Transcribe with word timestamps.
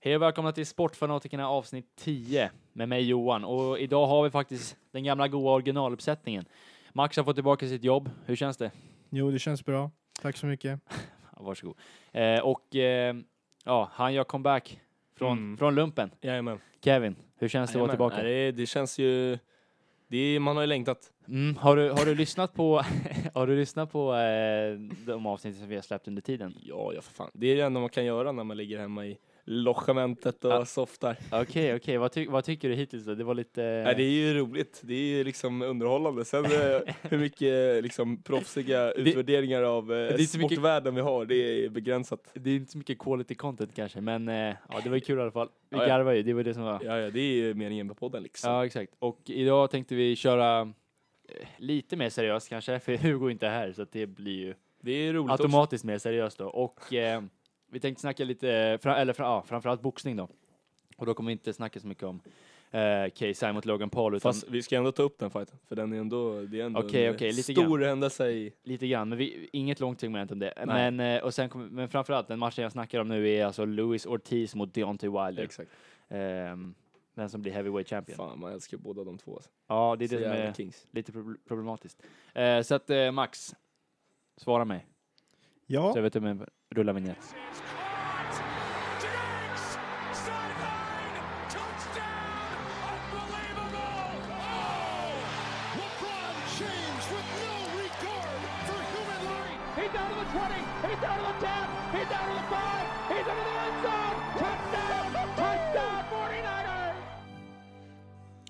Hej 0.00 0.16
och 0.16 0.22
välkomna 0.22 0.52
till 0.52 0.66
Sportfanatikerna 0.66 1.48
avsnitt 1.48 1.86
10 1.96 2.50
med 2.72 2.88
mig 2.88 3.02
Johan 3.08 3.44
och 3.44 3.78
idag 3.78 4.06
har 4.06 4.22
vi 4.24 4.30
faktiskt 4.30 4.76
den 4.92 5.04
gamla 5.04 5.28
goa 5.28 5.52
originaluppsättningen. 5.52 6.44
Max 6.92 7.16
har 7.16 7.24
fått 7.24 7.36
tillbaka 7.36 7.66
sitt 7.68 7.84
jobb. 7.84 8.10
Hur 8.26 8.36
känns 8.36 8.56
det? 8.56 8.70
Jo, 9.10 9.30
det 9.30 9.38
känns 9.38 9.64
bra. 9.64 9.90
Tack 10.22 10.36
så 10.36 10.46
mycket. 10.46 10.80
Varsågod. 11.36 11.76
Eh, 12.12 12.38
och 12.40 12.76
eh, 12.76 13.16
ja, 13.64 13.88
han 13.92 14.14
gör 14.14 14.24
comeback 14.24 14.80
från, 15.16 15.38
Mm. 15.38 15.56
från 15.58 15.74
lumpen. 15.74 16.10
Jajamän. 16.20 16.58
Kevin, 16.84 17.16
hur 17.36 17.48
känns 17.48 17.72
det 17.72 17.76
att 17.76 17.80
vara 17.80 17.90
tillbaka? 17.90 18.16
Nej, 18.16 18.24
det, 18.24 18.52
det 18.52 18.66
känns 18.66 18.98
ju... 18.98 19.38
Det 20.10 20.18
är, 20.18 20.40
man 20.40 20.56
har 20.56 20.62
ju 20.62 20.66
längtat. 20.66 21.12
Mm, 21.28 21.56
har, 21.56 21.76
du, 21.76 21.90
har 21.90 22.04
du 22.06 22.14
lyssnat 22.14 22.54
på, 22.54 22.82
har 23.34 23.46
du 23.46 23.56
lyssnat 23.56 23.92
på 23.92 24.14
eh, 24.14 24.78
de 25.06 25.26
avsnitt 25.26 25.56
som 25.56 25.68
vi 25.68 25.74
har 25.74 25.82
släppt 25.82 26.08
under 26.08 26.22
tiden? 26.22 26.54
Ja, 26.62 26.92
ja 26.94 27.00
för 27.02 27.12
fan. 27.12 27.30
Det 27.34 27.46
är 27.46 27.56
det 27.56 27.62
enda 27.62 27.80
man 27.80 27.88
kan 27.90 28.04
göra 28.04 28.32
när 28.32 28.44
man 28.44 28.56
ligger 28.56 28.78
hemma 28.78 29.06
i 29.06 29.18
logementet 29.50 30.44
och 30.44 30.52
Ja. 30.52 30.64
softar. 30.64 31.16
Okej, 31.32 31.74
okej. 31.74 31.98
Vad, 31.98 32.12
ty 32.12 32.26
vad 32.28 32.44
tycker 32.44 32.68
du 32.68 32.74
hittills 32.74 33.04
då? 33.04 33.14
Det 33.14 33.24
var 33.24 33.34
lite... 33.34 33.62
Nej, 33.84 33.94
det 33.94 34.02
är 34.02 34.10
ju 34.10 34.34
roligt. 34.34 34.80
Det 34.84 34.94
är 34.94 35.16
ju 35.16 35.24
liksom 35.24 35.62
underhållande. 35.62 36.24
Sen 36.24 36.44
eh, 36.44 36.50
hur 37.02 37.18
mycket 37.18 37.82
liksom 37.82 38.22
proffsiga 38.22 38.92
utvärderingar 38.92 39.62
av 39.62 39.92
eh, 39.92 39.98
är 39.98 40.08
så 40.08 40.38
mycket- 40.38 40.52
sportvärlden 40.52 40.94
vi 40.94 41.00
har, 41.00 41.24
det 41.24 41.34
är 41.64 41.68
begränsat. 41.68 42.20
det 42.34 42.50
är 42.50 42.56
inte 42.56 42.72
så 42.72 42.78
mycket 42.78 42.98
quality 42.98 43.34
content 43.34 43.74
kanske, 43.74 44.00
men 44.00 44.28
eh, 44.28 44.34
ja, 44.68 44.80
det 44.84 44.88
var 44.88 44.96
ju 44.96 45.00
kul 45.00 45.18
i 45.18 45.22
alla 45.22 45.30
fall. 45.30 45.48
Vi 45.70 45.78
Ja, 45.78 45.86
garvar 45.86 46.12
ju, 46.12 46.22
det 46.22 46.32
var 46.32 46.42
det 46.42 46.54
som 46.54 46.62
var... 46.62 46.80
Ja, 46.84 46.98
ja, 46.98 47.10
det 47.10 47.20
är 47.20 47.34
ju 47.34 47.54
meningen 47.54 47.86
med 47.86 47.96
podden 47.96 48.22
liksom. 48.22 48.50
Ja, 48.52 48.66
exakt. 48.66 48.92
Och 48.98 49.20
idag 49.26 49.70
tänkte 49.70 49.94
vi 49.94 50.16
köra 50.16 50.60
eh, 50.60 51.48
lite 51.58 51.96
mer 51.96 52.08
seriöst 52.10 52.48
kanske, 52.48 52.80
för 52.80 52.96
Hugo 52.96 53.26
är 53.26 53.30
inte 53.30 53.48
här, 53.48 53.72
så 53.72 53.86
det 53.92 54.06
blir 54.06 54.38
ju 54.38 54.54
Det 54.80 54.92
är 54.92 55.12
roligt 55.12 55.30
också. 55.30 55.42
automatiskt 55.42 55.84
mer 55.84 55.98
seriöst 55.98 56.38
då. 56.38 56.46
Och 56.48 56.94
eh, 56.94 57.22
vi 57.70 57.80
tänkte 57.80 58.00
snacka 58.00 58.24
lite, 58.24 58.50
eller 58.84 59.14
ja, 59.18 59.42
framförallt 59.42 59.82
boxning 59.82 60.16
då. 60.16 60.28
Och 60.96 61.06
då 61.06 61.14
kommer 61.14 61.28
vi 61.28 61.32
inte 61.32 61.52
snacka 61.52 61.80
så 61.80 61.86
mycket 61.86 62.04
om 62.04 62.20
eh, 62.70 63.08
KSI 63.10 63.52
mot 63.52 63.64
Logan 63.64 63.90
Paul, 63.90 64.14
utan 64.16 64.32
Fast 64.32 64.48
vi 64.48 64.62
ska 64.62 64.76
ändå 64.76 64.92
ta 64.92 65.02
upp 65.02 65.18
den 65.18 65.30
fighten, 65.30 65.58
för 65.68 65.76
den 65.76 65.92
är 65.92 66.00
ändå, 66.00 66.40
det 66.42 66.60
är 66.60 66.64
ändå 66.64 66.80
Okej, 66.80 67.06
en 67.06 67.14
okej, 67.14 67.32
lite 67.32 67.52
stor 67.52 67.78
händelse 67.78 68.28
i... 68.30 68.52
lite 68.62 68.86
grann. 68.88 69.08
Men 69.08 69.18
vi, 69.18 69.48
inget 69.52 69.80
långt 69.80 70.00
segment 70.00 70.32
om 70.32 70.38
det. 70.38 70.52
Nej. 70.66 70.66
Men, 70.92 71.16
eh, 71.16 71.22
och 71.24 71.34
sen 71.34 71.48
kommer- 71.48 71.68
men 71.68 71.88
framförallt, 71.88 72.28
den 72.28 72.38
matchen 72.38 72.62
jag 72.62 72.72
snackar 72.72 73.00
om 73.00 73.08
nu 73.08 73.28
är 73.30 73.44
alltså 73.46 73.64
Louis 73.64 74.06
Ortiz 74.06 74.54
mot 74.54 74.74
Deontay 74.74 75.08
Wilder. 75.10 75.42
Exakt. 75.42 75.70
Ehm, 76.08 76.74
den 77.14 77.30
som 77.30 77.42
blir 77.42 77.52
heavyweight 77.52 77.88
champion. 77.88 78.16
Fan, 78.16 78.40
man 78.40 78.52
älskar 78.52 78.78
båda 78.78 79.04
de 79.04 79.18
två. 79.18 79.34
Alltså. 79.34 79.50
Ja, 79.68 79.96
det 79.98 80.04
är 80.04 80.08
Så 80.08 80.14
det 80.14 80.22
som 80.22 80.32
är 80.32 80.52
kings. 80.52 80.86
lite 80.90 81.12
prob- 81.12 81.36
problematiskt. 81.48 82.02
Eh, 82.34 82.60
så 82.62 82.74
att 82.74 82.90
eh, 82.90 83.10
Max, 83.10 83.54
svara 84.36 84.64
mig. 84.64 84.86
Ja, 85.66 85.92
Så 85.92 85.98
jag 85.98 86.02
vet 86.02 86.14
hur 86.16 86.46
Rulla 86.70 86.92
rullar 86.92 86.92
vignett. 86.92 87.34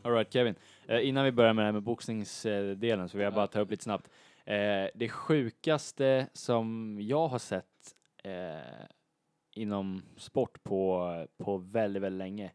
Alright 0.02 0.32
Kevin, 0.32 0.54
eh, 0.86 1.08
innan 1.08 1.24
vi 1.24 1.32
börjar 1.32 1.52
med 1.52 1.62
det 1.62 1.66
här 1.66 1.72
med 1.72 1.82
boxningsdelen 1.82 3.08
så 3.08 3.18
vill 3.18 3.24
jag 3.24 3.34
bara 3.34 3.46
ta 3.46 3.60
upp 3.60 3.70
lite 3.70 3.84
snabbt. 3.84 4.08
Eh, 4.44 4.88
det 4.94 5.08
sjukaste 5.08 6.26
som 6.32 6.96
jag 7.00 7.28
har 7.28 7.38
sett 7.38 7.66
eh, 8.24 8.86
inom 9.54 10.02
sport 10.16 10.62
på, 10.62 11.26
på 11.38 11.56
väldigt, 11.56 12.02
väldigt 12.02 12.18
länge. 12.18 12.50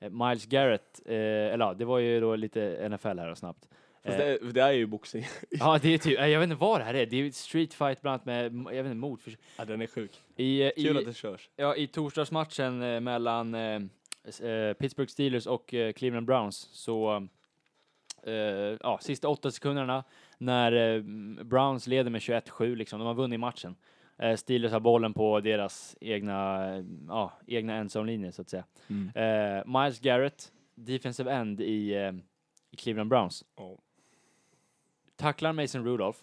Eh, 0.00 0.10
Miles 0.10 0.46
Garrett, 0.46 1.02
eh, 1.06 1.14
eller 1.14 1.64
ja, 1.64 1.74
det 1.74 1.84
var 1.84 1.98
ju 1.98 2.20
då 2.20 2.36
lite 2.36 2.88
NFL 2.88 3.18
här 3.18 3.30
och 3.30 3.38
snabbt. 3.38 3.68
Fast 4.04 4.18
Eh, 4.18 4.26
det, 4.26 4.52
det 4.52 4.60
är 4.60 4.72
ju 4.72 4.86
boxning. 4.86 5.24
Ja, 5.50 5.78
det 5.82 5.94
är 5.94 5.98
typ, 5.98 6.18
eh, 6.20 6.26
jag 6.26 6.40
vet 6.40 6.46
inte 6.46 6.60
vad 6.60 6.80
det 6.80 6.84
här 6.84 6.94
är. 6.94 7.06
Det 7.06 7.16
är 7.16 7.30
street 7.30 7.74
fight 7.74 8.02
bland 8.02 8.12
annat 8.12 8.52
med, 8.52 8.74
jag 8.76 8.82
vet 8.82 8.90
inte, 8.90 8.96
mordförsök. 8.96 9.40
ja, 9.58 9.64
den 9.64 9.82
är 9.82 9.86
sjuk. 9.86 10.20
I, 10.36 10.70
Kul 10.76 10.96
i, 10.96 10.98
att 10.98 11.04
det 11.04 11.14
körs. 11.14 11.50
Ja, 11.56 11.76
i 11.76 11.86
torsdagsmatchen 11.86 13.04
mellan 13.04 13.54
eh, 13.54 14.72
Pittsburgh 14.72 15.10
Steelers 15.10 15.46
och 15.46 15.74
eh, 15.74 15.92
Cleveland 15.92 16.26
Browns 16.26 16.56
så, 16.72 17.28
eh, 18.22 18.32
ja, 18.80 18.98
sista 19.02 19.28
åtta 19.28 19.50
sekunderna 19.50 20.04
när 20.38 21.00
Browns 21.44 21.86
leder 21.86 22.10
med 22.10 22.20
21-7 22.20 22.76
liksom, 22.76 22.98
de 22.98 23.06
har 23.06 23.14
vunnit 23.14 23.40
matchen. 23.40 23.76
Eh, 24.18 24.36
Steelers 24.36 24.72
har 24.72 24.80
bollen 24.80 25.14
på 25.14 25.40
deras 25.40 25.96
egna, 26.00 26.68
eh, 26.76 26.84
ja, 27.08 27.32
egna 27.46 27.74
endzone-linje 27.74 28.32
så 28.32 28.42
att 28.42 28.48
säga. 28.48 28.64
Mm. 28.88 29.10
Eh, 29.14 29.80
Miles 29.80 30.00
Garrett, 30.00 30.52
defensive 30.74 31.32
end 31.32 31.60
i, 31.60 31.94
eh, 31.94 32.12
i 32.70 32.76
Cleveland 32.76 33.10
Browns, 33.10 33.44
Ja. 33.56 33.76
tacklar 35.16 35.52
Mason 35.52 35.84
Rudolph. 35.84 36.18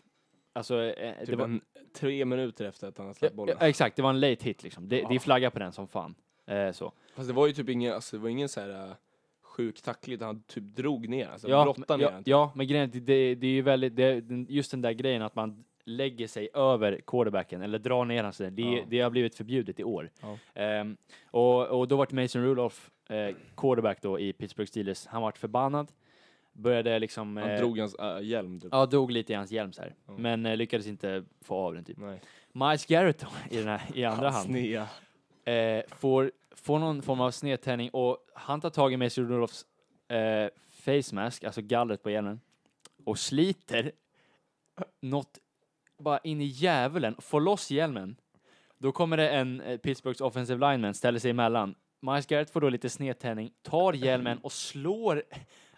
Alltså, 0.53 0.83
eh, 0.83 1.17
Typ 1.19 1.27
det 1.29 1.35
var, 1.35 1.45
en, 1.45 1.61
tre 1.93 2.25
minuter 2.25 2.65
efter 2.65 2.87
att 2.87 2.97
han 2.97 3.07
har 3.07 3.13
släppt 3.13 3.35
bollen. 3.35 3.57
ja, 3.59 3.67
exakt, 3.67 3.95
det 3.95 4.01
var 4.01 4.09
en 4.09 4.19
late 4.19 4.45
hit 4.45 4.63
liksom. 4.63 4.89
Det, 4.89 5.05
det 5.09 5.15
är 5.15 5.19
flagga 5.19 5.51
på 5.51 5.59
den 5.59 5.71
som 5.73 5.87
fan. 5.87 6.15
Eh, 6.45 6.71
så. 6.71 6.91
Fast 7.15 7.27
det 7.27 7.33
var 7.33 7.47
ju 7.47 7.53
typ 7.53 7.69
ingen, 7.69 7.93
alltså, 7.93 8.17
det 8.17 8.21
var 8.23 8.29
ingen 8.29 8.49
så 8.49 8.61
här 8.61 8.95
sjuk 9.41 9.81
tackling, 9.81 10.15
utan 10.15 10.27
han 10.27 10.43
typ 10.43 10.63
drog 10.63 11.09
ner, 11.09 11.27
alltså 11.27 11.49
ja, 11.49 11.63
brottade 11.63 12.03
ner 12.03 12.11
ja, 12.11 12.21
ja, 12.25 12.51
men 12.55 12.67
grejen 12.67 12.85
att 12.85 12.93
det, 12.93 13.35
det 13.35 13.47
är 13.47 13.51
ju 13.51 13.61
väldigt, 13.61 13.95
det, 13.95 14.23
just 14.49 14.71
den 14.71 14.81
där 14.81 14.91
grejen 14.91 15.21
att 15.21 15.35
man 15.35 15.63
lägger 15.85 16.27
sig 16.27 16.49
över 16.53 17.01
quarterbacken 17.07 17.61
eller 17.61 17.79
drar 17.79 18.05
ner 18.05 18.23
hans 18.23 18.37
det, 18.37 18.49
Ja. 18.61 18.83
det 18.87 18.99
har 18.99 19.09
blivit 19.09 19.35
förbjudet 19.35 19.79
i 19.79 19.83
år. 19.83 20.11
Ja. 20.21 20.37
Ehm, 20.53 20.97
och, 21.31 21.67
och 21.67 21.87
då 21.87 21.95
vart 21.95 22.11
Mason 22.11 22.43
Rudolph 22.43 22.77
eh, 23.09 23.35
quarterback 23.57 24.01
då 24.01 24.19
i 24.19 24.33
Pittsburgh 24.33 24.69
Steelers. 24.69 25.05
Han 25.05 25.21
vart 25.21 25.37
förbannad, 25.37 25.91
började 26.53 26.99
liksom... 26.99 27.37
Han 27.37 27.49
eh, 27.51 27.59
drog 27.59 27.79
hans 27.79 27.95
äh, 27.95 28.21
hjälm 28.21 28.59
typ. 28.59 28.69
Ja, 28.71 28.85
drog 28.85 29.11
lite 29.11 29.33
i 29.33 29.35
hans 29.35 29.51
hjälm 29.51 29.73
så 29.73 29.81
här. 29.81 29.95
Ja. 30.07 30.13
Men 30.17 30.45
eh, 30.45 30.57
lyckades 30.57 30.87
inte 30.87 31.23
få 31.41 31.55
av 31.55 31.73
den 31.73 31.83
typ. 31.83 31.97
Nej. 31.97 32.21
Miles 32.51 32.85
Garrett 32.85 33.19
då, 33.19 33.27
i, 33.49 33.57
den 33.57 33.67
här, 33.67 33.81
i 33.93 34.05
andra 34.05 34.29
hand 34.29 34.55
eh, 35.45 35.81
får, 35.87 36.31
får 36.51 36.79
någon 36.79 37.01
form 37.01 37.21
av 37.21 37.31
snedtändning 37.31 37.89
och 37.89 38.17
han 38.33 38.61
tar 38.61 38.69
tag 38.69 38.93
i 38.93 38.97
Mason 38.97 39.29
Rudolphs 39.29 39.65
eh, 40.07 40.49
face 40.71 41.15
mask, 41.15 41.43
alltså 41.43 41.61
gallret 41.61 42.03
på 42.03 42.09
hjälmen, 42.09 42.39
och 43.03 43.19
sliter 43.19 43.91
något 45.01 45.39
bara 45.99 46.17
in 46.19 46.41
i 46.41 46.45
djävulen, 46.45 47.15
får 47.19 47.41
loss 47.41 47.71
hjälmen. 47.71 48.15
Då 48.77 48.91
kommer 48.91 49.17
det 49.17 49.29
en 49.29 49.61
eh, 49.61 49.77
Pittsburghs 49.77 50.21
offensive 50.21 50.71
lineman, 50.71 50.93
ställer 50.93 51.19
sig 51.19 51.31
emellan. 51.31 51.75
Miles 52.01 52.25
Garrett 52.25 52.49
får 52.49 52.61
då 52.61 52.69
lite 52.69 52.89
snedtändning, 52.89 53.51
tar 53.61 53.93
hjälmen 53.93 54.37
och 54.41 54.51
slår 54.51 55.23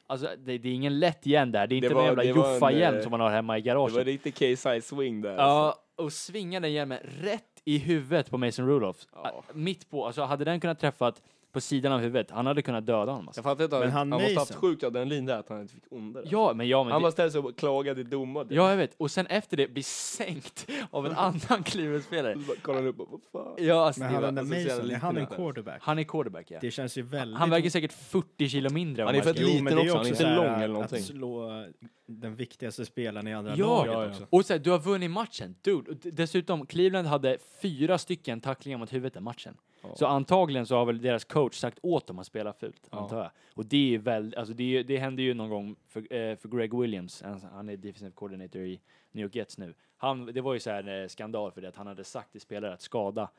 Alltså 0.07 0.27
det, 0.37 0.57
det 0.57 0.69
är 0.69 0.73
ingen 0.73 0.99
lätt 0.99 1.25
hjälm 1.25 1.51
där, 1.51 1.67
det 1.67 1.75
är 1.75 1.81
Det 1.81 1.87
inte 1.87 1.95
var- 1.95 2.01
en 2.01 2.07
jävla 2.07 2.23
det 2.23 2.33
var 2.33 2.47
en, 2.47 2.53
Joffa-hjälm 2.53 2.97
eh, 2.97 3.01
som 3.03 3.11
man 3.11 3.19
har 3.19 3.29
hemma 3.29 3.57
i 3.57 3.61
Det 3.61 3.73
var 3.73 3.89
garaget. 3.89 4.05
lite 4.07 4.31
K-side 4.31 4.83
swing 4.83 5.21
där. 5.21 5.29
alltså. 5.29 5.43
Ja, 5.43 6.03
och 6.05 6.13
svingar 6.13 6.59
den 6.59 6.73
hjälmen 6.73 6.99
rätt 7.03 7.61
i 7.65 7.77
huvudet 7.77 8.29
på 8.29 8.37
Mason 8.37 8.67
Rudolph. 8.67 8.99
Ah, 9.11 9.31
Mitt 9.53 9.89
på, 9.89 10.05
alltså 10.05 10.21
hade 10.23 10.45
den 10.45 10.59
kunnat 10.59 10.79
träffat 10.79 11.21
på 11.55 11.61
sidan 11.61 11.91
av 11.91 11.99
huvudet, 11.99 12.31
han 12.31 12.45
hade 12.45 12.61
kunnat 12.61 12.85
döda 12.85 13.11
honom. 13.11 13.27
Alltså. 13.27 13.39
Jag 13.39 13.43
fattar 13.43 13.63
inte, 13.63 13.79
Men 13.79 13.91
han, 13.91 14.11
han 14.11 14.21
måste 14.21 14.39
haft 14.39 14.51
Mason- 14.51 14.59
sjukt 14.59 14.83
adrenalin 14.83 15.25
där 15.25 15.39
att 15.39 15.49
han 15.49 15.61
inte 15.61 15.73
fick 15.73 15.83
onda 15.89 16.21
det. 16.21 16.27
Ja, 16.31 16.53
men 16.53 16.67
ja, 16.67 16.83
men 16.83 16.91
Han 16.91 17.01
det, 17.01 17.05
bara 17.05 17.11
ställde 17.11 17.31
sig 17.31 17.41
och 17.41 17.57
klagade 17.57 18.01
i 18.01 18.03
domare. 18.03 18.47
ja, 18.49 18.69
jag 18.69 18.77
vet. 18.77 18.95
Och 18.97 19.11
sen 19.11 19.27
efter 19.27 19.57
det 19.57 19.67
blir 19.67 19.83
sänkt 19.83 20.67
av 20.91 21.05
en 21.05 21.11
annan 21.15 21.63
Cleveland-spelare. 21.65 22.35
Kollar 22.61 22.79
han 22.79 22.87
upp 22.87 22.99
och 22.99 23.07
vad 23.31 23.45
fan. 23.45 23.65
Ja, 23.65 23.85
alltså, 23.85 23.99
men 24.01 24.13
han 24.13 24.21
var, 24.21 24.31
den 24.31 24.35
där 24.49 24.55
alltså, 24.55 24.75
Mason, 24.77 24.91
är 24.91 24.95
han 24.95 25.17
en 25.17 25.25
quarterback? 25.27 25.77
han 25.81 25.99
är 25.99 26.03
quarterback, 26.03 26.51
ja. 26.51 26.57
Det 26.61 26.71
känns 26.71 26.97
ju 26.97 27.01
väldigt... 27.01 27.39
Han 27.39 27.49
väger 27.49 27.69
säkert 27.69 27.93
40 27.93 28.49
kilo 28.49 28.69
mindre 28.69 29.03
Han 29.03 29.15
är 29.15 29.19
Garrett. 29.21 29.39
liten 29.39 29.77
också, 29.79 29.97
han 29.97 30.05
är 30.05 30.09
inte 30.09 30.35
lång 30.35 30.45
eller 30.45 30.63
Att 30.63 30.69
någonting. 30.69 31.01
slå 31.03 31.65
den 32.05 32.35
viktigaste 32.35 32.85
spelaren 32.85 33.27
i 33.27 33.33
andra 33.33 33.55
Ja, 33.55 33.85
laget 33.85 33.93
ja, 33.93 34.03
ja. 34.03 34.09
också. 34.09 34.27
Och 34.29 34.45
så 34.45 34.53
här, 34.53 34.59
du 34.59 34.71
har 34.71 34.79
vunnit 34.79 35.11
matchen, 35.11 35.55
dude. 35.61 35.91
Och 35.91 35.97
Dessutom, 35.97 36.65
Cleveland 36.65 37.07
hade 37.07 37.37
fyra 37.61 37.97
stycken 37.97 38.41
tacklingar 38.41 38.77
mot 38.77 38.93
huvudet 38.93 39.13
den 39.13 39.23
matchen. 39.23 39.57
Ja. 39.81 39.95
Så 39.95 40.05
antagligen 40.05 40.65
så 40.65 40.75
har 40.75 40.85
väl 40.85 41.01
deras 41.01 41.23
coach 41.25 41.55
sagt 41.55 41.79
åt 41.81 42.07
dem 42.07 42.19
att 42.19 42.27
spela 42.27 42.53
fult, 42.53 42.87
Ja. 42.91 42.97
antar 42.99 43.17
jag. 43.17 43.31
Och 43.53 43.65
det 43.65 43.95
är 43.95 43.99
väl, 43.99 44.35
alltså 44.37 44.53
det, 44.53 44.83
det 44.83 44.97
hände 44.97 45.21
ju 45.21 45.33
någon 45.33 45.49
gång 45.49 45.75
för, 45.87 45.99
eh, 46.13 46.35
för 46.35 46.57
Greg 46.57 46.73
Williams, 46.79 47.23
han, 47.53 47.69
är 47.69 47.77
defensive 47.77 48.11
coordinator 48.11 48.61
i 48.61 48.79
New 49.11 49.23
York 49.23 49.35
Jets 49.35 49.57
nu. 49.57 49.73
Han, 49.97 50.25
det 50.25 50.41
var 50.41 50.53
ju 50.53 50.59
så 50.59 50.69
här 50.69 50.83
en 50.83 51.01
eh, 51.03 51.07
skandal 51.07 51.51
för 51.51 51.61
det 51.61 51.67
att 51.67 51.75
han 51.75 51.87
hade 51.87 52.03
sagt 52.03 52.31
till 52.31 52.41
spelare 52.41 52.73
att 52.73 52.81
skada 52.81 53.29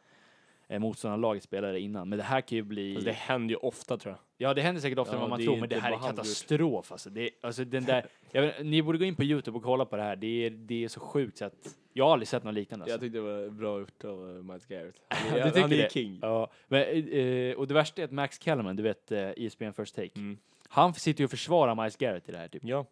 eh, 0.68 0.78
motståndarlagets 0.78 1.44
spelare 1.46 1.80
innan. 1.80 2.08
Men 2.08 2.18
det 2.18 2.24
här 2.24 2.40
kan 2.40 2.56
ju 2.56 2.62
bli... 2.62 2.94
Fast 2.94 3.06
det 3.06 3.12
händer 3.12 3.52
ju 3.54 3.56
ofta 3.56 3.96
tror 3.98 4.12
jag. 4.12 4.18
Ja, 4.48 4.54
det 4.54 4.62
händer 4.62 4.82
säkert 4.82 4.98
oftare 4.98 5.16
Ja, 5.16 5.24
än 5.24 5.30
vad 5.30 5.38
man 5.38 5.46
tror, 5.46 5.56
men 5.56 5.68
det 5.68 5.78
här 5.80 5.92
är 5.92 5.98
katastrof 5.98 6.92
alltså. 6.92 7.10
Det, 7.10 7.30
alltså 7.40 7.64
den 7.64 7.84
där, 7.84 8.06
jag 8.32 8.42
vet, 8.42 8.64
ni 8.66 8.82
borde 8.82 8.98
gå 8.98 9.04
in 9.04 9.14
på 9.14 9.24
Youtube 9.24 9.56
och 9.58 9.62
kolla 9.64 9.84
på 9.84 9.96
det 9.96 10.02
här. 10.02 10.16
Det 10.16 10.46
är, 10.46 10.50
det 10.50 10.84
är 10.84 10.88
så 10.88 11.00
sjukt 11.00 11.38
så 11.38 11.44
att 11.44 11.76
jag 11.92 12.04
har 12.04 12.12
aldrig 12.12 12.28
sett 12.28 12.44
något 12.44 12.54
liknande. 12.54 12.82
Alltså. 12.82 12.94
Jag 12.94 13.00
tyckte 13.00 13.18
det 13.18 13.22
var 13.42 13.50
bra 13.50 13.80
gjort 13.80 14.04
av 14.04 14.20
uh, 14.30 14.42
Miles 14.42 14.66
Garrett. 14.66 14.94
Du 15.08 15.16
Han 15.30 15.38
är, 15.40 15.44
tycker 15.44 15.60
han 15.60 15.72
är 15.72 15.76
det? 15.76 15.92
king. 15.92 16.18
Ja, 16.22 16.50
men, 16.68 16.82
eh, 17.08 17.54
och 17.56 17.66
det 17.68 17.74
värsta 17.74 18.00
är 18.02 18.04
att 18.04 18.12
Max 18.12 18.40
Kellerman, 18.42 18.76
du 18.76 18.82
vet 18.82 19.12
eh, 19.12 19.30
ESPN 19.36 19.70
First 19.76 19.94
Take, 19.96 20.10
Mm. 20.16 20.38
han 20.68 20.94
sitter 20.94 21.20
ju 21.20 21.24
och 21.24 21.30
försvarar 21.30 21.74
Miles 21.74 21.96
Garrett 21.96 22.28
i 22.28 22.32
det 22.32 22.38
här 22.38 22.48
typ. 22.48 22.62
Ja, 22.64 22.86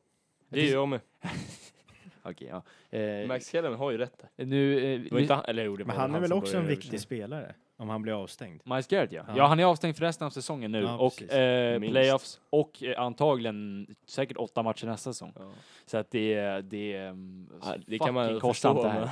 det 0.48 0.62
gör 0.66 0.72
jag 0.72 0.88
med. 0.88 1.00
Okej, 2.22 2.48
ja. 2.50 2.62
Eh, 2.98 3.26
Max 3.28 3.50
Kellerman 3.50 3.78
har 3.78 3.90
ju 3.90 3.98
rätt 3.98 4.18
där. 4.36 4.44
nu, 4.44 4.78
eh, 5.12 5.20
inte 5.20 5.34
han, 5.34 5.44
eller 5.44 5.64
jo, 5.64 5.76
Men 5.78 5.86
var 5.86 5.94
han 5.94 6.14
är 6.14 6.20
väl 6.20 6.32
också 6.32 6.56
en 6.56 6.66
viktig 6.66 7.00
spelare? 7.00 7.54
Om 7.76 7.88
han 7.88 8.02
blir 8.02 8.22
avstängd. 8.22 8.60
Miles 8.64 8.86
Garrett 8.86 9.12
ja. 9.12 9.24
ja. 9.28 9.34
Ja. 9.36 9.46
han 9.46 9.60
är 9.60 9.64
avstängd 9.64 9.96
för 9.96 10.04
resten 10.04 10.26
av 10.26 10.30
säsongen 10.30 10.72
nu 10.72 10.80
Ja, 10.82 10.98
och 10.98 11.22
eh, 11.22 11.80
playoffs 11.80 12.40
och 12.50 12.82
eh, 12.82 13.00
antagligen 13.00 13.86
säkert 14.06 14.36
åtta 14.36 14.62
matcher 14.62 14.86
nästa 14.86 15.12
säsong. 15.12 15.32
Ja. 15.38 15.50
Så 15.86 15.98
att 15.98 16.10
det 16.10 16.34
är, 16.34 16.62
det 16.62 16.92
är 16.92 17.10
um, 17.10 17.50
Ja, 17.62 17.74
det 17.86 17.98
kan 17.98 18.14
man 18.14 18.40
kostsamt 18.40 18.82
det 18.82 18.88
här. 18.88 19.10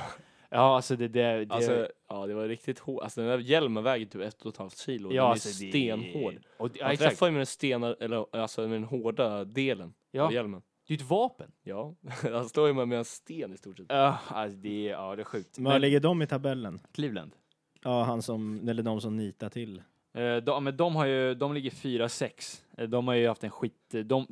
Ja, 0.49 0.75
alltså 0.75 0.95
det, 0.95 1.07
det, 1.07 1.45
det 1.45 1.53
Alltså, 1.55 1.87
ja, 2.09 2.27
det 2.27 2.33
var 2.33 2.47
riktigt 2.47 2.79
hårt. 2.79 3.03
Alltså 3.03 3.21
den 3.21 3.29
där 3.29 3.37
hjälmen 3.37 3.83
väger 3.83 4.05
typ 4.05 4.21
ett 4.21 4.41
och 4.41 4.51
ett 4.51 4.57
halvt 4.57 4.77
kilo. 4.77 5.09
ja, 5.11 5.21
den 5.21 5.27
är 5.27 5.31
alltså, 5.31 5.49
det- 5.49 5.69
stenhård. 5.69 6.35
Och, 6.57 6.69
ja, 6.73 6.83
Han 6.83 6.91
exakt. 6.93 7.09
träffar 7.09 7.25
ju 7.25 7.31
med 7.31 7.39
den 7.39 7.45
stena, 7.45 7.95
eller 7.99 8.35
alltså 8.35 8.61
med 8.61 8.71
den 8.71 8.83
hårda 8.83 9.43
delen 9.43 9.93
Ja, 10.11 10.23
av 10.23 10.33
hjälmen. 10.33 10.61
det 10.87 10.93
är 10.93 10.97
ju 10.97 11.03
ett 11.03 11.09
vapen. 11.09 11.51
Ja, 11.63 11.95
han 12.23 12.49
står 12.49 12.67
ju 12.67 12.73
med, 12.85 12.97
en 12.97 13.05
sten 13.05 13.53
i 13.53 13.57
stort 13.57 13.77
sett. 13.77 13.85
Ja, 13.89 14.17
alltså 14.27 14.57
det, 14.57 14.89
är- 14.89 14.91
ja, 14.91 15.15
det 15.15 15.21
är 15.21 15.25
sjukt. 15.25 15.59
Men 15.59 15.71
var 15.71 15.79
ligger 15.79 15.99
de 15.99 16.21
i 16.21 16.27
tabellen? 16.27 16.81
Cleveland. 16.91 17.35
Ja, 17.83 18.03
han 18.03 18.21
som, 18.21 18.69
eller 18.69 18.83
de 18.83 19.01
som 19.01 19.17
nitar 19.17 19.49
till. 19.49 19.81
Eh, 20.13 20.35
de, 20.37 20.63
men 20.63 20.77
de 20.77 20.95
har 20.95 21.05
ju, 21.05 21.33
de 21.35 21.53
ligger 21.53 21.69
4-6. 21.69 22.61
Eh, 22.77 22.87
De 22.89 23.07
har 23.07 23.15
ju 23.15 23.27
haft 23.27 23.43
en 23.43 23.51
skit... 23.51 23.73
De, 23.89 24.01
de, 24.05 24.27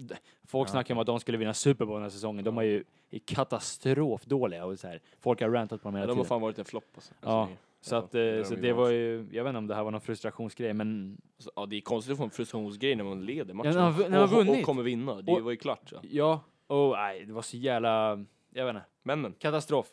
folk 0.47 0.69
Ja, 0.69 0.71
snackar 0.71 0.93
om 0.95 0.99
att 0.99 1.07
de 1.07 1.19
skulle 1.19 1.37
vinna 1.37 1.53
Super 1.53 1.85
Bowl 1.85 1.95
den 1.95 2.03
här 2.03 2.09
säsongen. 2.09 2.43
De 2.45 2.57
är 2.57 2.61
ju 2.61 2.83
är 3.11 3.19
katastrofdåliga 3.19 4.65
och 4.65 4.79
så 4.79 4.87
här. 4.87 4.99
Folk 5.19 5.41
har 5.41 5.49
rantat 5.49 5.81
på 5.81 5.87
dem 5.87 5.95
hela 5.95 6.05
de 6.07 6.09
har 6.11 6.15
tiden. 6.15 6.25
fan 6.27 6.41
varit 6.41 6.59
en 6.59 6.65
flopp 6.65 6.91
alltså. 6.95 7.13
Ja, 7.21 7.41
Alltså, 7.41 7.57
Så, 7.89 7.95
ja, 7.95 7.99
att, 7.99 8.15
eh, 8.15 8.19
det 8.21 8.45
så 8.45 8.55
det 8.55 8.73
var 8.73 8.89
ju, 8.89 9.27
jag 9.31 9.43
vet 9.43 9.49
inte 9.49 9.57
om 9.57 9.67
det 9.67 9.75
här 9.75 9.83
var 9.83 9.91
någon 9.91 10.01
frustrationsgrej, 10.01 10.73
men 10.73 11.17
ja, 11.55 11.65
det 11.65 11.75
är 11.77 11.81
konstigt 11.81 12.11
att 12.11 12.17
få 12.17 12.23
en 12.23 12.29
frustrationsgrej 12.29 12.95
när 12.95 13.03
man 13.03 13.25
leder 13.25 13.53
matchen. 13.53 13.71
när 13.73 13.81
man- 13.91 13.99
när 14.01 14.09
man 14.09 14.21
och, 14.23 14.29
vunnit. 14.29 14.57
och 14.59 14.63
kommer 14.65 14.83
vinna. 14.83 15.21
Det 15.21 15.31
Och- 15.31 15.41
var 15.41 15.51
ju 15.51 15.57
klart. 15.57 15.91
Ja. 15.91 15.99
ja, 16.11 16.41
oh, 16.67 16.91
nej, 16.97 17.25
det 17.25 17.33
var 17.33 17.41
så 17.41 17.57
jävla, 17.57 18.25
jag 18.53 18.65
vet 18.65 18.75
inte, 18.75 18.85
Männen. 19.03 19.33
katastrof. 19.39 19.87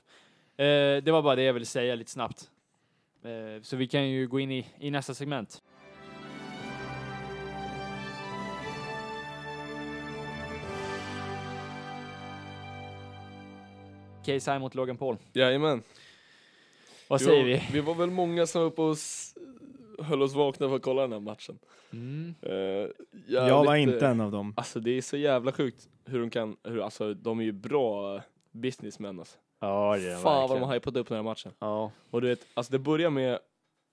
Eh, 0.57 0.65
det 1.03 1.11
var 1.13 1.23
bara 1.23 1.37
det 1.37 1.43
jag 1.43 1.53
ville 1.53 1.67
säga 1.67 1.95
lite 1.95 2.11
snabbt. 2.11 2.51
Eh, 3.23 3.63
så 3.63 3.77
vi 3.77 3.87
kan 3.87 4.09
ju 4.09 4.29
gå 4.29 4.41
in 4.41 4.53
i, 4.53 4.67
i 4.79 4.91
nästa 4.91 5.15
segment. 5.15 5.63
KSI 14.25 14.59
mot 14.59 14.75
Logan 14.75 14.97
Paul. 14.97 15.17
Jajamän. 15.33 15.83
Vad 17.09 17.21
säger 17.21 17.43
var, 17.43 17.45
vi? 17.45 17.63
Vi 17.73 17.81
var 17.81 17.95
väl 17.95 18.11
många 18.11 18.47
som 18.47 18.61
var 18.61 18.69
uppe 18.69 18.83
och 18.83 18.97
höll 20.05 20.23
oss 20.23 20.35
vakna 20.35 20.69
för 20.69 20.77
att 20.77 20.83
kolla 20.83 21.03
den 21.03 21.13
här 21.13 21.21
matchen. 21.21 21.59
Mm. 21.93 22.35
Uh, 22.47 22.89
Jag 23.29 23.65
var 23.65 23.77
inte 23.77 24.07
en 24.07 24.21
av 24.21 24.33
dem. 24.33 24.55
Alltså 24.57 24.81
det 24.81 24.91
är 24.91 25.03
så 25.03 25.17
jävla 25.17 25.53
sjukt 25.53 25.89
hur 26.05 26.21
de 26.21 26.31
kan, 26.31 26.57
hur, 26.65 26.81
alltså 26.81 27.15
de 27.15 27.41
är 27.41 27.45
ju 27.45 27.53
bra 27.53 28.23
businessmän 28.53 29.19
alltså. 29.19 29.39
Ja, 29.61 29.97
det 29.97 30.11
är 30.13 30.17
Fan 30.17 30.23
vad 30.23 30.35
de 30.35 30.49
verkligen. 30.49 30.63
har 30.69 30.75
hypat 30.75 30.97
upp 30.97 31.09
den 31.09 31.17
här 31.17 31.23
matchen. 31.23 31.53
Ja. 31.59 31.91
Och 32.11 32.21
du 32.21 32.29
vet, 32.29 32.47
alltså 32.55 32.73
det 32.73 32.79
börjar 32.79 33.11
med 33.11 33.33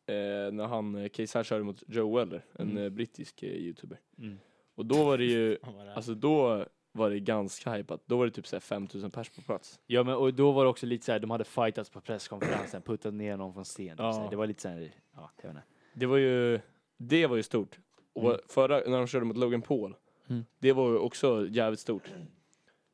eh, 0.08 0.52
när 0.54 0.66
han, 0.68 0.96
eh, 0.96 1.10
Case 1.10 1.38
här 1.38 1.44
körde 1.44 1.64
mot 1.64 1.84
Joe 1.88 2.18
Weller, 2.18 2.42
en 2.60 2.70
Mm. 2.72 2.84
eh, 2.84 2.90
brittisk 2.90 3.44
eh, 3.44 3.50
youtuber. 3.50 4.00
Mm. 4.18 4.40
Och 4.76 4.86
då 4.86 5.04
var 5.04 5.18
det 5.18 5.26
ju, 5.26 5.58
alltså 5.96 6.14
då 6.16 6.66
var 6.92 7.10
det 7.10 7.20
ganska 7.20 7.74
hypat. 7.74 8.02
Då 8.06 8.18
var 8.18 8.26
det 8.26 8.32
typ 8.32 8.48
såhär 8.48 8.62
5000 8.62 9.12
pers 9.12 9.30
på 9.30 9.42
plats. 9.42 9.80
Ja, 9.88 10.04
men 10.04 10.16
och 10.16 10.34
då 10.34 10.52
var 10.52 10.64
det 10.64 10.70
också 10.70 10.86
lite 10.86 11.06
så 11.06 11.12
här, 11.12 11.20
de 11.20 11.32
hade 11.32 11.44
fightats 11.44 11.90
på 11.90 12.02
presskonferensen, 12.02 12.82
puttat 12.82 13.14
ner 13.14 13.38
någon 13.38 13.54
från 13.54 13.64
scen. 13.64 13.96
Ja. 13.98 14.28
Det 14.30 14.36
var 14.36 14.48
lite 14.48 14.62
så 14.62 14.70
här, 14.70 14.92
ja, 15.16 15.32
jag 15.42 15.48
vet 15.50 15.56
inte. 15.56 15.68
Det 15.94 16.06
var 16.06 16.18
ju, 16.18 16.60
det 16.98 17.28
var 17.28 17.36
ju 17.36 17.44
stort. 17.44 17.80
Och 18.14 18.26
Mm. 18.30 18.38
förra, 18.48 18.80
när 18.80 18.98
de 18.98 19.08
körde 19.08 19.26
mot 19.26 19.38
Logan 19.38 19.62
Paul, 19.62 19.96
Mm. 20.30 20.46
det 20.60 20.74
var 20.74 20.90
ju 20.90 20.98
också 20.98 21.48
jävligt 21.50 21.80
stort. 21.80 22.04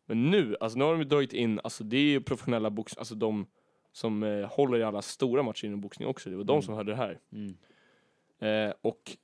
Men 0.05 0.31
nu, 0.31 0.55
alltså 0.59 0.77
nu 0.79 0.85
har 0.85 0.97
de 0.97 1.03
dragit 1.03 1.33
in, 1.33 1.59
alltså 1.63 1.83
det 1.83 1.97
är 1.97 2.01
ju 2.01 2.21
professionella 2.21 2.69
box, 2.69 2.97
alltså 2.97 3.15
de 3.15 3.45
som 3.91 4.23
eh, 4.23 4.45
håller 4.49 4.77
i 4.77 4.83
alla 4.83 5.01
stora 5.01 5.43
matcher 5.43 5.65
inom 5.65 5.81
boxning 5.81 6.07
också. 6.07 6.29
Det 6.29 6.35
var 6.35 6.43
de 6.43 6.53
Mm. 6.53 6.61
som 6.61 6.73
hörde 6.75 6.91
det 6.91 6.95
här. 6.97 7.19
Mm. 7.31 7.57
Eh, 8.69 8.73
och 8.81 9.17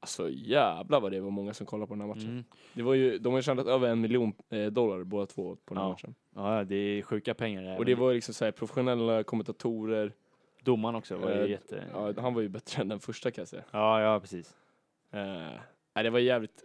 alltså 0.00 0.30
jävlar 0.30 1.00
vad 1.00 1.12
det 1.12 1.20
var 1.20 1.30
många 1.30 1.54
som 1.54 1.66
kollade 1.66 1.86
på 1.88 1.94
den 1.94 2.00
här 2.00 2.08
matchen. 2.08 2.28
Mm. 2.30 2.44
Det 2.72 2.82
var 2.82 2.94
ju, 2.94 3.18
de 3.18 3.32
har 3.32 3.42
tjänat 3.42 3.66
över 3.66 3.88
en 3.88 4.00
miljon 4.00 4.32
eh, 4.48 4.66
dollar 4.66 5.04
båda 5.04 5.26
två 5.26 5.56
på 5.56 5.74
den 5.74 5.78
här 5.82 5.84
Ja. 5.88 5.90
matchen. 5.92 6.14
Ja, 6.34 6.64
det 6.64 6.76
är 6.76 7.02
sjuka 7.02 7.34
pengar. 7.34 7.62
Och 7.62 7.68
även 7.68 7.86
det 7.86 7.94
var 7.94 8.14
liksom 8.14 8.34
såhär 8.34 8.52
professionella 8.52 9.22
kommentatorer. 9.24 10.12
domaren 10.62 10.94
också. 10.94 11.16
Var 11.16 11.30
ju 11.30 11.36
Eh, 11.42 11.50
jätte... 11.50 11.84
Ja, 11.92 12.12
han 12.16 12.34
var 12.34 12.42
ju 12.42 12.48
bättre 12.48 12.82
än 12.82 12.88
den 12.88 13.00
första 13.00 13.30
kan 13.30 13.42
jag 13.42 13.48
säga. 13.48 13.64
ja, 13.70 14.00
ja, 14.02 14.20
precis. 14.20 14.56
Eh, 15.10 15.20
nej, 15.94 16.04
det 16.04 16.10
var 16.10 16.18
jävligt... 16.18 16.64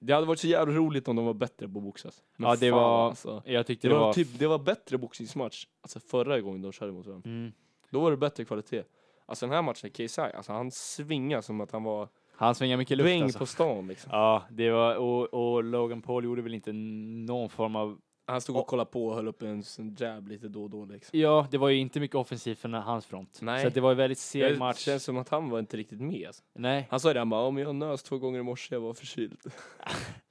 Det 0.00 0.12
hade 0.12 0.26
varit 0.26 0.38
så 0.40 0.46
jävla 0.46 0.74
roligt 0.74 1.08
om 1.08 1.16
de 1.16 1.24
var 1.26 1.34
bättre 1.34 1.68
på 1.68 1.78
att 1.78 1.84
boxas. 1.84 2.22
Men 2.36 2.48
Ja, 2.50 2.56
det 2.56 2.70
fan, 2.70 2.78
var- 2.80 3.08
Alltså. 3.08 3.42
Jag 3.46 3.66
tyckte 3.66 3.88
Det 3.88 3.94
det, 3.94 3.98
var, 4.00 4.12
typ, 4.12 4.38
det 4.38 4.46
var 4.46 4.58
bättre 4.58 4.98
boxningsmatch, 4.98 5.66
alltså 5.82 6.00
förra 6.00 6.40
gången 6.40 6.62
de 6.62 6.72
körde 6.72 6.92
mot 6.92 7.06
varandra. 7.06 7.30
Mm. 7.30 7.52
Då 7.90 8.00
var 8.00 8.10
det 8.10 8.16
bättre 8.16 8.44
kvalitet. 8.44 8.82
Alltså 9.26 9.46
den 9.46 9.54
här 9.54 9.62
matchen, 9.62 9.90
KSI, 9.90 10.20
alltså 10.20 10.52
han 10.52 10.70
svingar 10.70 11.40
som 11.40 11.60
att 11.60 11.70
han 11.72 11.82
var 11.82 12.08
Han 12.36 12.54
svingar 12.54 12.76
mycket 12.76 12.96
luft 12.98 13.22
alltså. 13.22 13.38
på 13.38 13.46
stan 13.46 13.86
liksom. 13.88 14.10
Ja, 14.12 14.42
det 14.50 14.70
var... 14.70 14.96
Och, 14.96 15.34
och 15.34 15.64
Logan 15.64 16.02
Paul 16.02 16.24
gjorde 16.24 16.42
väl 16.42 16.54
inte 16.54 16.72
någon 16.72 17.48
form 17.48 17.76
av... 17.76 17.98
Han 18.28 18.40
stod 18.40 18.56
och 18.56 18.66
kollade 18.66 18.90
på 18.90 19.06
och 19.06 19.14
höll 19.14 19.28
upp 19.28 19.42
en, 19.42 19.62
en 19.78 19.96
jab 19.98 20.28
lite 20.28 20.48
då 20.48 20.62
och 20.62 20.70
då 20.70 20.84
liksom. 20.84 21.18
Ja, 21.20 21.46
det 21.50 21.58
var 21.58 21.68
ju 21.68 21.76
inte 21.76 22.00
mycket 22.00 22.14
offensivt 22.16 22.58
från 22.58 22.74
hans 22.74 23.06
front. 23.06 23.38
Nej. 23.42 23.62
Så 23.64 23.68
det 23.70 23.80
var 23.80 23.90
ju 23.90 23.96
väldigt 23.96 24.18
seg 24.18 24.52
Det 24.52 24.58
match. 24.58 24.78
känns 24.78 25.04
som 25.04 25.16
att 25.18 25.28
han 25.28 25.50
var 25.50 25.58
inte 25.58 25.76
riktigt 25.76 26.00
med. 26.00 26.26
Alltså. 26.26 26.42
Nej. 26.52 26.86
Han 26.90 27.00
sa 27.00 27.12
det, 27.12 27.18
han 27.18 27.28
bara, 27.30 27.42
om 27.42 27.58
jag 27.58 27.74
nös 27.74 28.02
två 28.02 28.18
gånger 28.18 28.40
i 28.40 28.42
morse, 28.42 28.74
jag 28.74 28.80
var 28.80 28.94
förkyld. 28.94 29.38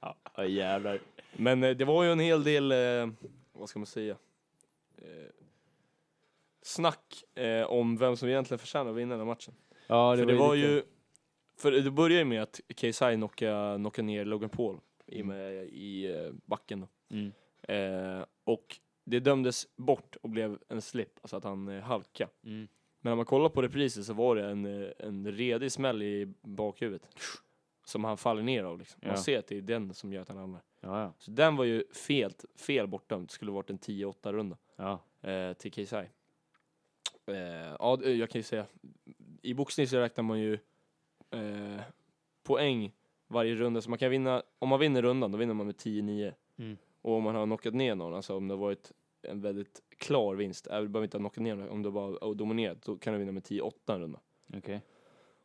Ja, 0.36 0.44
jävlar. 0.44 1.00
Men 1.36 1.64
eh, 1.64 1.70
det 1.70 1.84
var 1.84 2.04
ju 2.04 2.12
en 2.12 2.20
hel 2.20 2.44
del, 2.44 2.72
eh, 2.72 3.08
vad 3.52 3.68
ska 3.68 3.78
man 3.78 3.86
säga, 3.86 4.16
eh, 4.98 5.04
snack 6.62 7.24
eh, 7.34 7.62
om 7.62 7.96
vem 7.96 8.16
som 8.16 8.28
egentligen 8.28 8.58
förtjänar 8.58 8.90
att 8.90 8.96
vinna 8.96 9.10
den 9.16 9.20
här 9.20 9.26
matchen. 9.34 9.54
Ja, 9.86 10.16
för 10.16 10.26
det 10.26 10.34
var 10.34 10.56
lite- 10.56 10.68
ju, 10.68 10.82
för 11.58 11.72
det 11.72 11.90
började 11.90 12.18
ju 12.18 12.24
med 12.24 12.42
att 12.42 12.60
KSI 12.76 13.14
knockade, 13.16 13.76
knockade 13.78 14.06
ner 14.06 14.24
Logan 14.24 14.50
Paul 14.50 14.78
i, 15.06 15.22
med, 15.22 15.64
i 15.66 16.06
eh, 16.06 16.32
backen 16.46 16.80
då. 16.80 17.16
Mm. 17.16 17.32
Eh, 17.68 18.24
och 18.44 18.78
det 19.04 19.20
dömdes 19.20 19.66
bort 19.76 20.16
och 20.22 20.30
blev 20.30 20.58
en 20.68 20.82
slip, 20.82 21.18
alltså 21.22 21.36
att 21.36 21.44
han 21.44 21.68
eh, 21.68 21.82
halka. 21.82 22.28
Mm. 22.44 22.68
Men 23.00 23.10
när 23.10 23.16
man 23.16 23.24
kollar 23.24 23.48
på 23.48 23.62
reprisen 23.62 24.04
så 24.04 24.12
var 24.12 24.36
det 24.36 24.46
en, 24.50 24.82
eh, 24.82 24.88
en 24.98 25.32
redig 25.32 25.72
smäll 25.72 26.02
i 26.02 26.34
bakhuvudet. 26.42 27.08
Som 27.84 28.04
han 28.04 28.16
faller 28.16 28.42
ner 28.42 28.64
av 28.64 28.78
liksom. 28.78 29.00
Man 29.02 29.10
Ja. 29.10 29.16
ser 29.22 29.38
att 29.38 29.46
det 29.46 29.56
är 29.56 29.62
den 29.62 29.94
som 29.94 30.12
gör 30.12 30.22
att 30.22 30.28
han 30.28 30.36
ramlar. 30.38 30.62
Ja, 30.80 31.02
ja. 31.02 31.12
Så 31.18 31.30
den 31.30 31.56
var 31.56 31.64
ju 31.64 31.84
fel, 31.92 32.32
fel 32.56 32.86
bortdömd. 32.86 33.28
Det 33.28 33.32
skulle 33.32 33.50
varit 33.50 33.70
en 33.70 33.78
10-8 33.78 34.32
runda 34.32 34.56
ja. 34.76 35.00
eh, 35.30 35.52
till 35.52 35.72
KSI. 35.72 35.96
Eh, 37.26 37.36
ja, 37.78 37.98
jag 38.02 38.30
kan 38.30 38.38
ju 38.38 38.42
säga. 38.42 38.66
I 39.42 39.54
boxning 39.54 39.86
så 39.86 39.96
räknar 39.98 40.24
man 40.24 40.40
ju 40.40 40.54
eh, 41.30 41.80
poäng 42.42 42.92
varje 43.28 43.54
runda. 43.54 43.80
Så 43.80 43.90
man 43.90 43.98
kan 43.98 44.10
vinna, 44.10 44.42
om 44.58 44.68
man 44.68 44.80
vinner 44.80 45.02
rundan 45.02 45.32
då 45.32 45.38
vinner 45.38 45.54
man 45.54 45.66
med 45.66 45.76
10-9. 45.76 46.34
Mm. 46.58 46.76
Och 47.08 47.14
om 47.14 47.22
man 47.22 47.34
har 47.34 47.46
knockat 47.46 47.74
ner 47.74 47.94
någon, 47.94 48.14
alltså 48.14 48.36
om 48.36 48.48
det 48.48 48.54
har 48.54 48.58
varit 48.58 48.92
en 49.22 49.40
väldigt 49.40 49.82
klar 49.96 50.34
vinst, 50.34 50.66
även 50.66 50.92
behöver 50.92 51.04
inte 51.04 51.16
ha 51.16 51.22
knockat 51.22 51.42
ner 51.42 51.54
någon, 51.54 51.68
om 51.68 51.82
det 51.82 51.90
bara 51.90 52.18
har 52.20 52.34
dominerat, 52.34 52.82
då 52.82 52.96
kan 52.96 53.12
du 53.12 53.18
vinna 53.18 53.32
med 53.32 53.42
10-8 53.42 53.70
en 53.86 54.00
runda. 54.00 54.20
Okej. 54.56 54.80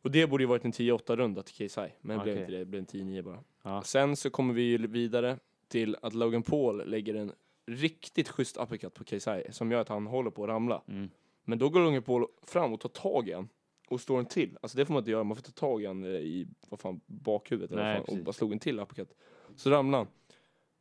Och 0.02 0.10
det 0.10 0.26
borde 0.26 0.42
ju 0.42 0.48
varit 0.48 0.64
en 0.64 0.72
10-8 0.72 1.16
runda 1.16 1.42
till 1.42 1.68
KSI, 1.68 1.88
men 2.00 2.18
det 2.18 2.24
blev 2.24 2.38
inte 2.38 2.52
det, 2.52 2.58
det 2.58 2.64
blev 2.64 2.80
en 2.80 2.86
10-9 2.86 3.22
bara. 3.22 3.38
Ja. 3.62 3.82
Sen 3.82 4.16
så 4.16 4.30
kommer 4.30 4.54
vi 4.54 4.62
ju 4.62 4.86
vidare 4.86 5.38
till 5.68 5.96
att 6.02 6.14
Logan 6.14 6.42
Paul 6.42 6.88
lägger 6.90 7.14
en 7.14 7.32
riktigt 7.66 8.28
schysst 8.28 8.56
uppercut 8.56 8.94
på 8.94 9.04
KSI 9.04 9.44
som 9.50 9.72
gör 9.72 9.80
att 9.80 9.88
han 9.88 10.06
håller 10.06 10.30
på 10.30 10.42
att 10.42 10.48
ramla. 10.48 10.82
Mm. 10.88 11.10
Men 11.44 11.58
då 11.58 11.68
går 11.68 11.80
Logan 11.80 12.02
Paul 12.02 12.26
fram 12.42 12.72
och 12.72 12.80
tar 12.80 12.88
tag 12.88 13.28
i 13.28 13.32
han 13.32 13.48
och 13.88 14.00
slår 14.00 14.18
en 14.18 14.26
till. 14.26 14.58
Alltså 14.60 14.76
det 14.76 14.86
får 14.86 14.94
man 14.94 15.00
inte 15.00 15.10
göra, 15.10 15.24
man 15.24 15.36
får 15.36 15.42
ta 15.42 15.52
tag 15.52 15.82
i 15.82 15.86
han 15.86 16.04
eh, 16.04 16.10
i 16.10 16.46
vad 16.68 16.80
fan, 16.80 17.00
bakhuvudet 17.06 17.72
eller 17.72 17.82
Nej, 17.82 17.98
vad 17.98 18.06
fan, 18.06 18.18
och 18.18 18.24
bara 18.24 18.32
slog 18.32 18.52
en 18.52 18.58
till 18.58 18.80
uppercut. 18.80 19.14
Så 19.56 19.70
ramlar 19.70 19.98
han 19.98 20.06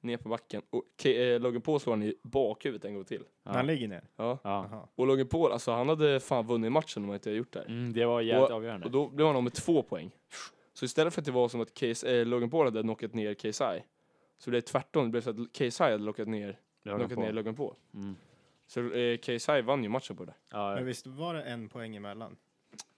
ner 0.03 0.17
på 0.17 0.29
backen 0.29 0.61
och 0.69 0.83
K- 1.03 1.09
eh, 1.09 1.39
Logan 1.39 1.61
Paul 1.61 1.79
slår 1.79 1.93
han 1.93 2.03
i 2.03 2.15
bakhuvudet 2.23 2.85
en 2.85 2.93
gång 2.95 3.05
till. 3.05 3.23
När 3.43 3.53
han 3.53 3.67
ligger 3.67 3.87
ner? 3.87 4.03
Ja. 4.15 4.39
Ja. 4.43 4.67
Jaha. 4.71 4.87
Och 4.95 5.07
Logan 5.07 5.27
Paul, 5.27 5.51
alltså 5.51 5.71
han 5.71 5.89
hade 5.89 6.19
fan 6.19 6.47
vunnit 6.47 6.71
matchen 6.71 7.03
om 7.03 7.09
han 7.09 7.15
inte 7.15 7.29
hade 7.29 7.37
gjort 7.37 7.51
det 7.53 7.59
här. 7.59 7.65
Mm, 7.65 7.93
det 7.93 8.05
var 8.05 8.21
jävligt 8.21 8.49
Och- 8.49 8.55
avgörande. 8.55 8.85
Och 8.85 8.91
då 8.91 9.07
blev 9.09 9.27
han 9.27 9.35
av 9.35 9.43
med 9.43 9.53
två 9.53 9.81
poäng. 9.83 10.11
Så 10.73 10.85
istället 10.85 11.13
för 11.13 11.21
att 11.21 11.25
det 11.25 11.31
var 11.31 11.47
som 11.49 11.61
att 11.61 11.73
Case, 11.73 12.19
eh, 12.19 12.25
Logan 12.25 12.49
Paul 12.49 12.65
hade 12.65 12.81
knockat 12.81 13.13
ner 13.13 13.33
KSI, 13.33 13.83
så 14.37 14.49
blev 14.49 14.61
det 14.61 14.67
tvärtom. 14.67 15.03
Det 15.05 15.09
blev 15.09 15.21
så 15.21 15.29
att 15.29 15.53
KSI 15.53 15.83
hade 15.83 15.97
lockat 15.97 16.27
ner, 16.27 16.59
Logan 16.83 16.99
knockat 16.99 17.15
Paul. 17.15 17.25
ner 17.25 17.33
Logan 17.33 17.55
Paul. 17.55 17.73
Mm. 17.93 18.15
Så 18.67 18.91
eh, 18.91 19.17
KSI 19.17 19.61
vann 19.61 19.83
ju 19.83 19.89
matchen 19.89 20.15
på 20.15 20.25
det. 20.25 20.33
Ja, 20.51 20.75
Men 20.75 20.85
visst 20.85 21.07
var 21.07 21.33
det 21.33 21.43
en 21.43 21.69
poäng 21.69 21.95
emellan? 21.95 22.35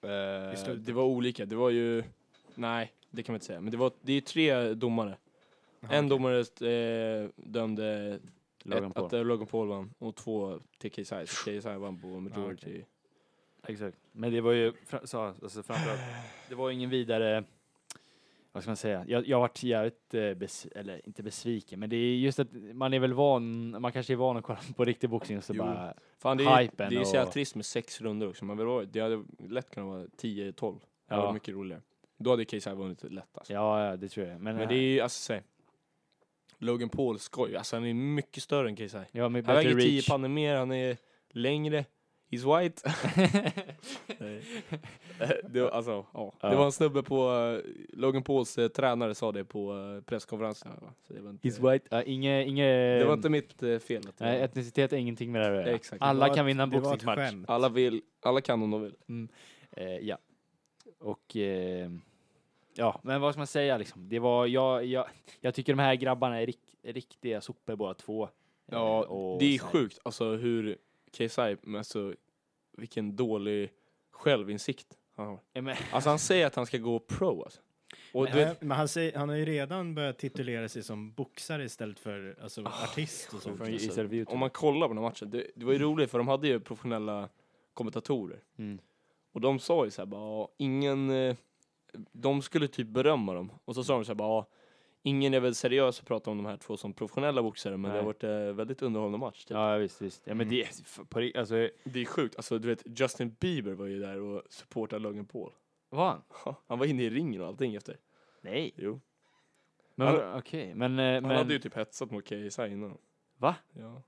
Eh, 0.01 0.57
slutet. 0.57 0.85
det 0.85 0.93
var 0.93 1.03
olika. 1.03 1.45
Det 1.45 1.55
var 1.55 1.69
ju, 1.69 2.03
nej, 2.55 2.93
det 3.09 3.24
kan 3.24 3.33
man 3.33 3.35
inte 3.38 3.45
säga. 3.45 3.62
Men 3.62 3.71
det 3.71 3.77
var, 3.77 3.91
det 4.01 4.13
är 4.13 4.21
tre 4.21 4.74
domare. 4.74 5.17
Jaha, 5.89 5.97
en 5.97 6.09
domare 6.09 6.39
eh, 6.39 7.29
dömde 7.35 8.19
Logan 8.63 8.91
ett, 8.91 8.97
att 8.97 9.13
eh, 9.13 9.23
Logan 9.25 9.47
Paul 9.47 9.67
vann 9.67 9.93
och 9.97 10.15
två 10.15 10.59
till 10.77 10.91
KSI. 10.91 11.03
Så 11.27 11.43
KSI 11.43 11.59
vann 11.77 12.01
på 12.01 12.07
majority. 12.07 12.83
Exakt. 13.67 13.97
Men 14.11 14.31
det 14.33 14.41
var 14.41 14.51
ju, 14.51 14.73
så, 15.03 15.19
alltså 15.19 15.63
framförallt, 15.63 15.99
det 16.49 16.55
var 16.55 16.71
ingen 16.71 16.89
vidare, 16.89 17.43
vad 18.51 18.63
ska 18.63 18.69
man 18.69 18.77
säga, 18.77 19.05
jag, 19.07 19.27
jag 19.27 19.37
har 19.37 19.41
varit 19.41 19.63
jävligt, 19.63 20.13
eh, 20.13 20.33
bes, 20.33 20.65
eller 20.65 21.01
inte 21.07 21.23
besviken, 21.23 21.79
men 21.79 21.89
det 21.89 21.95
är 21.95 22.15
just 22.15 22.39
att 22.39 22.47
man 22.73 22.93
är 22.93 22.99
väl 22.99 23.13
van, 23.13 23.69
man 23.81 23.91
kanske 23.91 24.13
är 24.13 24.17
van 24.17 24.37
att 24.37 24.43
kolla 24.43 24.59
på 24.75 24.85
riktig 24.85 25.09
boxning 25.09 25.37
och 25.37 25.43
så 25.43 25.53
Jo. 25.55 25.63
bara, 25.63 25.93
Fan, 26.17 26.37
det 26.37 26.43
är, 26.43 26.61
Hypen 26.61 26.89
det 26.89 26.95
är 26.99 27.03
så 27.03 27.15
jävla 27.15 27.31
trist 27.31 27.55
med 27.55 27.65
sex 27.65 28.01
runder 28.01 28.29
också. 28.29 28.45
Man 28.45 28.57
vill 28.57 28.65
vara, 28.67 28.85
det 28.85 28.99
hade 28.99 29.23
lätt 29.49 29.69
kunnat 29.69 29.87
vara 29.89 30.05
10-12. 30.05 30.11
Det 31.07 31.13
hade 31.13 31.21
Ja. 31.21 31.25
varit 31.25 31.33
mycket 31.33 31.55
roligare. 31.55 31.81
Då 32.17 32.29
hade 32.29 32.45
KSI 32.45 32.69
vunnit 32.69 33.03
lätt 33.03 33.37
alltså. 33.37 33.53
ja, 33.53 33.85
ja 33.85 33.95
det 33.97 34.09
tror 34.09 34.27
jag. 34.27 34.41
Men, 34.41 34.55
Men 34.55 34.67
det 34.67 34.75
är 34.75 34.79
ju, 34.81 34.99
alltså 34.99 35.19
säg. 35.21 35.41
Logan 36.65 36.89
Paul 36.89 37.19
skoj, 37.19 37.55
alltså 37.55 37.75
han 37.75 37.86
är 37.86 37.93
mycket 37.93 38.43
större 38.43 38.69
än 38.69 38.75
KSI. 38.75 38.98
ja, 39.12 39.29
med 39.29 39.45
Han 39.45 39.55
väger 39.55 39.75
10 39.75 39.95
reach. 39.95 40.07
pannor 40.07 40.27
mer, 40.29 40.55
han 40.55 40.72
är 40.72 40.98
längre. 41.29 41.86
He's 42.31 42.60
white. 42.62 42.81
Nej. 44.17 44.41
det, 45.50 45.62
var, 45.62 45.69
alltså, 45.69 46.05
ja. 46.13 46.34
Ja. 46.41 46.50
det 46.50 46.55
var 46.55 46.65
en 46.65 46.72
snubbe 46.72 47.03
på, 47.03 47.31
eh, 47.31 47.72
Logan 47.98 48.24
Pauls 48.24 48.57
eh, 48.57 48.67
tränare 48.67 49.15
sa 49.15 49.31
det 49.31 49.45
på 49.45 49.74
uh, 49.74 50.01
presskonferensen. 50.01 50.72
Så 51.07 51.13
det, 51.13 51.22
var 51.22 51.29
inte, 51.29 51.48
He's 51.48 51.72
white. 51.72 51.88
Ja, 51.91 52.03
inge, 52.03 52.43
inge, 52.43 52.98
det 53.00 53.05
var 53.05 53.13
inte 53.13 53.29
mitt 53.29 53.63
eh, 53.63 53.79
fel. 53.79 54.01
Nej, 54.17 54.41
etnicitet 54.41 54.93
är 54.93 54.98
ingenting 54.98 55.31
med 55.31 55.41
det 55.41 55.45
här 55.45 55.53
att 55.53 55.65
göra. 55.65 55.75
Exakt. 55.75 56.01
Alla 56.01 56.29
kan 56.29 56.45
ett- 56.45 56.50
vinna 56.50 56.63
en 56.63 56.69
boxningsmatch. 56.69 57.34
alla, 57.48 57.69
vill, 57.69 58.01
alla 58.22 58.41
kan 58.41 58.63
om 58.63 58.72
de 58.72 58.81
vill. 58.81 58.95
Eh, 59.72 59.88
ja. 59.88 60.17
Och 61.00 61.36
eh, 61.36 61.89
ja, 62.75 63.00
men 63.03 63.22
vad 63.22 63.34
ska 63.34 63.39
man 63.39 63.48
säga 63.48 63.77
liksom? 63.77 64.10
Det 64.10 64.20
var, 64.20 64.46
jag, 64.48 64.86
jag, 64.86 65.05
jag 65.41 65.53
tycker 65.53 65.74
de 65.74 65.79
här 65.82 65.96
grabbarna 65.96 66.41
är 66.41 66.46
rik, 66.46 66.60
riktiga 66.84 67.41
sopor 67.41 67.75
båda 67.75 67.94
två. 67.94 68.24
Eh, 68.24 68.29
Ja, 68.72 69.03
och 69.05 69.39
det 69.39 69.46
är 69.46 69.58
så 69.60 69.63
här- 69.65 69.72
sjukt 69.72 70.00
alltså 70.03 70.36
hur 70.36 70.77
KSI, 71.12 71.58
men 71.62 71.75
alltså 71.75 72.13
vilken 72.77 73.15
dålig 73.15 73.72
självinsikt 74.12 74.88
han 75.15 75.27
har. 75.27 75.39
Ja, 75.53 75.62
men, 75.62 75.75
Alltså 75.91 76.10
han 76.10 76.20
säger 76.20 76.48
att 76.48 76.55
han 76.55 76.65
ska 76.65 76.77
gå 76.77 77.00
pro 77.00 77.44
alltså. 77.44 77.62
Och 78.13 78.25
du 78.25 78.32
vet, 78.32 78.62
Men 78.62 78.77
han, 78.77 78.88
säger, 78.88 79.17
han 79.17 79.29
har 79.29 79.36
ju 79.36 79.46
redan 79.46 79.96
börjat 79.96 80.17
titulera 80.17 80.70
sig 80.70 80.84
som 80.84 81.12
boxare 81.13 81.63
istället 81.63 82.00
för 82.00 82.38
alltså, 82.41 82.62
artist 82.65 83.34
och 83.34 83.41
sånt. 83.41 83.58
från, 83.58 83.67
alltså, 83.67 83.86
istället 83.88 84.10
för 84.10 84.15
YouTube. 84.15 84.34
om 84.34 84.39
man 84.39 84.50
kollar 84.50 84.88
på 84.88 84.94
den 84.94 85.03
här 85.03 85.10
matchen, 85.10 85.29
det, 85.29 85.48
det 85.55 85.65
var 85.65 85.74
ju 85.74 85.79
roligt 85.79 86.12
för 86.12 86.17
de 86.17 86.27
hade 86.27 86.48
ju 86.48 86.60
professionella 86.60 87.29
kommentatorer. 87.74 88.39
Mm. 88.58 88.79
Och 89.32 89.41
de 89.41 89.60
sa 89.60 89.86
ju 89.86 89.91
såhär 89.91 90.05
bara, 90.08 90.22
"Ja, 90.22 90.50
ingen, 90.58 91.10
eh, 91.10 91.36
de 92.11 92.41
skulle 92.41 92.67
typ 92.67 92.87
berömma 92.87 93.33
dem. 93.33 93.51
Och 93.65 93.75
så 93.75 93.83
sa 93.83 93.93
de 93.93 94.05
såhär 94.05 94.15
bara, 94.15 94.27
"Ja, 94.29 94.47
ingen 95.03 95.33
är 95.33 95.39
väl 95.39 95.55
seriös 95.55 95.99
att 95.99 96.05
prata 96.05 96.31
om 96.31 96.37
de 96.37 96.45
här 96.45 96.57
två 96.57 96.77
som 96.77 96.93
professionella 96.93 97.43
boxare, 97.43 97.77
men 97.77 97.91
det 97.91 97.97
har 97.97 98.03
Nej. 98.03 98.05
varit 98.05 98.23
eh, 98.23 98.55
väldigt 98.55 98.81
underhållande 98.81 99.17
match. 99.17 99.45
Typ. 99.45 99.55
Ja, 99.55 99.77
visst, 99.77 100.01
visst. 100.01 100.21
Ja, 100.27 100.33
men 100.33 100.47
Mm. 100.47 100.59
det 100.99 101.09
på, 101.09 101.39
alltså, 101.39 101.55
Det 101.83 102.01
är 102.01 102.05
sjukt, 102.05 102.35
alltså 102.35 102.59
du 102.59 102.67
vet 102.67 102.99
Justin 102.99 103.35
Bieber 103.39 103.73
var 103.73 103.85
ju 103.85 103.99
där 103.99 104.19
och 104.19 104.41
supportade 104.49 105.01
Logan 105.03 105.25
Paul. 105.25 105.51
var 105.89 106.07
han? 106.29 106.55
Han 106.67 106.79
var 106.79 106.85
inne 106.85 107.03
i 107.03 107.09
ringen 107.09 107.41
och 107.41 107.47
allting 107.47 107.75
efter. 107.75 107.97
Nej. 108.41 108.73
Jo. 108.77 109.01
Men 109.95 110.33
okej, 110.37 110.75
men, 110.75 110.99
eh, 110.99 111.13
Han 111.13 111.23
men, 111.23 111.37
hade 111.37 111.53
ju 111.53 111.59
typ 111.59 111.75
hetsat 111.75 112.11
mot 112.11 112.25
KSI 112.25 112.67
innan. 112.67 112.97
va? 113.37 113.55
Ja. 113.73 114.01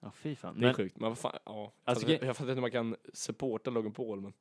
Ja, 0.00 0.10
fy 0.14 0.34
fan. 0.36 0.54
Det 0.54 0.60
är 0.60 0.62
Men, 0.66 0.74
sjukt, 0.74 0.96
men 1.00 1.08
vad 1.10 1.18
fan, 1.18 1.32
ja. 1.44 1.72
Alltså, 1.84 2.06
Alltså, 2.06 2.26
jag 2.26 2.36
fattar 2.36 2.44
inte 2.44 2.54
hur 2.54 2.60
man 2.60 2.70
kan 2.70 2.96
supporta 3.12 3.70
Logan 3.70 3.92
Paul 3.92 4.20
men. 4.20 4.32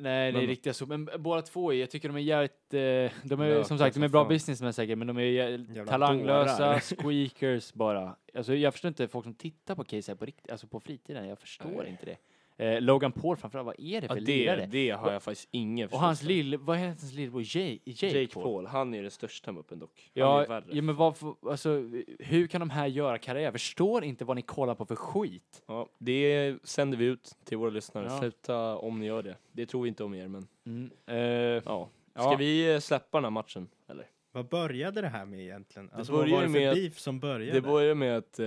Nej, 0.00 0.32
det 0.32 0.38
är 0.38 0.40
men- 0.40 0.46
riktiga 0.46 0.72
så. 0.74 0.86
Men 0.86 1.08
båda 1.18 1.42
två, 1.42 1.72
är- 1.72 1.76
jag 1.80 1.90
tycker 1.90 2.08
de 2.08 2.16
är 2.16 2.20
jävligt, 2.20 2.74
eh, 2.74 2.80
de 3.28 3.40
är 3.40 3.62
som 3.62 3.78
sagt, 3.78 3.94
de 3.96 4.02
är 4.02 4.08
bra 4.08 4.24
businessmän 4.24 4.72
säkert, 4.72 4.98
men 4.98 5.06
de 5.06 5.16
är 5.18 5.22
jä- 5.22 5.74
Jävla 5.74 5.90
talanglösa, 5.92 6.80
squeakers 6.98 7.72
bara. 7.72 8.16
Alltså 8.34 8.54
jag 8.54 8.72
förstår 8.74 8.88
inte 8.88 9.08
folk 9.08 9.24
som 9.24 9.34
tittar 9.34 9.74
på 9.74 9.84
KSI 9.84 10.14
på 10.14 10.24
riktigt, 10.24 10.50
alltså 10.50 10.66
på 10.66 10.80
fritiden, 10.80 11.28
jag 11.28 11.38
förstår 11.38 11.70
Nej. 11.82 11.90
inte 11.90 12.06
det. 12.06 12.16
Eh, 12.60 12.80
Logan 12.80 13.12
Paul 13.12 13.36
framförallt, 13.36 13.66
vad 13.66 13.74
är 13.80 14.00
det 14.00 14.06
Ja, 14.06 14.14
för 14.14 14.20
det, 14.20 14.26
lirare? 14.36 14.66
det 14.70 14.90
har 14.90 15.12
jag 15.12 15.22
faktiskt 15.22 15.48
ingen 15.50 15.88
Och 15.88 15.98
hans 16.00 16.22
lill, 16.22 16.56
vad 16.56 16.76
heter 16.78 16.88
hans 16.88 17.12
lillebror? 17.12 17.42
Jake. 17.42 17.78
Jake, 17.84 18.20
Jake 18.20 18.34
Paul? 18.34 18.42
Paul. 18.44 18.66
han 18.66 18.94
är 18.94 19.02
den 19.02 19.10
största 19.10 19.52
muppen 19.52 19.78
dock. 19.78 19.90
Han 19.96 20.10
Ja, 20.22 20.42
är 20.44 20.48
värre. 20.48 20.64
ja, 20.70 20.82
men 20.82 20.96
varför, 20.96 21.34
alltså, 21.50 21.82
hur 22.18 22.46
kan 22.46 22.60
de 22.60 22.70
här 22.70 22.86
göra 22.86 23.18
karriär? 23.18 23.44
Jag 23.44 23.52
förstår 23.52 24.04
inte 24.04 24.24
vad 24.24 24.36
ni 24.36 24.42
kollar 24.42 24.74
på 24.74 24.86
för 24.86 24.96
skit. 24.96 25.62
Ja, 25.66 25.88
det 25.98 26.56
sänder 26.64 26.98
vi 26.98 27.04
ut 27.04 27.30
till 27.44 27.58
våra 27.58 27.70
lyssnare. 27.70 28.06
Ja. 28.08 28.18
Sluta 28.18 28.76
om 28.76 28.98
ni 29.00 29.06
gör 29.06 29.22
det. 29.22 29.36
Det 29.52 29.66
tror 29.66 29.82
vi 29.82 29.88
inte 29.88 30.04
om 30.04 30.14
er 30.14 30.28
men. 30.28 30.46
Mm. 30.66 30.90
Eh, 31.06 31.16
Ja. 31.64 31.88
Ska 32.14 32.22
Ja. 32.22 32.36
vi 32.38 32.72
eh, 32.74 32.78
släppa 32.80 33.16
den 33.18 33.24
här 33.24 33.30
matchen? 33.30 33.68
Eller? 33.90 34.06
Vad 34.32 34.48
började 34.48 35.00
det 35.00 35.08
här 35.08 35.24
med 35.26 35.40
egentligen? 35.40 35.90
Alltså, 35.92 36.12
började 36.12 36.30
vad 36.32 36.40
var 36.40 36.46
det 36.48 36.52
för 36.52 36.60
med 36.60 36.74
beef 36.74 36.98
som 36.98 37.20
började? 37.20 37.52
Det 37.52 37.60
började 37.60 37.94
med 37.94 38.16
att 38.16 38.38
eh, 38.38 38.46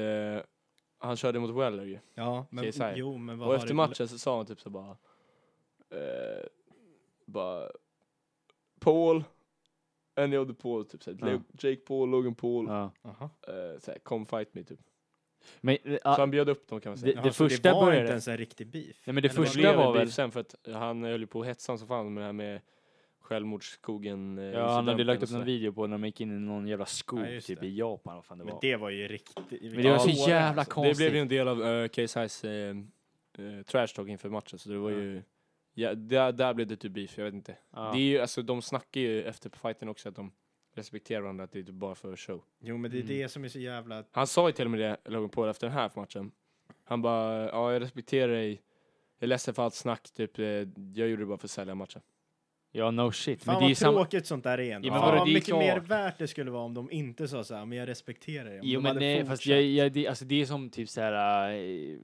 han 1.03 1.15
körde 1.17 1.39
mot 1.39 1.55
Weller 1.55 1.83
ju. 1.85 1.99
Ja, 2.13 2.45
men, 2.49 2.71
KSI. 2.71 2.93
jo, 2.95 3.17
men 3.17 3.37
vad 3.37 3.47
Och 3.47 3.51
har 3.53 3.55
efter 3.57 3.67
det- 3.67 3.73
matchen 3.73 4.07
så 4.07 4.17
sa 4.17 4.37
han 4.37 4.45
typ 4.45 4.61
så 4.61 4.69
bara, 4.69 4.97
eh, 5.89 6.45
bara 7.25 7.69
Paul, 8.79 9.23
any 10.15 10.37
of 10.37 10.47
the 10.47 10.53
Paul, 10.53 10.85
typ 10.85 11.03
såhär, 11.03 11.17
Ja. 11.21 11.69
Jake 11.69 11.81
Paul, 11.81 12.09
Logan 12.09 12.35
Paul, 12.35 12.67
ja. 12.67 12.91
Eh, 13.47 13.79
såhär, 13.79 13.99
come 13.99 14.25
fight 14.25 14.53
me 14.53 14.63
typ. 14.63 14.79
Men, 15.61 15.77
eh, 15.83 15.97
Så 16.03 16.09
han 16.09 16.31
bjöd 16.31 16.49
upp 16.49 16.67
dem 16.67 16.81
kan 16.81 16.89
man 16.89 16.97
säga. 16.97 17.13
Det- 17.15 17.21
Jaha, 17.21 17.33
så 17.33 17.49
första 17.49 17.69
det 17.69 17.75
var 17.75 17.81
började- 17.85 18.01
inte 18.01 18.11
ens 18.11 18.27
en 18.27 18.37
riktig 18.37 18.67
beef? 18.67 18.85
Nej, 19.05 19.13
men 19.13 19.15
det 19.15 19.19
Eller 19.19 19.29
första 19.45 19.75
var 19.77 19.93
det 19.93 19.99
väl- 19.99 20.11
sen 20.11 20.31
för 20.31 20.39
att 20.39 20.55
han 20.73 21.03
höll 21.03 21.19
ju 21.21 21.27
på 21.27 21.41
att 21.41 21.47
hetsa 21.47 21.77
som 21.77 21.87
fan 21.87 22.13
med 22.13 22.21
det 22.21 22.25
här 22.25 22.33
med 22.33 22.61
självmordsskogen. 23.23 24.37
eh, 24.37 24.43
ja, 24.45 24.59
han 24.59 24.69
hade 24.69 24.79
incidenten 24.91 25.07
lagt 25.07 25.17
och 25.17 25.23
upp 25.23 25.31
någon 25.31 25.41
sådär. 25.41 25.45
video 25.45 25.73
på 25.73 25.87
när 25.87 25.97
de 25.97 26.05
gick 26.05 26.21
in 26.21 26.31
i 26.31 26.39
någon 26.39 26.67
jävla 26.67 26.85
skog 26.85 27.19
Ja, 27.19 27.27
just 27.29 27.47
typ 27.47 27.59
det. 27.59 27.67
i 27.67 27.77
Japan, 27.77 28.15
vad 28.15 28.25
fan 28.25 28.37
det 28.37 28.43
Men 28.43 28.53
var. 28.53 28.61
det 28.61 28.75
var 28.75 28.89
ju 28.89 29.07
riktigt... 29.07 29.61
Men 29.61 29.83
det 29.83 29.89
var 29.91 29.99
så 29.99 30.09
Ja, 30.09 30.29
jävla 30.29 30.61
alltså. 30.61 30.73
konstigt. 30.73 30.97
Det 30.97 31.03
blev 31.03 31.15
ju 31.15 31.21
en 31.21 31.27
del 31.27 31.47
av 31.47 31.59
uh, 31.59 31.65
KSI's 31.87 32.45
uh, 32.47 32.77
uh, 33.39 33.63
trash 33.63 33.87
talk 33.87 34.07
inför 34.09 34.29
matchen 34.29 34.59
så 34.59 34.69
det 34.69 34.77
var 34.77 34.91
Ja. 34.91 34.97
ju, 34.97 35.21
ja, 35.73 35.93
där, 35.95 36.31
där 36.31 36.53
blev 36.53 36.67
det 36.67 36.75
typ 36.75 36.91
beef, 36.91 37.17
jag 37.17 37.25
vet 37.25 37.33
inte. 37.33 37.55
Ja. 37.73 37.91
Det 37.93 37.99
är 37.99 38.03
ju, 38.03 38.19
alltså 38.19 38.41
de 38.41 38.61
snackar 38.61 39.01
ju 39.01 39.23
efter 39.23 39.49
på 39.49 39.57
fighten 39.59 39.89
också 39.89 40.09
att 40.09 40.15
de 40.15 40.31
respekterar 40.75 41.21
varandra, 41.21 41.43
att 41.43 41.51
det 41.51 41.59
är 41.59 41.63
typ 41.63 41.75
bara 41.75 41.95
för 41.95 42.15
show. 42.15 42.43
Jo, 42.59 42.77
men 42.77 42.91
det 42.91 42.97
är 42.97 43.01
Mm. 43.01 43.17
det 43.17 43.29
som 43.29 43.43
är 43.43 43.47
så 43.49 43.59
jävla... 43.59 44.03
Han 44.11 44.27
sa 44.27 44.47
ju 44.49 44.53
till 44.53 44.65
och 44.65 44.71
med 44.71 44.79
det, 44.79 44.97
Logan 45.11 45.29
Paul, 45.29 45.49
efter 45.49 45.67
den 45.67 45.73
här 45.77 45.91
matchen. 45.95 46.31
Han 46.83 47.01
bara, 47.01 47.49
ja 47.49 47.73
jag 47.73 47.81
respekterar 47.81 48.31
dig, 48.33 48.51
jag 49.19 49.23
är 49.23 49.27
ledsen 49.27 49.53
för 49.53 49.63
allt 49.63 49.73
snack, 49.73 50.11
typ, 50.13 50.39
eh, 50.39 50.45
jag 50.95 51.07
gjorde 51.09 51.21
det 51.21 51.25
bara 51.25 51.37
för 51.37 51.47
att 51.47 51.51
sälja 51.51 51.75
matchen. 51.75 52.01
Ja, 52.75 52.91
no 52.91 53.11
shit. 53.11 53.43
Fan 53.43 53.53
men 53.53 53.61
det 53.61 53.65
är 53.65 53.67
ju 53.67 53.73
vad 53.73 53.77
samma... 53.77 53.97
tråkigt 53.97 54.25
sånt 54.27 54.43
där 54.43 54.59
är 54.59 54.71
ändå. 54.75 54.87
Ja, 54.87 54.91
men 54.91 55.01
Fan 55.01 55.09
vadå, 55.09 55.17
vad 55.19 55.27
det 55.27 55.31
är 55.31 55.33
mycket 55.33 55.47
klart. 55.47 55.59
mer 55.59 55.79
värt 55.79 56.17
det 56.17 56.27
skulle 56.27 56.51
vara 56.51 56.63
om 56.63 56.73
de 56.73 56.91
inte 56.91 57.27
sa 57.27 57.43
så 57.43 57.55
här, 57.55 57.65
men 57.65 57.77
jag 57.77 57.87
respekterar 57.87 58.49
det. 58.49 58.59
Om 58.59 58.67
Jo 58.67 58.79
de 58.79 58.83
men 58.83 58.87
hade 58.89 58.99
nej, 58.99 59.17
fast 59.19 59.29
fortsatt. 59.29 59.45
jag, 59.51 59.61
jag, 59.63 59.91
det, 59.91 60.07
alltså 60.07 60.25
det 60.25 60.41
är 60.41 60.45
som 60.45 60.69
typ 60.69 60.89
så 60.89 61.01
här. 61.01 61.51
eh, 61.53 61.97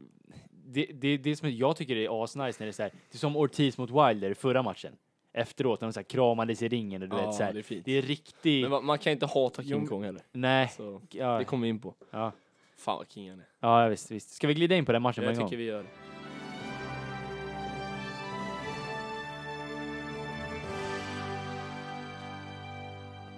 Det, 0.71 0.85
det, 0.93 1.17
det 1.17 1.35
som 1.35 1.51
jag 1.51 1.75
tycker 1.77 1.95
är 1.95 2.23
asnice 2.23 2.55
när 2.59 2.65
det 2.65 2.69
är 2.69 2.71
så 2.71 2.83
här. 2.83 2.91
Det 3.11 3.15
är 3.15 3.17
som 3.19 3.35
Ortiz 3.37 3.77
mot 3.77 3.89
Wilder 3.89 4.31
i 4.31 4.35
förra 4.35 4.63
matchen. 4.63 4.93
Efteråt 5.33 5.81
när 5.81 5.87
de 5.87 5.93
så 5.93 5.99
här 5.99 6.05
kramades 6.05 6.61
i 6.61 6.67
ringen 6.67 7.01
och 7.03 7.09
du 7.09 7.15
vet 7.15 7.33
så 7.33 7.43
här. 7.43 7.53
det 7.53 7.59
är 7.59 7.63
fint. 7.63 7.85
Det 7.85 7.97
är 7.97 8.01
riktigt. 8.01 8.61
Men 8.61 8.71
man, 8.71 8.85
man 8.85 8.97
kan 8.97 9.11
inte 9.13 9.25
hata 9.25 9.63
King 9.63 9.87
Kong 9.87 10.03
heller. 10.03 10.21
Nej. 10.31 10.67
Så 10.77 11.01
Ja, 11.11 11.37
det 11.37 11.43
kommer 11.45 11.63
vi 11.63 11.69
in 11.69 11.79
på. 11.79 11.95
ja. 12.11 12.31
Fan 12.77 12.97
vad 12.97 13.11
king 13.11 13.29
han 13.29 13.39
är. 13.39 13.45
ja, 13.59 13.87
visst, 13.87 14.11
visst. 14.11 14.29
Ska 14.31 14.47
vi 14.47 14.53
glida 14.53 14.75
in 14.75 14.85
på 14.85 14.91
den 14.91 15.01
matchen 15.01 15.21
på 15.21 15.25
Jag 15.25 15.33
en 15.33 15.39
gång? 15.39 15.49
tycker 15.49 15.57
vi 15.57 15.63
gör 15.63 15.83
det. 15.83 15.89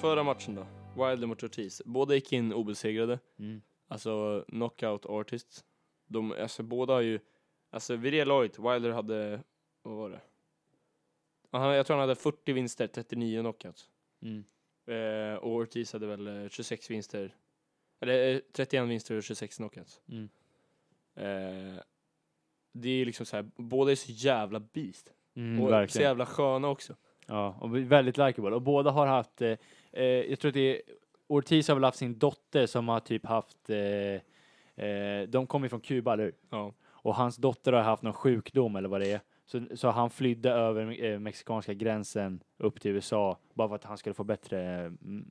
Förra 0.01 0.23
matchen 0.23 0.55
då, 0.55 0.65
Wilder 1.05 1.27
mot 1.27 1.43
Ortiz. 1.43 1.81
Båda 1.85 2.15
gick 2.15 2.33
in 2.33 2.53
obesegrade, 2.53 3.19
Mm. 3.39 3.61
alltså 3.87 4.45
knockout 4.47 5.05
artists. 5.05 5.65
De, 6.07 6.31
alltså 6.31 6.63
båda 6.63 6.93
har 6.93 7.01
ju, 7.01 7.19
alltså 7.69 7.95
vid 7.95 8.13
det 8.13 8.25
laget, 8.25 8.59
Wilder 8.59 8.89
hade, 8.91 9.43
vad 9.83 9.95
var 9.97 10.09
det? 10.09 10.19
Han, 11.51 11.75
jag 11.75 11.85
tror 11.85 11.97
han 11.97 12.01
hade 12.09 12.15
40 12.15 12.53
vinster, 12.53 12.87
39 12.87 13.41
knockouts. 13.41 13.89
Mm. 14.21 14.43
Eh, 14.87 15.35
och 15.37 15.51
Ortiz 15.51 15.93
hade 15.93 16.07
väl 16.07 16.27
eh, 16.43 16.49
26 16.49 16.89
vinster, 16.91 17.35
eller 17.99 18.33
eh, 18.35 18.39
31 18.53 18.87
vinster 18.89 19.17
och 19.17 19.23
26 19.23 19.57
knockouts. 19.57 20.01
Mm. 20.07 20.29
Eh, 21.15 21.81
det 22.73 22.89
är 22.89 23.05
liksom 23.05 23.25
så 23.25 23.35
här, 23.35 23.49
båda 23.55 23.91
är 23.91 23.95
så 23.95 24.11
jävla 24.11 24.59
beast. 24.59 25.13
Mm, 25.35 25.61
och 25.61 25.67
så 25.67 25.71
verkligen. 25.71 26.07
jävla 26.07 26.25
sköna 26.25 26.67
också. 26.69 26.95
Ja, 27.27 27.57
och 27.61 27.75
väldigt 27.77 28.17
likeable. 28.17 28.55
Och 28.55 28.61
båda 28.61 28.91
har 28.91 29.07
haft, 29.07 29.41
eh, 29.41 29.57
eh, 29.91 30.03
jag 30.03 30.39
tror 30.39 30.49
att 30.49 30.53
det 30.53 30.75
är, 30.75 30.81
Ortiz 31.27 31.67
har 31.67 31.75
väl 31.75 31.83
haft 31.83 31.97
sin 31.97 32.19
dotter 32.19 32.65
som 32.65 32.87
har 32.87 32.99
typ 32.99 33.25
haft, 33.25 33.69
eh, 33.69 34.85
eh, 34.85 35.27
de 35.27 35.47
kommer 35.47 35.67
från 35.67 35.79
Kuba, 35.81 36.13
eller 36.13 36.23
hur? 36.23 36.33
Ja. 36.49 36.73
Och 36.83 37.15
hans 37.15 37.37
dotter 37.37 37.73
har 37.73 37.81
haft 37.81 38.03
någon 38.03 38.13
sjukdom 38.13 38.75
eller 38.75 38.89
vad 38.89 39.01
det 39.01 39.11
är. 39.11 39.19
Så, 39.45 39.61
så 39.75 39.89
han 39.89 40.09
flydde 40.09 40.49
över 40.51 41.03
eh, 41.05 41.19
mexikanska 41.19 41.73
gränsen 41.73 42.43
upp 42.57 42.81
till 42.81 42.91
USA 42.91 43.37
bara 43.53 43.67
för 43.67 43.75
att 43.75 43.83
han 43.83 43.97
skulle 43.97 44.13
få 44.13 44.23
bättre 44.23 44.79
eh, 44.79 44.85
m- 44.85 45.25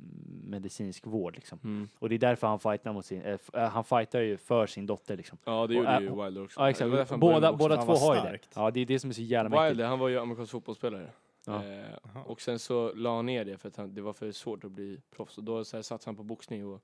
medicinsk 0.44 1.06
vård 1.06 1.34
liksom. 1.34 1.58
Mm. 1.64 1.88
Och 1.98 2.08
det 2.08 2.14
är 2.14 2.18
därför 2.18 2.46
han 2.46 2.58
fightar 2.60 2.92
mot 2.92 3.04
sin, 3.06 3.22
eh, 3.22 3.38
han 3.68 3.84
fightar 3.84 4.20
ju 4.20 4.36
för 4.36 4.66
sin 4.66 4.86
dotter 4.86 5.16
liksom. 5.16 5.38
Ja, 5.44 5.52
det 5.52 5.56
Och, 5.58 5.72
gjorde 5.74 5.92
äh, 5.96 6.02
ju 6.02 6.24
Wilder 6.24 6.44
också. 6.44 6.60
Ja 6.60 6.70
exakt, 6.70 7.16
båda, 7.20 7.52
båda 7.52 7.76
två 7.82 7.92
har 7.92 8.14
ju 8.16 8.20
det. 8.22 8.38
Ja 8.54 8.70
det 8.70 8.80
är 8.80 8.86
det 8.86 8.98
som 8.98 9.10
är 9.10 9.14
så 9.14 9.22
jävla 9.22 9.48
mäktigt. 9.50 9.70
Wilder, 9.70 9.86
han 9.86 9.98
var 9.98 10.08
ju 10.08 10.18
amerikansk 10.18 10.52
fotbollsspelare. 10.52 11.06
Ja. 11.46 11.64
Eh, 11.64 12.22
och 12.26 12.40
sen 12.40 12.58
så 12.58 12.92
la 12.94 13.16
han 13.16 13.26
ner 13.26 13.44
det 13.44 13.58
för 13.58 13.68
att 13.68 13.76
han, 13.76 13.94
det 13.94 14.02
var 14.02 14.12
för 14.12 14.32
svårt 14.32 14.64
att 14.64 14.70
bli 14.72 15.00
proffs. 15.10 15.38
Och 15.38 15.44
då 15.44 15.64
så 15.64 15.76
här, 15.76 15.82
satsade 15.82 16.08
han 16.08 16.16
på 16.16 16.22
boxning 16.22 16.66
och 16.66 16.80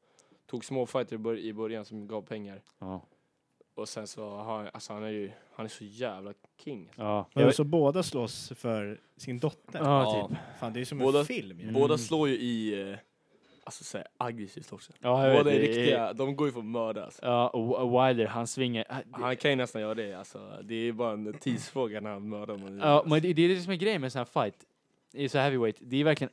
tog 0.46 0.64
små 0.64 0.86
fighter 0.86 1.14
i 1.14 1.18
bör- 1.18 1.38
i 1.38 1.52
början 1.52 1.84
som 1.84 2.06
gav 2.08 2.22
pengar. 2.22 2.62
Ja. 2.78 3.06
Och 3.74 3.88
sen 3.88 4.06
så 4.06 4.28
har 4.30 4.56
han, 4.58 4.68
alltså 4.72 4.92
han 4.92 5.02
är 5.02 5.08
ju, 5.10 5.30
han 5.54 5.64
är 5.66 5.70
så 5.70 5.84
jävla 5.84 6.32
king. 6.64 6.90
Ja. 6.96 7.26
Men 7.34 7.44
Jag, 7.44 7.54
så 7.54 7.64
båda 7.64 8.02
slåss 8.02 8.52
för 8.56 9.00
sin 9.16 9.38
dotter? 9.38 9.78
ja, 9.78 10.28
typ. 10.28 10.38
Fan, 10.60 10.72
det 10.72 10.80
är 10.80 10.84
som 10.84 10.98
Båda- 10.98 11.18
en 11.18 11.24
film 11.24 11.60
ju. 11.60 11.72
Båda 11.72 11.98
slår 11.98 12.28
ju 12.28 12.34
i, 12.34 12.96
alltså 13.66 13.84
såhär 13.84 14.06
aggressivt 14.18 14.72
också. 14.72 14.92
Ja, 15.00 15.26
jag 15.26 15.36
Båda 15.36 15.50
vet, 15.50 15.58
är 15.58 15.62
det 15.62 15.66
riktiga, 15.78 16.12
de 16.12 16.36
går 16.36 16.46
ju 16.48 16.52
för 16.52 16.60
att 16.60 16.66
mörda 16.66 17.04
alltså. 17.04 17.26
Ja, 17.26 17.48
och 17.48 17.90
Wilder, 18.08 18.26
han 18.26 18.46
svingar. 18.46 18.84
äh, 18.90 18.96
det- 18.96 19.04
Han 19.22 19.36
kan 19.36 19.50
ju 19.50 19.56
nästan 19.56 19.82
göra 19.82 19.94
det 19.94 20.14
alltså. 20.14 20.58
Det 20.64 20.74
är 20.74 20.92
bara 20.92 21.12
en 21.12 21.34
tidsfråga 21.38 22.00
när 22.00 22.10
han 22.10 22.28
mördar 22.28 22.56
någon. 22.56 22.78
Ja, 22.78 23.02
men 23.06 23.22
det, 23.22 23.32
det 23.32 23.42
är 23.42 23.48
det 23.48 23.60
som 23.60 23.72
är 23.72 23.76
grejen 23.76 24.00
med 24.00 24.12
sån 24.12 24.18
här 24.20 24.24
fight. 24.44 24.64
I 25.12 25.28
så 25.28 25.38
heavyweight, 25.38 25.76
det 25.80 25.96
är 26.00 26.04
verkligen 26.04 26.32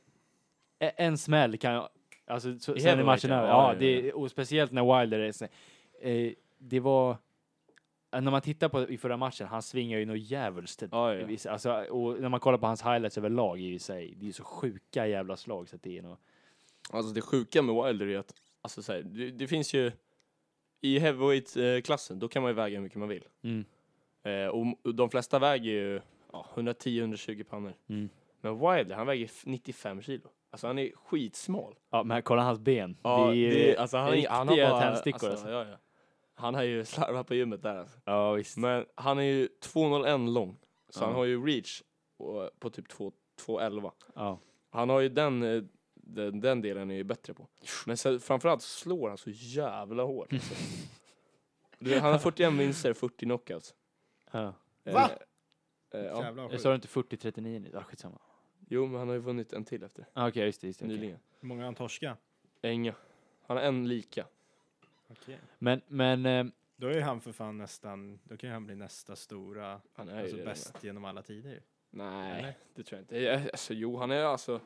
e- 0.78 0.92
en 0.96 1.18
smäll 1.18 1.56
kan 1.58 1.86
alltså 2.26 2.58
så, 2.58 2.58
sen 2.58 2.76
är 2.76 2.80
heavyweight, 2.80 3.06
matchen 3.06 3.30
ja. 3.30 3.36
över. 3.36 3.48
Ja, 3.48 3.66
Ja, 3.66 3.72
ja, 3.72 3.78
det, 4.02 4.12
och 4.12 4.30
speciellt 4.30 4.72
när 4.72 5.00
Wilder 5.00 5.18
är 5.18 5.32
så, 5.32 5.44
eh, 6.00 6.32
det 6.58 6.80
var 6.80 7.10
eh, 8.14 8.20
när 8.20 8.30
man 8.30 8.40
tittar 8.40 8.68
på 8.68 8.88
i 8.88 8.98
förra 8.98 9.16
matchen, 9.16 9.46
han 9.46 9.62
svingar 9.62 9.98
ju 9.98 10.04
något 10.06 10.18
djävulskt. 10.18 10.82
Ja, 10.90 11.14
ja. 11.14 11.50
Alltså, 11.50 11.72
och 11.72 12.20
när 12.20 12.28
man 12.28 12.40
kollar 12.40 12.58
på 12.58 12.66
hans 12.66 12.82
highlights 12.82 13.18
överlag 13.18 13.60
i 13.60 13.78
sig, 13.78 14.14
det 14.16 14.24
är 14.24 14.26
ju 14.26 14.32
så 14.32 14.44
sjuka 14.44 15.06
jävla 15.06 15.36
slag 15.36 15.68
så 15.68 15.76
att 15.76 15.82
det 15.82 15.98
är 15.98 16.02
nog... 16.02 16.16
Alltså 16.90 17.14
det 17.14 17.20
sjuka 17.20 17.62
med 17.62 17.84
Wilder 17.84 18.06
är 18.06 18.18
att, 18.18 18.34
alltså 18.62 18.82
så 18.82 18.92
här, 18.92 19.02
det, 19.02 19.30
det 19.30 19.46
finns 19.48 19.74
ju, 19.74 19.92
i 20.80 20.98
heavyweight-klassen, 20.98 22.18
då 22.18 22.28
kan 22.28 22.42
man 22.42 22.50
ju 22.50 22.54
väga 22.54 22.76
hur 22.76 22.82
mycket 22.82 22.98
man 22.98 23.08
vill. 23.08 23.24
Mm. 23.42 23.64
Eh, 24.22 24.46
och 24.82 24.94
de 24.94 25.10
flesta 25.10 25.38
väger 25.38 25.70
ju 25.70 26.00
ja, 26.32 26.46
110-120 26.54 27.44
pannor. 27.44 27.74
Mm. 27.88 28.08
Men 28.40 28.52
Wilder, 28.58 28.94
han 28.96 29.06
väger 29.06 29.24
f- 29.24 29.42
95 29.46 30.02
kilo. 30.02 30.28
Alltså 30.50 30.66
han 30.66 30.78
är 30.78 30.90
skitsmal. 30.96 31.74
Ja, 31.90 32.02
men 32.02 32.22
kolla 32.22 32.42
hans 32.42 32.58
ben. 32.58 32.96
Ja, 33.02 33.30
det 33.30 33.36
är 33.36 33.50
det, 33.50 33.76
alltså, 33.76 33.96
han, 33.96 34.08
har 34.48 34.56
bara, 34.56 34.80
tändstickor. 34.80 35.30
alltså, 35.30 35.46
Alltså, 35.46 35.50
ja, 35.50 35.66
ja. 35.70 35.76
Han 36.34 36.54
har 36.54 36.62
ju 36.62 36.84
slarvat 36.84 37.26
på 37.26 37.34
gymmet 37.34 37.62
där 37.62 37.76
alltså. 37.76 37.98
Ja, 38.04 38.32
visst. 38.32 38.56
Men 38.56 38.86
han 38.94 39.18
är 39.18 39.22
ju 39.22 39.48
2,01 39.74 40.32
lång. 40.34 40.56
Så 40.88 41.02
Ja. 41.02 41.06
han 41.06 41.14
har 41.14 41.24
ju 41.24 41.46
reach 41.46 41.82
på, 42.18 42.50
på 42.58 42.70
typ 42.70 42.88
2 42.88 43.12
2,11. 43.46 43.90
Ja. 44.14 44.38
Han 44.70 44.88
har 44.88 45.00
ju 45.00 45.08
den, 45.08 45.42
eh, 45.42 45.62
den, 46.14 46.40
den 46.40 46.60
delen 46.62 46.90
är 46.90 46.94
ju 46.94 47.04
bättre 47.04 47.34
på. 47.34 47.48
Men 47.86 47.96
sen, 47.96 48.20
framförallt 48.20 48.62
slår 48.62 49.08
han 49.08 49.18
så 49.18 49.30
jävla 49.30 50.02
hårt. 50.02 50.32
Alltså. 50.32 50.54
Han 52.00 52.12
har 52.12 52.18
41 52.18 52.52
vinster, 52.52 52.92
40 52.92 53.24
knockouts. 53.24 53.74
Ja. 54.30 54.54
Va? 54.84 55.10
Eh, 55.90 56.00
eh, 56.00 56.06
ja. 56.06 56.24
Jävlar 56.24 56.50
Jag 56.50 56.60
sa 56.60 56.68
du 56.68 56.74
inte 56.74 56.88
40-39 56.88 57.40
nu? 57.60 57.70
Ja, 57.72 57.82
skitsamma. 57.82 58.18
Jo, 58.68 58.86
men 58.86 58.98
han 58.98 59.08
har 59.08 59.14
ju 59.14 59.20
vunnit 59.20 59.52
en 59.52 59.64
till 59.64 59.82
efter. 59.82 60.06
Ah, 60.12 60.28
Okej, 60.28 60.44
just 60.46 60.60
det. 60.60 60.66
Just 60.66 60.78
det 60.80 60.84
okej. 60.86 60.96
Nyligen. 60.96 61.18
Hur 61.40 61.48
många 61.48 61.60
har 61.60 61.64
han 61.64 61.74
torskat? 61.74 62.18
Inga. 62.62 62.94
Han 63.46 63.56
har 63.56 63.64
en 63.64 63.88
lika. 63.88 64.26
Okej. 65.08 65.38
Men, 65.58 65.80
men... 65.88 66.26
Eh, 66.26 66.44
Då 66.76 66.86
är 66.86 67.00
han 67.00 67.20
för 67.20 67.32
fan 67.32 67.58
nästan, 67.58 68.18
då 68.24 68.36
kan 68.36 68.48
ju 68.48 68.52
han 68.54 68.66
bli 68.66 68.74
nästa 68.74 69.16
stora, 69.16 69.80
Han 69.92 70.08
är 70.08 70.22
alltså 70.22 70.36
bäst 70.36 70.84
genom 70.84 71.04
alla 71.04 71.22
tider. 71.22 71.62
Nej, 71.90 72.38
Eller? 72.38 72.54
det 72.74 72.82
tror 72.82 72.98
jag 72.98 73.02
inte. 73.02 73.32
Eh, 73.32 73.42
Alltså, 73.52 73.74
jo, 73.74 73.96
han 73.96 74.10
är 74.10 74.22
alltså... 74.24 74.60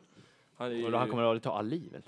Han 0.59 0.71
är 0.71 0.75
ju... 0.75 0.95
han 0.95 1.09
kommer 1.11 1.23
aldrig 1.23 1.43
ta 1.43 1.51
Ali 1.53 1.89
väl? 1.89 2.03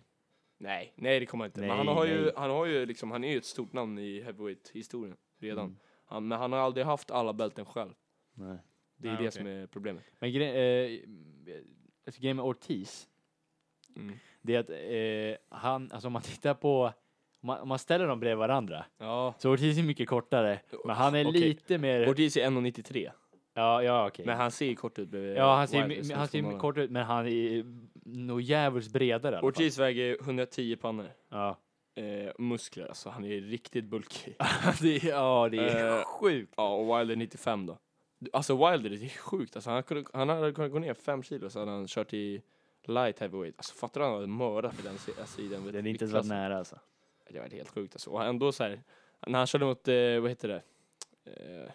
Nej, 0.59 0.93
nej 0.97 1.21
det 1.21 1.27
kommer 1.27 1.45
han 1.45 1.49
inte. 1.49 1.61
men 1.61 1.69
Nej, 1.69 1.77
han 1.77 1.89
har 1.89 2.07
ju, 2.07 2.33
han 2.37 2.51
har 2.51 2.67
ju 2.67 2.87
liksom, 2.87 3.11
han 3.11 3.25
är 3.25 3.31
ju 3.33 3.37
ett 3.39 3.45
stort 3.45 3.73
namn 3.73 3.99
i 3.99 4.21
heavyweight-historien 4.23 5.17
redan. 5.39 5.65
Mm. 5.65 5.77
Han, 6.07 6.29
men 6.29 6.39
han 6.39 6.53
har 6.53 6.59
aldrig 6.59 6.87
haft 6.87 7.11
alla 7.11 7.33
bälten 7.33 7.65
själv. 7.65 7.91
Nej. 8.35 8.59
Det 8.97 9.09
är 9.09 9.13
Nej, 9.13 9.23
det 9.23 9.29
okej. 9.29 9.33
som 9.33 9.47
är 9.47 9.67
problemet. 9.67 10.05
Men 10.19 10.31
gre- 10.31 10.55
eh, 10.55 11.01
alltså, 12.07 12.21
grejen 12.21 12.37
med 12.37 12.45
Ortiz, 12.47 13.07
Mm. 13.97 14.13
det 14.43 14.55
är 14.55 14.61
att 14.61 14.71
eh, 15.41 15.59
han, 15.59 15.91
alltså 15.93 16.07
om 16.07 16.13
man 16.13 16.23
tittar 16.23 16.55
på, 16.55 16.85
om 17.41 17.47
man, 17.47 17.61
om 17.61 17.69
man 17.69 17.79
ställer 17.79 18.07
dem 18.07 18.21
bredvid 18.21 18.39
varandra, 18.39 18.85
Ja, 18.99 19.35
så 19.39 19.51
Ortiz 19.53 19.79
är 19.79 19.83
mycket 19.83 20.09
kortare, 20.09 20.61
men 20.85 20.97
han 20.97 21.15
är 21.15 21.27
Okej. 21.29 21.41
lite 21.41 21.79
mer, 21.79 22.11
Ortiz 22.11 22.37
är 22.37 22.41
1,93. 22.51 23.11
ja, 23.55 23.83
ja 23.83 24.07
okej. 24.09 24.27
Men 24.27 24.37
han 24.37 24.51
ser 24.51 24.67
ju 24.67 24.77
kort 24.77 24.99
ut 24.99 25.09
bredvid 25.09 25.37
Ja, 25.37 25.57
han 25.57 25.69
ser, 25.69 25.87
Wilder, 25.89 26.17
han 26.17 26.29
ser 26.29 26.59
kort 26.59 26.77
ut, 26.79 26.91
men 26.91 27.05
han 27.07 27.27
är 27.27 27.65
nog 28.13 28.41
djävulskt 28.41 28.93
bredare 28.93 29.33
i 29.35 29.37
alla 29.37 29.41
fall. 29.41 29.49
Ortiz 29.49 29.79
väger 29.79 30.17
110 30.21 30.77
pannor. 30.77 31.11
Ja. 31.29 31.57
Eh, 31.95 32.33
muskler, 32.39 32.87
alltså 32.87 33.11
han 33.11 33.25
är 33.25 33.41
riktigt 33.41 33.85
bulkig. 33.85 34.37
det 34.81 34.97
är, 34.97 35.09
ja, 35.09 35.49
det 35.51 35.59
är 35.59 35.99
Eh, 35.99 36.05
sjukt. 36.05 36.55
Ja, 36.57 36.75
och 36.75 36.99
Wilder 37.01 37.17
95 37.17 37.67
då. 37.67 37.79
Alltså 38.33 38.71
Wilder, 38.71 38.91
det 38.91 39.05
är 39.05 39.09
sjukt. 39.09 39.57
Alltså, 39.57 39.71
han, 39.71 39.83
kunde, 39.83 40.05
han 40.13 40.29
hade 40.29 40.53
kunnat 40.53 40.73
gå 40.73 40.79
ner 40.79 40.95
5 40.95 41.23
kilo 41.23 41.51
så 41.51 41.59
hade 41.59 41.71
han 41.71 41.87
kört 41.87 42.13
i 42.13 42.43
light 42.83 43.19
heavyweight. 43.21 43.55
Alltså 43.59 43.75
fattar 43.75 44.01
du 44.01 44.07
han 44.07 44.15
hade 44.15 44.27
mördat 44.27 44.81
i 44.81 44.83
den 44.83 44.99
si- 44.99 45.43
i 45.43 45.49
den 45.49 45.63
är 45.67 45.67
inte 45.67 45.79
ens 45.79 45.79
varit 45.79 45.85
viktklassen? 45.85 46.29
nära 46.29 46.59
alltså. 46.59 46.79
Det 47.31 47.41
var 47.41 47.49
helt 47.49 47.69
sjukt 47.69 47.95
alltså. 47.95 48.11
Och 48.11 48.25
ändå 48.25 48.53
så 48.53 48.65
här, 48.65 48.83
när 49.27 49.39
han 49.39 49.47
körde 49.47 49.65
mot, 49.65 49.89
eh, 49.89 50.21
vad 50.21 50.31
heter 50.31 50.49
det? 50.49 50.63
Eh, 51.25 51.73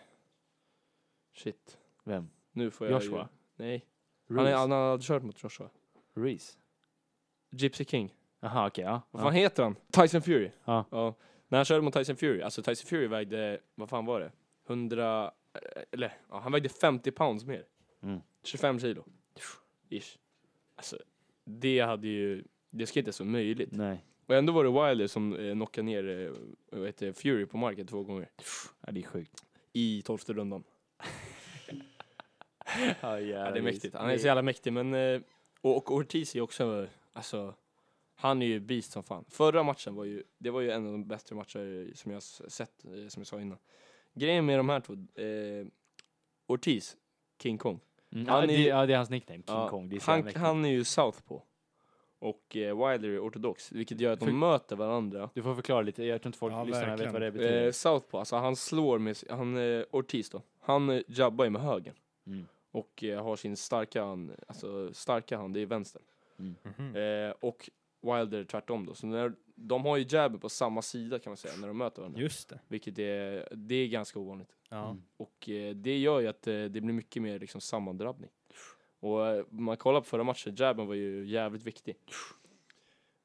shit, 1.33 1.77
Vem? 2.03 2.29
nu 2.51 2.71
får 2.71 2.87
jag 2.87 3.03
Joshua? 3.03 3.19
Ju, 3.57 3.63
nej, 3.63 3.85
han, 4.29 4.45
är, 4.47 4.53
han 4.53 4.71
hade 4.71 5.03
kört 5.03 5.23
mot 5.23 5.43
Joshua. 5.43 5.69
Reese? 6.15 6.57
Gypsy 7.51 7.85
King. 7.85 8.13
Jaha, 8.39 8.67
okej, 8.67 8.83
ja. 8.83 9.01
Vad 9.11 9.21
ja. 9.21 9.25
fan 9.25 9.33
heter 9.33 9.63
han? 9.63 9.75
Tyson 9.91 10.21
Fury. 10.21 10.51
Ja. 10.65 11.15
När 11.47 11.57
han 11.57 11.65
körde 11.65 11.81
mot 11.81 11.93
Tyson 11.93 12.15
Fury, 12.15 12.41
alltså 12.41 12.61
Tyson 12.61 12.87
Fury 12.87 13.07
vägde, 13.07 13.59
vad 13.75 13.89
fan 13.89 14.05
var 14.05 14.19
det? 14.19 14.31
100, 14.67 15.31
eh, 15.53 15.83
eller 15.91 16.17
ja, 16.29 16.39
han 16.39 16.51
vägde 16.51 16.69
50 16.69 17.11
pounds 17.11 17.45
mer. 17.45 17.65
Mm. 18.03 18.19
25 18.43 18.79
kilo. 18.79 19.05
Ish. 19.89 20.17
Alltså, 20.75 20.97
det 21.43 21.79
hade 21.79 22.07
ju, 22.07 22.43
det 22.69 22.87
ska 22.87 22.99
inte 22.99 23.11
vara 23.19 23.29
möjligt. 23.29 23.69
Nej. 23.71 24.05
Och 24.25 24.35
ändå 24.35 24.53
var 24.53 24.63
det 24.63 24.89
Wilder 24.89 25.07
som 25.07 25.35
eh, 25.35 25.53
knockade 25.53 25.85
ner 25.85 26.09
eh, 26.09 26.31
vad 26.79 26.85
heter 26.85 27.13
Fury 27.13 27.45
på 27.45 27.57
marken 27.57 27.87
två 27.87 28.03
gånger. 28.03 28.29
Ja, 28.85 28.91
det 28.91 28.99
är 28.99 29.03
sjukt. 29.03 29.45
I 29.73 30.01
tolfte 30.01 30.33
rundan. 30.33 30.63
Ja, 33.01 33.19
Ja, 33.19 33.51
det 33.51 33.59
är 33.59 33.61
mäktigt. 33.61 33.95
Han 33.95 34.09
är 34.09 34.17
så 34.17 34.27
jävla 34.27 34.41
mäktig, 34.41 34.73
men... 34.73 34.93
eh, 34.93 35.21
Och, 35.65 35.77
och 35.77 35.91
Ortiz 35.91 36.35
är 36.35 36.41
också, 36.41 36.87
alltså... 37.13 37.53
Han 38.17 38.41
är 38.41 38.45
ju 38.45 38.59
beast 38.59 38.91
som 38.91 39.03
fan. 39.03 39.25
Förra 39.29 39.63
matchen 39.63 39.95
var 39.95 40.03
ju, 40.03 40.23
det 40.37 40.49
var 40.49 40.61
ju 40.61 40.71
en 40.71 40.85
av 40.85 40.91
de 40.91 41.07
bästa 41.07 41.35
matcher 41.35 41.91
som 41.95 42.11
jag 42.11 42.23
sett, 42.23 42.85
eh, 42.85 43.07
som 43.07 43.19
jag 43.19 43.27
sa 43.27 43.41
innan. 43.41 43.57
Grejen 44.13 44.45
med 44.45 44.59
de 44.59 44.69
här 44.69 44.79
två, 44.79 44.93
eh, 44.93 45.67
Ortiz, 46.47 46.97
King 47.41 47.57
Kong. 47.57 47.79
Mm, 48.11 48.27
Han 48.27 48.37
ja, 48.37 48.43
är- 48.43 48.47
det, 48.47 48.63
ja, 48.63 48.85
det 48.85 48.93
är 48.93 48.97
hans 48.97 49.09
nickname, 49.09 49.37
King 49.37 49.55
Ja, 49.55 49.69
Kong. 49.69 49.89
Det 49.89 49.95
är 49.95 49.99
så 49.99 50.11
han, 50.11 50.31
han 50.35 50.65
är 50.65 50.69
ju 50.69 50.83
southpaw. 50.83 51.45
Och 52.19 52.55
eh, 52.57 52.89
Wilder 52.89 53.09
är 53.09 53.19
ortodox, 53.27 53.71
vilket 53.71 53.99
gör 53.99 54.13
att 54.13 54.19
de 54.19 54.25
För- 54.25 54.33
möter 54.33 54.75
varandra. 54.75 55.29
Du 55.33 55.43
får 55.43 55.55
förklara 55.55 55.81
lite, 55.81 56.03
jag 56.03 56.21
tror 56.21 56.29
inte 56.29 56.39
folk 56.39 56.53
Ja, 56.53 56.63
lyssnarna 56.63 56.95
vet 56.95 57.13
vad 57.13 57.21
det 57.21 57.31
betyder. 57.31 57.65
Eh, 57.65 57.71
southpaw, 57.71 58.19
alltså 58.19 58.35
han 58.35 58.55
slår 58.55 58.99
med, 58.99 59.17
han, 59.29 59.57
eh, 59.57 59.83
Ortiz 59.91 60.29
då, 60.29 60.41
han 60.59 60.89
eh, 60.89 61.01
jabbar 61.07 61.45
ju 61.45 61.51
med 61.51 61.61
höger. 61.61 61.93
Mm. 62.27 62.47
Och 62.75 63.03
eh, 63.03 63.23
har 63.23 63.35
sin 63.35 63.57
starka 63.57 64.03
hand, 64.03 64.31
alltså 64.47 64.93
starka 64.93 65.37
hand, 65.37 65.53
det 65.53 65.59
är 65.59 65.65
vänster. 65.65 66.01
Mhm. 66.37 66.95
Eh, 66.95 67.33
och 67.39 67.69
Wilder 68.01 68.43
tvärtom 68.43 68.85
då. 68.85 68.93
Så 68.93 69.07
när, 69.07 69.33
de 69.55 69.85
har 69.85 69.97
ju 69.97 70.05
jabben 70.09 70.39
på 70.39 70.49
samma 70.49 70.81
sida 70.81 71.19
kan 71.19 71.31
man 71.31 71.37
säga 71.37 71.53
när 71.59 71.67
de 71.67 71.77
möter 71.77 72.01
varandra. 72.01 72.21
Just 72.21 72.49
det. 72.49 72.59
Vilket 72.67 72.99
är, 72.99 73.47
det 73.55 73.75
är 73.75 73.87
ganska 73.87 74.19
ovanligt. 74.19 74.55
Ja. 74.69 74.89
Mm. 74.89 75.03
Och 75.17 75.49
eh, 75.49 75.75
det 75.75 75.97
gör 75.97 76.19
ju 76.19 76.27
att 76.27 76.47
eh, 76.47 76.53
det 76.53 76.81
blir 76.81 76.93
mycket 76.93 77.21
mer 77.21 77.39
liksom 77.39 77.61
sammandrabbning. 77.61 78.29
Och 78.99 79.19
man 79.49 79.77
kollar 79.77 80.01
på 80.01 80.05
förra 80.05 80.23
matchen, 80.23 80.55
jabben 80.55 80.87
var 80.87 80.95
ju 80.95 81.25
jävligt 81.25 81.63
viktig. 81.63 81.95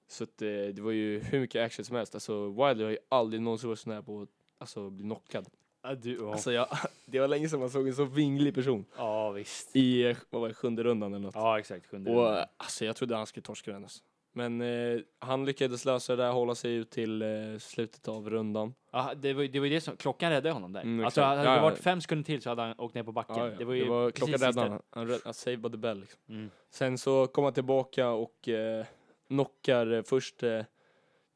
Så 0.09 0.25
att, 0.25 0.39
det 0.39 0.79
var 0.79 0.91
ju 0.91 1.21
hur 1.21 1.41
mycket 1.41 1.67
action 1.67 1.85
som 1.85 1.97
helst. 1.97 2.15
Alltså 2.15 2.49
Wilder 2.49 2.85
har 2.85 2.91
ju 2.91 2.99
aldrig 3.09 3.43
någonsin 3.43 3.69
varit 3.69 3.79
så 3.79 3.89
nära 3.89 4.03
på 4.03 4.23
att 4.23 4.29
alltså, 4.59 4.91
bli 4.91 5.05
knockad. 5.05 5.49
Ja, 5.83 5.95
du, 5.95 6.19
ja. 6.21 6.33
Alltså 6.33 6.53
jag, 6.53 6.67
det 7.07 7.21
var 7.21 7.29
länge 7.29 7.49
sedan 7.49 7.61
man 7.61 7.71
såg 7.71 7.89
en 7.89 7.95
så 7.95 8.05
vinglig 8.05 8.55
person. 8.55 8.85
ja, 8.97 9.31
visst. 9.31 9.77
I, 9.77 10.17
vad 10.31 10.41
var 10.41 10.49
det, 10.49 10.55
sjunde 10.55 10.83
rundan 10.83 11.15
eller 11.15 11.25
något. 11.27 11.35
Ja, 11.35 11.59
exakt. 11.59 11.87
Sjunde 11.87 12.11
Och 12.11 12.17
rundan. 12.17 12.47
alltså 12.57 12.85
jag 12.85 12.97
trodde 12.97 13.17
han 13.17 13.27
skulle 13.27 13.43
torska 13.43 13.73
den 13.73 13.83
alltså. 13.83 14.01
Men 14.33 14.61
eh, 14.61 15.01
han 15.19 15.45
lyckades 15.45 15.85
lösa 15.85 16.17
det 16.17 16.23
där, 16.23 16.33
hålla 16.33 16.55
sig 16.55 16.75
ut 16.75 16.91
till 16.91 17.23
eh, 17.23 17.29
slutet 17.59 18.09
av 18.09 18.31
rundan. 18.31 18.75
Ja, 18.93 19.13
det 19.17 19.33
var 19.33 19.43
ju 19.43 19.49
det, 19.49 19.59
var 19.59 19.67
ju 19.67 19.75
det 19.75 19.81
som, 19.81 19.97
klockan 19.97 20.31
räddade 20.31 20.51
honom 20.51 20.73
där. 20.73 20.81
Mm, 20.81 21.05
alltså, 21.05 21.21
exakt. 21.21 21.29
hade 21.29 21.51
det 21.51 21.57
ja. 21.57 21.63
varit 21.63 21.79
fem 21.79 22.01
sekunder 22.01 22.25
till 22.25 22.43
så 22.43 22.49
hade 22.49 22.63
han 22.63 22.75
åkt 22.79 22.95
ner 22.95 23.03
på 23.03 23.13
backen. 23.13 23.37
Ja, 23.37 23.49
ja. 23.49 23.55
Det 23.59 23.65
var 23.65 23.75
ju 23.75 23.85
precis 23.85 24.19
klockan 24.19 24.35
sista- 24.35 24.47
räddade 24.47 24.71
han. 24.71 24.83
Han, 24.91 25.09
rädd, 25.09 25.61
by 25.61 25.71
the 25.71 25.77
bell 25.77 26.01
liksom. 26.01 26.21
Mm. 26.29 26.51
Sen 26.71 26.99
så 26.99 27.27
kom 27.27 27.45
han 27.45 27.53
tillbaka 27.53 28.09
och 28.11 28.49
eh, 28.49 28.85
knockar 29.29 29.93
eh, 29.93 30.03
först 30.03 30.43
eh, 30.43 30.65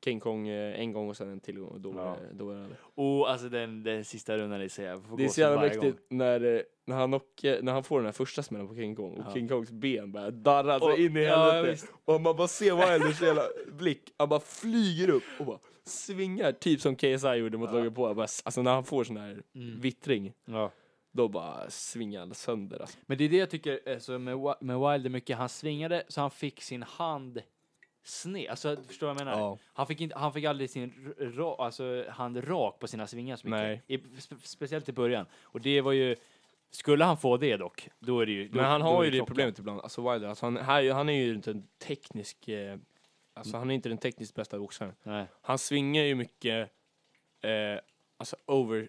King 0.05 0.21
Kong 0.21 0.49
eh, 0.49 0.81
en 0.81 0.93
gång 0.93 1.09
och 1.09 1.17
sen 1.17 1.29
en 1.29 1.41
till 1.41 1.59
gång 1.59 1.69
och 1.69 1.81
då, 1.81 1.93
Ja. 1.97 2.17
det- 2.31 2.35
då 2.39 2.45
var 2.45 2.55
det 2.55 2.61
över. 2.61 2.77
Och 2.95 3.31
alltså 3.31 3.49
den, 3.49 3.83
den 3.83 4.05
sista 4.05 4.37
rundan 4.39 4.61
är 4.61 4.69
så 4.69 4.83
jävla 4.83 5.17
Det 5.17 5.25
är 5.25 5.29
så 5.29 5.41
jävla 5.41 5.61
mäktigt 5.61 5.99
när, 6.11 6.45
eh, 6.57 6.61
när, 6.87 6.97
han 6.97 7.09
knockar, 7.11 7.63
när 7.63 7.73
han 7.73 7.85
får 7.85 7.97
den 7.99 8.05
här 8.05 8.13
första 8.13 8.43
smällen 8.43 8.69
på 8.69 8.75
King 8.75 8.97
Kong 8.97 9.13
och 9.17 9.25
Ja. 9.29 9.35
King 9.35 9.49
Kongs 9.49 9.71
ben 9.71 10.13
börjar 10.13 10.31
darra 10.31 10.79
så 10.79 10.93
Och- 10.93 10.99
in 10.99 11.17
i 11.17 11.25
ja, 11.25 11.51
helvete. 11.53 11.71
visst. 11.73 11.93
och 12.05 12.21
man 12.21 12.37
bara 12.37 12.49
ser 12.49 12.75
Wilders 12.93 13.23
jävla 13.23 13.43
blick, 13.73 14.13
han 14.17 14.29
bara 14.29 14.41
flyger 14.41 15.11
upp 15.11 15.23
och 15.39 15.47
bara 15.47 15.59
svingar, 15.87 16.53
typ 16.53 16.81
som 16.81 16.97
KSI 16.97 17.29
gjorde 17.35 17.59
mot 17.59 17.71
Ja. 17.73 17.77
Logan 17.79 17.95
Paul. 17.95 18.21
Alltså 18.21 18.63
när 18.63 18.75
han 18.75 18.85
får 18.85 19.05
sån 19.05 19.17
här 19.17 19.43
Mm. 19.55 19.81
vittring, 19.81 20.33
Ja. 20.45 20.71
då 21.13 21.29
bara 21.29 21.71
svingar 21.71 22.21
han 22.21 22.35
sönder 22.35 22.81
alltså. 22.81 22.99
Men 23.07 23.19
det 23.19 23.25
är 23.25 23.29
det 23.29 23.37
jag 23.37 23.51
tycker 23.51 23.81
alltså, 23.93 24.19
med, 24.19 24.39
med 24.61 24.79
Wilder 24.81 25.11
mycket. 25.11 25.37
Han 25.37 25.49
svingade 25.49 26.03
så 26.09 26.21
han 26.21 26.31
fick 26.31 26.63
sin 26.63 26.83
hand 26.83 27.43
sned. 28.05 28.51
Alltså, 28.51 28.77
förstår 28.87 29.07
du 29.07 29.15
vad 29.15 29.21
jag 29.21 29.25
menar? 29.27 29.39
Ja. 29.41 29.59
Han 29.73 29.87
fick, 29.87 30.01
inte, 30.01 30.19
han 30.19 30.33
fick 30.33 30.45
aldrig 30.45 30.71
sin 30.71 31.15
ra, 31.19 31.57
alltså, 31.59 32.05
hand 32.09 32.49
rak 32.49 32.79
på 32.79 32.89
sina 32.89 33.07
svingar 33.07 33.37
så 33.37 33.49
mycket. 33.49 33.91
I, 33.91 34.21
spe, 34.21 34.35
speciellt 34.43 34.89
i 34.89 34.93
början. 34.93 35.27
Och 35.43 35.61
det 35.61 35.81
var 35.81 35.93
ju, 35.93 36.17
skulle 36.71 37.05
han 37.05 37.17
få 37.17 37.37
det 37.37 37.57
dock, 37.57 37.89
då 37.99 38.21
är 38.21 38.27
det 38.27 38.33
ju... 38.33 38.49
Då, 38.49 38.57
Men 38.57 38.65
han 38.65 38.83
har 38.83 39.05
ju 39.05 39.11
det 39.11 39.17
klockan. 39.17 39.27
problemet 39.27 39.59
ibland, 39.59 39.81
alltså 39.81 40.13
Wilder, 40.13 40.29
alltså 40.29 40.47
han, 40.47 40.57
här, 40.57 40.91
han 40.93 41.09
är 41.09 41.13
ju 41.13 41.35
inte 41.35 41.51
en 41.51 41.67
teknisk, 41.79 42.49
eh, 42.49 42.79
alltså 43.35 43.57
han 43.57 43.71
är 43.71 43.75
inte 43.75 43.89
den 43.89 43.99
tekniskt 43.99 44.35
bästa 44.35 44.59
boxaren. 44.59 44.93
Nej. 45.03 45.27
Han 45.43 45.59
svingar 45.59 46.03
ju 46.03 46.15
mycket, 46.15 46.71
eh, 47.41 47.81
alltså 48.17 48.37
over, 48.47 48.89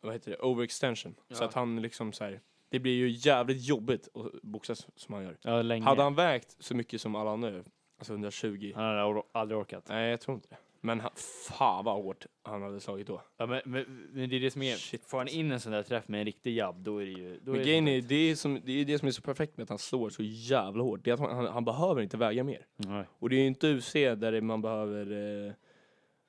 vad 0.00 0.12
heter 0.12 0.30
det, 0.30 0.36
overextension. 0.38 1.14
Så 1.30 1.42
Ja. 1.42 1.46
att 1.48 1.54
han 1.54 1.82
liksom 1.82 2.12
så 2.12 2.24
här, 2.24 2.40
det 2.68 2.78
blir 2.78 2.94
ju 2.94 3.08
jävligt 3.10 3.62
jobbigt 3.64 4.08
att 4.14 4.42
boxas 4.42 4.86
som 4.96 5.14
han 5.14 5.24
gör. 5.24 5.36
Ja, 5.42 5.62
länge. 5.62 5.84
Hade 5.84 6.02
han 6.02 6.14
vägt 6.14 6.56
så 6.58 6.74
mycket 6.76 7.00
som 7.00 7.14
alla 7.14 7.30
andra 7.30 7.62
alltså 8.00 8.12
120, 8.12 8.72
Han 8.74 8.84
hade 8.84 9.02
or- 9.02 9.24
aldrig 9.32 9.58
orkat. 9.58 9.84
nej 9.88 10.10
jag 10.10 10.20
tror 10.20 10.34
inte 10.34 10.48
det. 10.48 10.56
Men 10.82 11.00
han, 11.00 11.10
fan 11.48 11.84
vad 11.84 11.94
hårt 11.94 12.26
han 12.42 12.62
hade 12.62 12.80
slagit 12.80 13.06
då. 13.06 13.22
Ja, 13.36 13.46
men, 13.46 13.60
men, 13.64 14.08
men 14.12 14.28
det 14.30 14.36
är 14.36 14.40
det 14.40 14.50
som 14.50 14.62
är, 14.62 14.74
Shit. 14.76 15.04
får 15.04 15.18
han 15.18 15.28
in 15.28 15.52
en 15.52 15.60
sån 15.60 15.72
där 15.72 15.82
träff 15.82 16.08
med 16.08 16.18
en 16.20 16.24
riktig 16.26 16.56
jabb, 16.56 16.76
då 16.82 16.98
är 17.02 17.06
det 17.06 17.12
ju... 17.12 17.40
Då 17.42 17.50
Men 17.52 17.60
är 17.60 17.64
grejen 17.64 17.84
det 17.84 17.90
är, 17.90 18.02
det 18.02 18.14
är, 18.14 18.34
som, 18.34 18.60
det 18.64 18.72
är 18.72 18.84
det 18.84 18.98
som 18.98 19.08
är 19.08 19.12
så 19.12 19.22
perfekt 19.22 19.56
med 19.56 19.62
att 19.64 19.68
han 19.68 19.78
slår 19.78 20.10
så 20.10 20.22
jävla 20.22 20.82
hårt, 20.82 21.04
det 21.04 21.10
är 21.10 21.14
att 21.14 21.20
han, 21.20 21.36
han, 21.36 21.46
han 21.46 21.64
behöver 21.64 22.02
inte 22.02 22.16
väga 22.16 22.44
mer. 22.44 22.66
Nej. 22.76 23.04
Och 23.18 23.30
det 23.30 23.36
är 23.36 23.40
ju 23.40 23.46
inte 23.46 23.66
UFC 23.74 23.92
där 23.94 24.32
det- 24.32 24.40
man 24.40 24.62
behöver, 24.62 25.46
eh, 25.46 25.52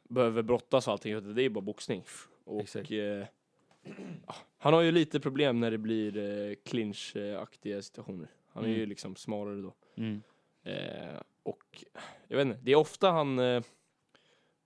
behöver 0.09 0.41
brottas 0.41 0.87
och 0.87 0.91
allting, 0.93 1.13
utan 1.13 1.35
det 1.35 1.43
är 1.43 1.49
bara 1.49 1.61
boxning. 1.61 2.03
Och, 2.43 2.61
Exakt. 2.61 2.91
eh, 2.91 2.97
ja, 2.97 4.35
han 4.57 4.73
har 4.73 4.81
ju 4.81 4.91
lite 4.91 5.19
problem 5.19 5.59
när 5.59 5.71
det 5.71 5.77
blir 5.77 6.17
eh, 6.17 6.55
clinch-aktiga 6.65 7.81
situationer. 7.81 8.27
Han 8.53 8.63
är 8.63 8.67
Mm. 8.67 8.79
ju 8.79 8.85
liksom 8.85 9.15
smalare 9.15 9.61
då. 9.61 9.73
Mm. 9.95 10.21
Eh, 10.63 11.21
och 11.43 11.83
jag 12.27 12.37
vet 12.37 12.47
inte, 12.47 12.59
det 12.63 12.71
är 12.71 12.75
ofta 12.75 13.11
han 13.11 13.39
eh, 13.39 13.63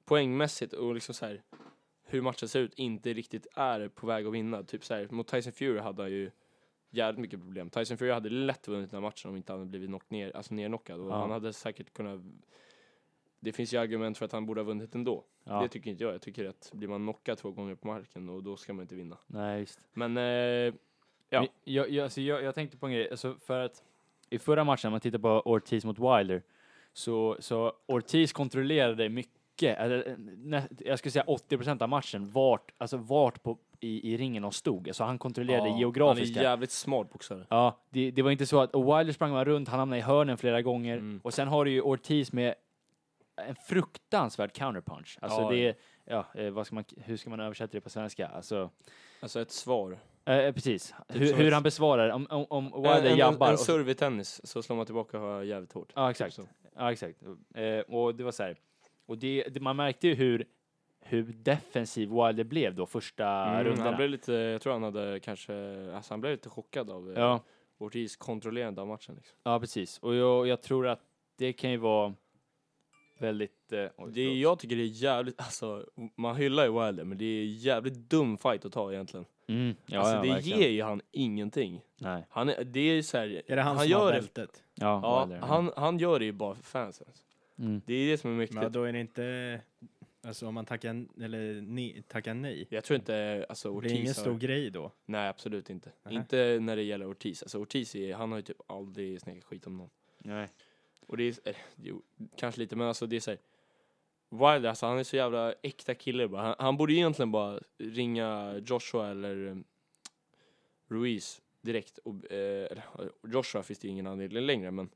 poängmässigt 0.05 0.73
och 0.73 0.93
liksom 0.93 1.15
så 1.15 1.25
här 1.25 1.41
hur 2.07 2.21
matchen 2.21 2.49
ser 2.49 2.59
ut 2.59 2.73
inte 2.73 3.13
riktigt 3.13 3.47
är 3.55 3.87
på 3.87 4.07
väg 4.07 4.25
att 4.27 4.33
vinna. 4.33 4.63
Typ 4.63 4.85
så 4.85 4.93
här, 4.93 5.07
mot 5.11 5.27
Tyson 5.27 5.53
Fury 5.53 5.79
hade 5.79 6.01
han 6.03 6.11
ju 6.11 6.31
jävligt 6.89 7.19
mycket 7.21 7.39
problem. 7.39 7.69
Tyson 7.69 7.97
Fury 7.97 8.11
hade 8.11 8.29
lätt 8.29 8.67
vunnit 8.67 8.91
den 8.91 8.97
här 9.03 9.09
matchen 9.09 9.29
om 9.29 9.37
inte 9.37 9.51
han 9.53 9.59
hade 9.59 9.69
blivit 9.69 9.89
knock 9.89 10.09
ner, 10.09 10.35
alltså 10.35 10.53
nerknockad. 10.53 10.99
Och 10.99 11.09
Ja. 11.11 11.15
han 11.15 11.31
hade 11.31 11.53
säkert 11.53 11.93
kunnat 11.93 12.21
det 13.39 13.51
finns 13.51 13.73
ju 13.73 13.77
argument 13.77 14.17
för 14.17 14.25
att 14.25 14.31
han 14.31 14.45
borde 14.45 14.61
ha 14.61 14.65
vunnit 14.65 14.95
ändå. 14.95 15.23
Ja. 15.43 15.61
Det 15.61 15.67
tycker 15.67 15.91
inte 15.91 16.03
jag. 16.03 16.13
Jag 16.13 16.21
tycker 16.21 16.45
att 16.45 16.71
blir 16.73 16.87
man 16.87 17.01
knockad 17.01 17.37
två 17.37 17.51
gånger 17.51 17.75
på 17.75 17.87
marken 17.87 18.29
och 18.29 18.43
då 18.43 18.57
ska 18.57 18.73
man 18.73 18.81
inte 18.83 18.95
vinna. 18.95 19.17
Nej, 19.27 19.59
just. 19.59 19.87
Men 19.93 20.17
eh, 20.17 20.73
Ja. 21.29 21.39
Men 21.41 21.47
Jag, 21.63 21.89
jag, 21.89 22.03
alltså 22.03 22.21
jag, 22.21 22.43
jag 22.43 22.55
tänkte 22.55 22.77
på 22.77 22.85
en 22.85 22.91
grej, 22.93 23.09
alltså 23.11 23.35
för 23.45 23.59
att 23.65 23.83
i 24.29 24.39
förra 24.39 24.63
matchen, 24.63 24.87
om 24.87 24.91
man 24.91 25.01
tittar 25.01 25.19
på 25.19 25.41
Ortiz 25.45 25.85
mot 25.85 25.99
Wilder, 25.99 26.43
så, 26.95 27.35
så 27.39 27.73
Ortiz 27.85 28.33
kontrollerade 28.33 29.09
mycket, 29.09 29.77
eller, 29.79 30.15
nä, 30.37 30.67
jag 30.79 30.99
skulle 30.99 31.11
säga 31.11 31.23
80% 31.25 31.83
av 31.83 31.89
matchen, 31.89 32.29
vart, 32.31 32.71
alltså 32.77 32.97
vart 32.97 33.43
på, 33.43 33.57
i, 33.79 34.13
i 34.13 34.17
ringen 34.17 34.41
de 34.43 34.51
stod. 34.51 34.87
Alltså 34.87 35.03
han 35.03 35.17
kontrollerade 35.17 35.69
ja, 35.69 35.77
geografiska. 35.79 36.39
Han 36.39 36.45
är 36.45 36.49
jävligt 36.49 36.71
smart 36.71 37.09
boxare. 37.09 37.45
Ja, 37.49 37.79
det, 37.89 38.11
det 38.11 38.21
var 38.21 38.31
inte 38.31 38.45
så 38.45 38.59
att, 38.61 38.75
Wilder 38.75 39.11
sprang 39.11 39.31
bara 39.31 39.45
runt, 39.45 39.67
han 39.69 39.79
hamnade 39.79 39.99
i 39.99 40.01
hörnen 40.03 40.37
flera 40.37 40.61
gånger, 40.61 40.97
Mm. 40.97 41.19
och 41.23 41.33
sen 41.33 41.47
har 41.47 41.65
du 41.65 41.71
ju 41.71 41.81
Ortiz 41.81 42.33
med 42.33 42.55
en 43.47 43.55
fruktansvärd 43.55 44.53
counterpunch. 44.53 45.17
Alltså 45.21 45.41
Ja, 45.41 45.49
det 45.49 45.57
ja. 45.57 45.69
är, 45.69 45.75
ja, 46.35 46.41
eh, 46.41 46.49
vad 46.51 46.65
ska 46.65 46.75
man, 46.75 46.83
hur 46.97 47.17
ska 47.17 47.29
man 47.29 47.39
översätta 47.39 47.71
det 47.71 47.81
på 47.81 47.89
svenska? 47.89 48.27
Alltså, 48.27 48.69
Alltså 49.19 49.41
ett 49.41 49.51
svar. 49.51 49.99
eh, 50.25 50.51
precis. 50.51 50.93
Typ 51.07 51.21
hur, 51.21 51.33
hur 51.33 51.51
han 51.51 51.63
besvarar, 51.63 52.09
om, 52.09 52.27
om, 52.29 52.45
om 52.49 52.65
En, 52.65 52.71
Wilder 52.81 52.99
en, 53.05 53.05
en, 53.11 53.17
jabbar. 53.17 53.51
en 53.51 53.57
så- 53.57 53.63
serve 53.63 53.91
i 53.91 53.95
tennis 53.95 54.41
så 54.47 54.63
slår 54.63 54.75
man 54.75 54.85
tillbaka 54.85 55.43
jävligt 55.43 55.73
hårt. 55.73 55.91
Ja, 55.95 56.11
exakt. 56.11 56.33
Så. 56.35 56.41
Ja, 56.75 56.91
exakt. 56.91 57.21
Eh, 57.55 57.79
och 57.79 58.15
det 58.15 58.23
var 58.23 58.31
så 58.31 58.43
här. 58.43 58.57
Och 59.05 59.17
det, 59.17 59.43
det, 59.51 59.59
man 59.59 59.75
märkte 59.75 60.07
ju 60.07 60.13
hur, 60.15 60.45
hur 61.01 61.23
defensiv 61.23 62.09
Wilder 62.09 62.43
blev 62.43 62.75
då 62.75 62.85
första 62.85 63.27
Mm, 63.27 63.63
rundorna. 63.63 63.89
han 63.89 63.97
blev 63.97 64.09
lite, 64.09 64.33
jag 64.33 64.61
tror 64.61 64.73
han 64.73 64.83
hade 64.83 65.19
kanske, 65.19 65.53
alltså 65.95 66.13
han 66.13 66.21
blev 66.21 66.31
lite 66.33 66.49
chockad 66.49 66.89
av 66.89 67.11
eh, 67.11 67.19
ja, 67.19 67.39
Ortiz 67.77 68.15
kontrollerande 68.17 68.81
av 68.81 68.87
matchen. 68.87 69.15
Liksom. 69.15 69.37
ja, 69.43 69.59
precis. 69.59 69.99
Och 69.99 70.15
jag, 70.15 70.47
jag 70.47 70.61
tror 70.61 70.87
att 70.87 71.01
det 71.37 71.53
kan 71.53 71.71
ju 71.71 71.77
vara 71.77 72.13
väldigt... 73.17 73.73
Eh, 73.73 73.85
oj, 73.97 74.11
Det 74.13 74.21
är, 74.21 74.35
jag 74.35 74.59
tycker 74.59 74.75
det 74.75 74.81
är 74.81 75.03
jävligt, 75.03 75.41
alltså 75.41 75.85
man 76.15 76.35
hyllar 76.35 76.63
ju 76.65 76.85
Wilder 76.85 77.03
men 77.03 77.17
det 77.17 77.25
är 77.25 77.45
jävligt 77.45 77.93
dum 77.93 78.37
fight 78.37 78.65
att 78.65 78.71
ta 78.73 78.93
egentligen. 78.93 79.25
Mm, 79.47 79.75
ja, 79.85 79.99
alltså 79.99 80.15
ja, 80.15 80.21
det 80.21 80.29
verkligen. 80.29 80.59
ger 80.59 80.69
ju 80.69 80.81
han 80.81 81.01
ingenting. 81.11 81.81
Nej. 81.97 82.25
Han 82.29 82.49
är, 82.49 82.63
det 82.63 82.79
är 82.79 83.01
så 83.01 83.17
här, 83.17 83.41
Är 83.47 83.55
det 83.55 83.61
han, 83.61 83.75
han 83.77 83.79
som 83.79 83.91
gör 83.91 83.99
har 83.99 84.11
det, 84.11 84.19
bältet? 84.19 84.63
Ja, 84.75 84.99
ja, 85.03 85.25
Wilder. 85.25 85.47
han, 85.47 85.71
han 85.75 85.99
gör 85.99 86.19
det 86.19 86.25
ju 86.25 86.31
bara 86.31 86.55
för 86.55 86.63
fansen. 86.63 87.07
Mm. 87.59 87.81
Det 87.85 87.93
är 87.93 88.11
det 88.11 88.17
som 88.17 88.31
är 88.31 88.35
mäktigt. 88.35 88.61
Men 88.61 88.71
då 88.71 88.83
är 88.83 88.93
det 88.93 88.99
inte, 88.99 89.61
alltså 90.23 90.47
om 90.47 90.53
man 90.53 90.65
tackar, 90.65 91.05
eller 91.23 91.61
ne, 91.61 92.01
tackar 92.07 92.33
nej, 92.33 92.67
Jag 92.69 92.83
tror 92.83 92.95
inte, 92.95 93.45
alltså 93.49 93.73
det 93.73 93.79
blir 93.79 93.91
ingen 93.91 94.03
Ortiz 94.03 94.17
har, 94.17 94.23
stor 94.23 94.37
grej 94.37 94.69
då? 94.69 94.91
Nej 95.05 95.29
absolut 95.29 95.69
inte. 95.69 95.91
Nähä. 96.03 96.15
Inte 96.15 96.57
när 96.61 96.75
det 96.75 96.83
gäller 96.83 97.11
Ortiz. 97.11 97.43
Alltså 97.43 97.59
Ortiz 97.59 97.95
är, 97.95 98.13
han 98.13 98.31
har 98.31 98.39
ju 98.39 98.41
typ 98.41 98.71
aldrig 98.71 99.21
snackat 99.21 99.43
skit 99.43 99.67
om 99.67 99.77
någon. 99.77 99.89
Nej. 100.17 100.49
Och 101.07 101.17
det 101.17 101.23
är, 101.23 101.49
eh, 101.49 101.55
jo, 101.75 102.01
kanske 102.37 102.61
lite, 102.61 102.75
men 102.75 102.87
alltså 102.87 103.07
det 103.07 103.15
är 103.15 103.19
såhär. 103.19 103.39
Wilder, 104.29 104.69
alltså 104.69 104.85
han 104.85 104.97
är 104.97 105.03
så 105.03 105.15
jävla 105.15 105.53
äkta 105.53 105.95
kille 105.95 106.27
bara. 106.27 106.41
Han, 106.41 106.55
han 106.59 106.77
borde 106.77 106.93
egentligen 106.93 107.31
bara 107.31 107.59
ringa 107.77 108.57
Joshua 108.65 109.09
eller 109.09 109.47
um, 109.47 109.63
Ruiz 110.87 111.41
direkt. 111.61 111.97
Och, 111.97 112.31
eh, 112.31 112.71
eller, 112.71 112.83
Joshua 113.27 113.63
finns 113.63 113.79
det 113.79 113.87
ju 113.87 113.91
ingen 113.91 114.07
anledning 114.07 114.45
längre, 114.45 114.71
men 114.71 114.89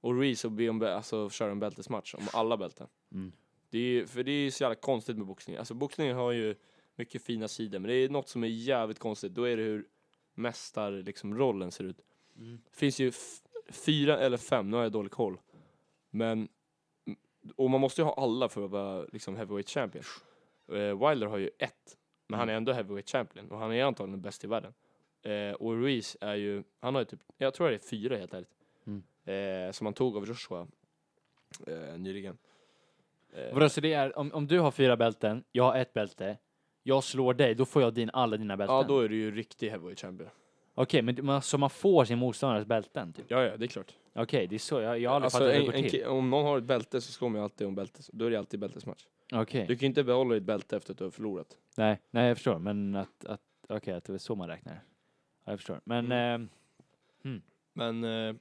och 0.00 0.14
Ruiz 0.14 0.44
och 0.44 0.52
be 0.52 0.68
om, 0.68 0.82
alltså 0.82 1.30
köra 1.30 1.50
en 1.50 1.60
bältesmatch 1.60 2.14
om 2.14 2.28
alla 2.32 2.56
bälten. 2.56 2.88
Mm. 3.12 3.32
Det 3.70 3.78
är 3.78 3.82
ju, 3.82 4.06
för 4.06 4.22
det 4.22 4.32
är 4.32 4.44
ju 4.44 4.50
så 4.50 4.64
jävla 4.64 4.74
konstigt 4.74 5.16
med 5.16 5.26
boxning. 5.26 5.56
Alltså 5.56 5.74
boxning 5.74 6.12
har 6.12 6.32
ju 6.32 6.54
mycket 6.94 7.22
fina 7.22 7.48
sidor, 7.48 7.78
men 7.78 7.88
det 7.88 7.94
är 7.94 8.08
något 8.08 8.28
som 8.28 8.44
är 8.44 8.48
jävligt 8.48 8.98
konstigt. 8.98 9.34
Då 9.34 9.44
är 9.44 9.56
det 9.56 9.62
hur 9.62 9.86
mästar 10.34 10.92
liksom 10.92 11.38
rollen 11.38 11.72
ser 11.72 11.84
ut. 11.84 12.00
Mm. 12.36 12.60
Finns 12.72 13.00
ju 13.00 13.12
fyra 13.68 14.18
eller 14.18 14.36
fem, 14.36 14.70
nu 14.70 14.76
har 14.76 14.82
jag 14.82 14.92
dålig 14.92 15.12
koll. 15.12 15.40
Men, 16.10 16.48
och 17.56 17.70
man 17.70 17.80
måste 17.80 18.00
ju 18.00 18.04
ha 18.04 18.14
alla 18.14 18.48
för 18.48 18.64
att 18.64 18.70
vara 18.70 19.06
liksom 19.12 19.36
heavyweight 19.36 19.68
champion. 19.70 20.04
Eh, 20.68 21.08
Wilder 21.08 21.26
har 21.26 21.38
ju 21.38 21.50
ett, 21.58 21.96
men 22.26 22.38
han 22.38 22.48
är 22.48 22.54
ändå 22.54 22.72
heavyweight 22.72 23.10
champion 23.10 23.50
och 23.50 23.58
han 23.58 23.72
är 23.72 23.84
antagligen 23.84 24.20
bäst 24.20 24.44
i 24.44 24.46
världen. 24.46 24.74
Eh, 25.22 25.52
och 25.52 25.72
Ruiz 25.72 26.16
är 26.20 26.34
ju, 26.34 26.62
han 26.80 26.94
har 26.94 27.00
ju 27.00 27.04
typ, 27.04 27.20
jag 27.38 27.54
tror 27.54 27.68
det 27.68 27.74
är 27.74 27.78
fyra 27.78 28.16
helt 28.16 28.34
ärligt. 28.34 28.54
Mm. 28.86 29.02
Eh, 29.24 29.72
som 29.72 29.86
han 29.86 29.94
tog 29.94 30.16
av 30.16 30.26
Joshua 30.26 30.66
eh, 31.66 31.98
nyligen. 31.98 32.38
Eh, 33.32 33.54
Vadå, 33.54 33.68
så 33.68 33.80
det 33.80 33.92
är, 33.92 34.18
om, 34.18 34.32
om 34.32 34.46
du 34.46 34.58
har 34.58 34.70
fyra 34.70 34.96
bälten, 34.96 35.44
jag 35.52 35.64
har 35.64 35.76
ett 35.76 35.92
bälte, 35.92 36.38
jag 36.82 37.04
slår 37.04 37.34
dig, 37.34 37.54
då 37.54 37.64
får 37.64 37.82
jag 37.82 37.94
din, 37.94 38.10
alla 38.12 38.36
dina 38.36 38.56
bälten? 38.56 38.76
ja, 38.76 38.82
då 38.82 39.00
är 39.00 39.08
du 39.08 39.16
ju 39.16 39.30
riktig 39.34 39.70
heavyweight 39.70 40.00
champion. 40.00 40.28
Okej, 40.74 41.02
men 41.02 41.24
man, 41.26 41.42
så 41.42 41.58
man 41.58 41.70
får 41.70 42.04
sin 42.04 42.18
motståndares 42.18 42.66
bälten? 42.66 43.12
Typ. 43.12 43.24
Ja, 43.28 43.42
ja, 43.44 43.56
det 43.56 43.64
är 43.64 43.68
klart. 43.68 43.92
Okej, 44.14 44.46
det 44.46 44.54
är 44.54 44.58
så, 44.58 44.80
jag, 44.80 44.98
jag 44.98 45.10
har 45.10 45.14
aldrig 45.16 45.26
Alltså, 45.26 45.38
fattat 45.38 45.54
hur 45.54 45.60
det 45.72 45.76
en, 45.76 45.82
går 45.82 45.88
till. 45.90 46.00
ki- 46.02 46.06
om 46.06 46.30
någon 46.30 46.44
har 46.44 46.58
ett 46.58 46.64
bälte 46.64 47.00
så 47.00 47.12
slår 47.12 47.28
man 47.28 47.38
ju 47.40 47.44
alltid 47.44 47.66
om 47.66 47.74
bältet. 47.74 48.10
Då 48.12 48.24
är 48.26 48.30
det 48.30 48.36
alltid 48.38 48.60
bältesmatch. 48.60 49.06
Okej. 49.32 49.66
Du 49.68 49.74
kan 49.76 49.80
ju 49.80 49.86
inte 49.86 50.04
behålla 50.04 50.34
ditt 50.34 50.42
bälte 50.42 50.76
efter 50.76 50.92
att 50.92 50.98
du 50.98 51.04
har 51.04 51.10
förlorat. 51.10 51.56
Nej, 51.76 52.00
nej 52.10 52.28
jag 52.28 52.36
förstår, 52.36 52.58
men 52.58 52.94
att, 52.96 53.24
att 53.24 53.40
okej, 53.68 53.94
att 53.94 54.04
det 54.04 54.14
är 54.14 54.18
så 54.18 54.34
man 54.34 54.48
räknar. 54.48 54.74
Ja, 55.44 55.52
jag 55.52 55.58
förstår. 55.58 55.80
Men, 55.84 56.12
Mm. 56.12 56.48
eh, 57.24 57.30
Men, 57.72 58.04
eh, 58.04 58.34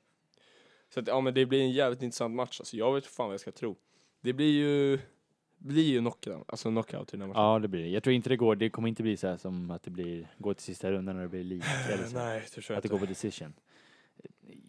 så 0.94 1.00
att, 1.00 1.08
ja 1.08 1.22
men 1.22 1.34
det 1.34 1.46
blir 1.46 1.62
en 1.62 1.72
jävligt 1.72 2.02
intressant 2.02 2.36
match. 2.36 2.60
Alltså, 2.60 2.78
jag 2.78 2.94
vet 2.94 3.06
fan 3.06 3.26
vad 3.28 3.34
jag 3.34 3.39
ska 3.41 3.52
tro. 3.52 3.76
Det 4.22 4.34
blir 4.34 4.52
ju, 4.52 5.00
blir 5.62 5.84
ju 5.84 6.00
knockout, 6.00 6.43
alltså 6.47 6.69
knockout 6.69 7.13
i 7.13 7.17
den 7.17 7.21
här 7.21 7.28
matchen. 7.28 7.41
ja 7.41 7.60
det 7.60 7.67
blir 7.67 7.82
det. 7.82 7.88
Jag 7.89 8.04
tror 8.04 8.13
inte 8.13 8.30
det 8.30 8.38
går, 8.38 8.56
det 8.56 8.69
kommer 8.69 8.88
inte 8.89 9.04
bli 9.04 9.17
så 9.17 9.28
här 9.28 9.38
som 9.38 9.71
att 9.71 9.84
det 9.84 9.91
blir, 9.91 10.28
går 10.38 10.54
till 10.54 10.63
sista 10.63 10.91
rundan 10.91 11.15
när 11.15 11.24
det 11.24 11.30
blir 11.30 11.43
lika 11.43 11.67
eller 11.93 12.04
så. 12.08 12.17
Nej, 12.17 12.41
det 12.41 12.62
tror 12.62 12.65
jag 12.69 12.78
Att 12.78 12.84
det 12.84 12.88
inte. 12.88 12.88
går 12.88 13.00
på 13.00 13.06
decision. 13.06 13.54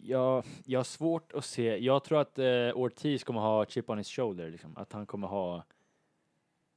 Jag, 0.01 0.43
jag 0.65 0.79
har 0.79 0.83
svårt 0.83 1.33
att 1.33 1.45
se, 1.45 1.77
jag 1.77 2.03
tror 2.03 2.21
att 2.21 2.39
eh, 2.39 2.45
Ortiz 2.75 3.23
kommer 3.23 3.39
ha 3.39 3.65
chip 3.65 3.89
on 3.89 3.97
his 3.97 4.07
shoulder, 4.09 4.49
liksom. 4.49 4.77
Att 4.77 4.93
han 4.93 5.05
kommer 5.05 5.27
ha, 5.27 5.63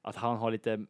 att 0.02 0.16
han 0.16 0.37
har 0.37 0.50
lite, 0.50 0.87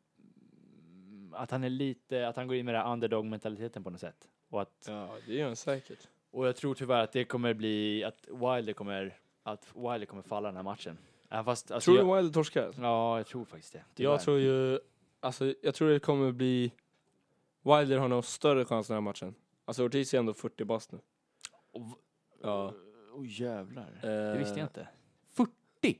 att 1.32 1.50
han 1.50 1.64
är 1.64 1.68
lite, 1.70 2.28
att 2.28 2.36
han 2.36 2.46
går 2.46 2.56
in 2.56 2.64
med 2.64 2.74
den 2.74 2.82
här 2.82 2.92
underdog-mentaliteten 2.92 3.84
på 3.84 3.90
något 3.90 4.00
sätt. 4.00 4.28
Och 4.48 4.62
att 4.62 4.84
Ja, 4.88 5.16
det 5.26 5.34
gör 5.34 5.46
han 5.46 5.56
säkert. 5.56 6.08
Och 6.30 6.46
jag 6.46 6.56
tror 6.56 6.74
tyvärr 6.74 7.02
att 7.04 7.12
det 7.12 7.24
kommer 7.24 7.54
bli, 7.54 8.04
att 8.04 8.28
Wilder 8.28 8.72
kommer, 8.72 9.16
att 9.42 9.66
Wilder 9.74 10.04
kommer 10.06 10.22
falla 10.22 10.48
den 10.48 10.56
här 10.56 10.62
matchen. 10.62 10.98
Även 11.30 11.44
fast, 11.44 11.70
alltså, 11.70 11.88
tror 11.90 11.98
jag, 11.98 12.06
du 12.08 12.16
Wilder 12.16 12.32
torskar? 12.32 12.74
Ja, 12.80 13.16
jag 13.16 13.26
tror 13.26 13.44
faktiskt 13.44 13.72
det. 13.72 13.84
tyvärr. 13.94 14.10
Jag 14.10 14.20
tror 14.20 14.38
ju, 14.38 14.78
alltså 15.20 15.54
jag 15.62 15.74
tror 15.74 15.88
det 15.88 15.98
kommer 16.00 16.32
bli, 16.32 16.72
Wilder 17.62 17.98
har 17.98 18.08
nog 18.08 18.24
större 18.24 18.64
chans 18.64 18.86
den 18.86 18.94
här 18.94 19.00
matchen. 19.00 19.34
Alltså 19.64 19.84
Ortiz 19.84 20.14
är 20.14 20.18
ändå 20.18 20.34
40 20.34 20.64
bast 20.64 20.92
nu. 20.92 20.98
V- 21.72 21.80
Ja. 22.42 22.72
Åh 23.14 23.24
jävlar. 23.28 23.90
Eh, 24.02 24.08
Det 24.08 24.38
visste 24.38 24.58
jag 24.58 24.66
inte. 24.66 24.88
40? 25.32 25.50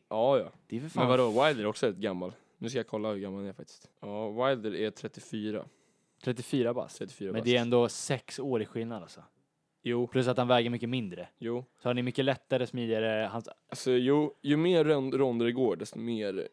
Ja, 0.08 0.38
ja. 0.38 0.50
Det 0.66 0.76
är 0.76 0.80
för 0.80 0.88
fan... 0.88 1.02
Men 1.02 1.10
vadå, 1.18 1.28
Wilder 1.44 1.64
är 1.64 1.66
också 1.66 1.88
ett 1.88 1.96
gammal. 1.96 2.32
Nu 2.58 2.68
ska 2.70 2.78
jag 2.78 2.86
kolla 2.86 3.08
hur 3.12 3.18
gammal 3.18 3.40
han 3.40 3.48
är 3.48 3.52
faktiskt. 3.52 3.90
Ja, 4.00 4.30
Wilder 4.48 4.74
är 4.74 4.90
34. 4.90 5.64
34 6.24 6.74
bast. 6.74 6.98
34 6.98 7.26
Men 7.26 7.34
bast. 7.40 7.44
det 7.44 7.56
är 7.56 7.60
ändå 7.60 7.88
sex 7.88 8.38
år 8.38 8.62
i 8.62 8.66
skillnad 8.66 9.02
alltså. 9.02 9.22
Jo, 9.88 10.06
Plus 10.06 10.28
att 10.28 10.36
han 10.36 10.48
väger 10.48 10.70
mycket 10.70 10.88
mindre. 10.88 11.28
jo. 11.38 11.64
Så 11.82 11.88
han 11.88 11.98
är 11.98 12.02
mycket 12.02 12.24
lättare, 12.24 12.66
smidigare. 12.66 13.28
Hans, 13.32 13.48
Alltså, 13.68 13.90
jo, 13.90 14.34
ju 14.42 14.56
mer 14.56 14.84
rond- 14.84 15.14
ronder 15.16 15.46
det 15.46 15.52
går, 15.52 15.76
desto 15.76 15.98
mer 15.98 16.48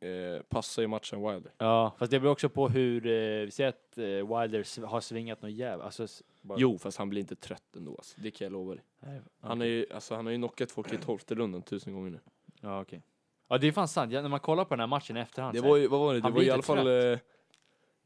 eh, 0.00 0.42
passar 0.42 0.82
ju 0.82 0.88
matchen 0.88 1.22
Wilder. 1.28 1.52
ja, 1.58 1.94
fast 1.98 2.10
det 2.10 2.20
beror 2.20 2.32
också 2.32 2.48
på 2.48 2.68
hur, 2.68 3.06
eh, 3.06 3.44
vi 3.44 3.50
ser 3.50 3.66
att 3.66 3.98
eh, 3.98 4.04
Wilder 4.04 4.62
sv- 4.62 4.84
har 4.86 5.00
svingat 5.00 5.42
något 5.42 5.50
jävla, 5.52 5.84
alltså, 5.84 6.06
bara, 6.42 6.58
Jo, 6.58 6.78
fast 6.78 6.98
han 6.98 7.08
blir 7.08 7.20
inte 7.20 7.36
trött 7.36 7.76
ändå 7.76 7.90
alltså. 7.96 8.20
Det 8.20 8.30
kan 8.30 8.44
jag 8.44 8.52
lova 8.52 8.74
dig. 8.74 8.84
Nej, 9.00 9.20
Han, 9.40 9.60
är 9.60 9.66
ju, 9.66 9.86
alltså, 9.94 10.14
han 10.14 10.26
har 10.26 10.32
ju 10.32 10.38
knockat 10.38 10.70
folk 10.70 10.92
i 10.92 10.96
tolfte 10.96 11.34
rundan 11.34 11.62
tusen 11.62 11.92
gånger 11.94 12.10
nu. 12.10 12.20
Ja, 12.60 12.80
okej. 12.80 13.02
Ja, 13.48 13.58
det 13.58 13.66
är 13.66 13.72
fan 13.72 13.88
sant. 13.88 14.12
Ja, 14.12 14.22
när 14.22 14.28
man 14.28 14.40
kollar 14.40 14.64
på 14.64 14.70
den 14.74 14.80
här 14.80 14.86
matchen 14.86 15.16
i 15.16 15.20
efterhand. 15.20 15.54
Det 15.54 15.60
så 15.60 15.68
var 15.68 15.76
ju, 15.76 15.88
vad 15.88 16.00
var 16.00 16.14
det? 16.14 16.20
Det 16.20 16.22
Han 16.24 16.32
var 16.32 16.42
i 16.42 16.50
alla 16.50 16.56
inte 16.56 16.66
fall... 16.66 17.12
Eh, 17.12 17.18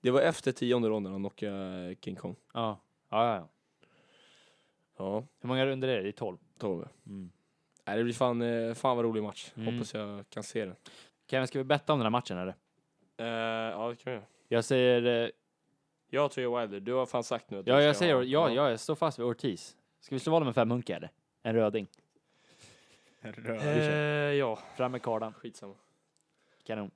det 0.02 0.10
var 0.10 0.20
efter 0.20 0.52
tionde 0.52 0.88
ronden 0.88 1.12
han 1.12 1.20
knockade 1.22 1.96
King 2.00 2.16
Kong. 2.16 2.36
Ja. 2.54 2.80
Ja, 3.10 3.26
ja, 3.26 3.34
ja. 3.36 3.48
Ja, 5.00 5.24
Hur 5.40 5.48
många 5.48 5.66
runder 5.66 5.88
är 5.88 5.96
det? 5.96 6.02
Det 6.02 6.08
är 6.08 6.12
12. 6.12 6.36
tolv. 6.58 6.88
Mm. 7.06 7.30
Nej, 7.86 7.96
det 7.96 8.04
blir 8.04 8.14
fan, 8.14 8.42
eh, 8.42 8.74
fan 8.74 8.96
vad 8.96 9.04
rolig 9.06 9.22
match. 9.22 9.50
Mm. 9.56 9.74
Hoppas 9.74 9.94
jag 9.94 10.24
kan 10.30 10.42
se 10.42 10.64
den. 10.64 10.76
Kevin, 11.30 11.46
ska 11.46 11.58
vi 11.58 11.64
betta 11.64 11.92
om 11.92 11.98
den 11.98 12.04
här 12.06 12.10
matchen 12.10 12.38
eller? 12.38 12.54
Eh, 13.16 13.26
ja, 13.72 13.88
det 13.88 13.96
kan 13.96 14.10
vi 14.12 14.16
göra. 14.16 14.24
Jag 14.48 14.64
säger, 14.64 15.24
eh, 15.24 15.30
Jag 16.10 16.30
tror 16.30 16.42
jag 16.44 16.60
Wilder. 16.60 16.80
Du 16.80 16.92
har 16.92 17.06
fan 17.06 17.24
sagt 17.24 17.50
nu 17.50 17.58
att 17.58 17.64
du 17.64 17.70
ja 17.72 17.82
jag 17.82 17.96
ska 17.96 17.98
säger, 17.98 18.14
ha- 18.14 18.22
ja, 18.22 18.50
ja, 18.50 18.70
jag 18.70 18.80
står 18.80 18.94
fast 18.94 19.18
vid 19.18 19.26
Ortiz. 19.26 19.76
Ska 20.00 20.14
vi 20.14 20.18
slå 20.20 20.32
vad 20.32 20.44
med 20.44 20.54
fem 20.54 20.68
munkar 20.68 20.96
eller? 20.96 21.10
En 21.42 21.54
röding. 21.54 21.86
Röd. 23.20 23.60
Eh, 23.62 24.38
ja, 24.38 24.58
Fram 24.76 24.92
med 24.92 25.02
kardan. 25.02 25.32
skitsamma. 25.32 25.74
Kanon. 26.66 26.90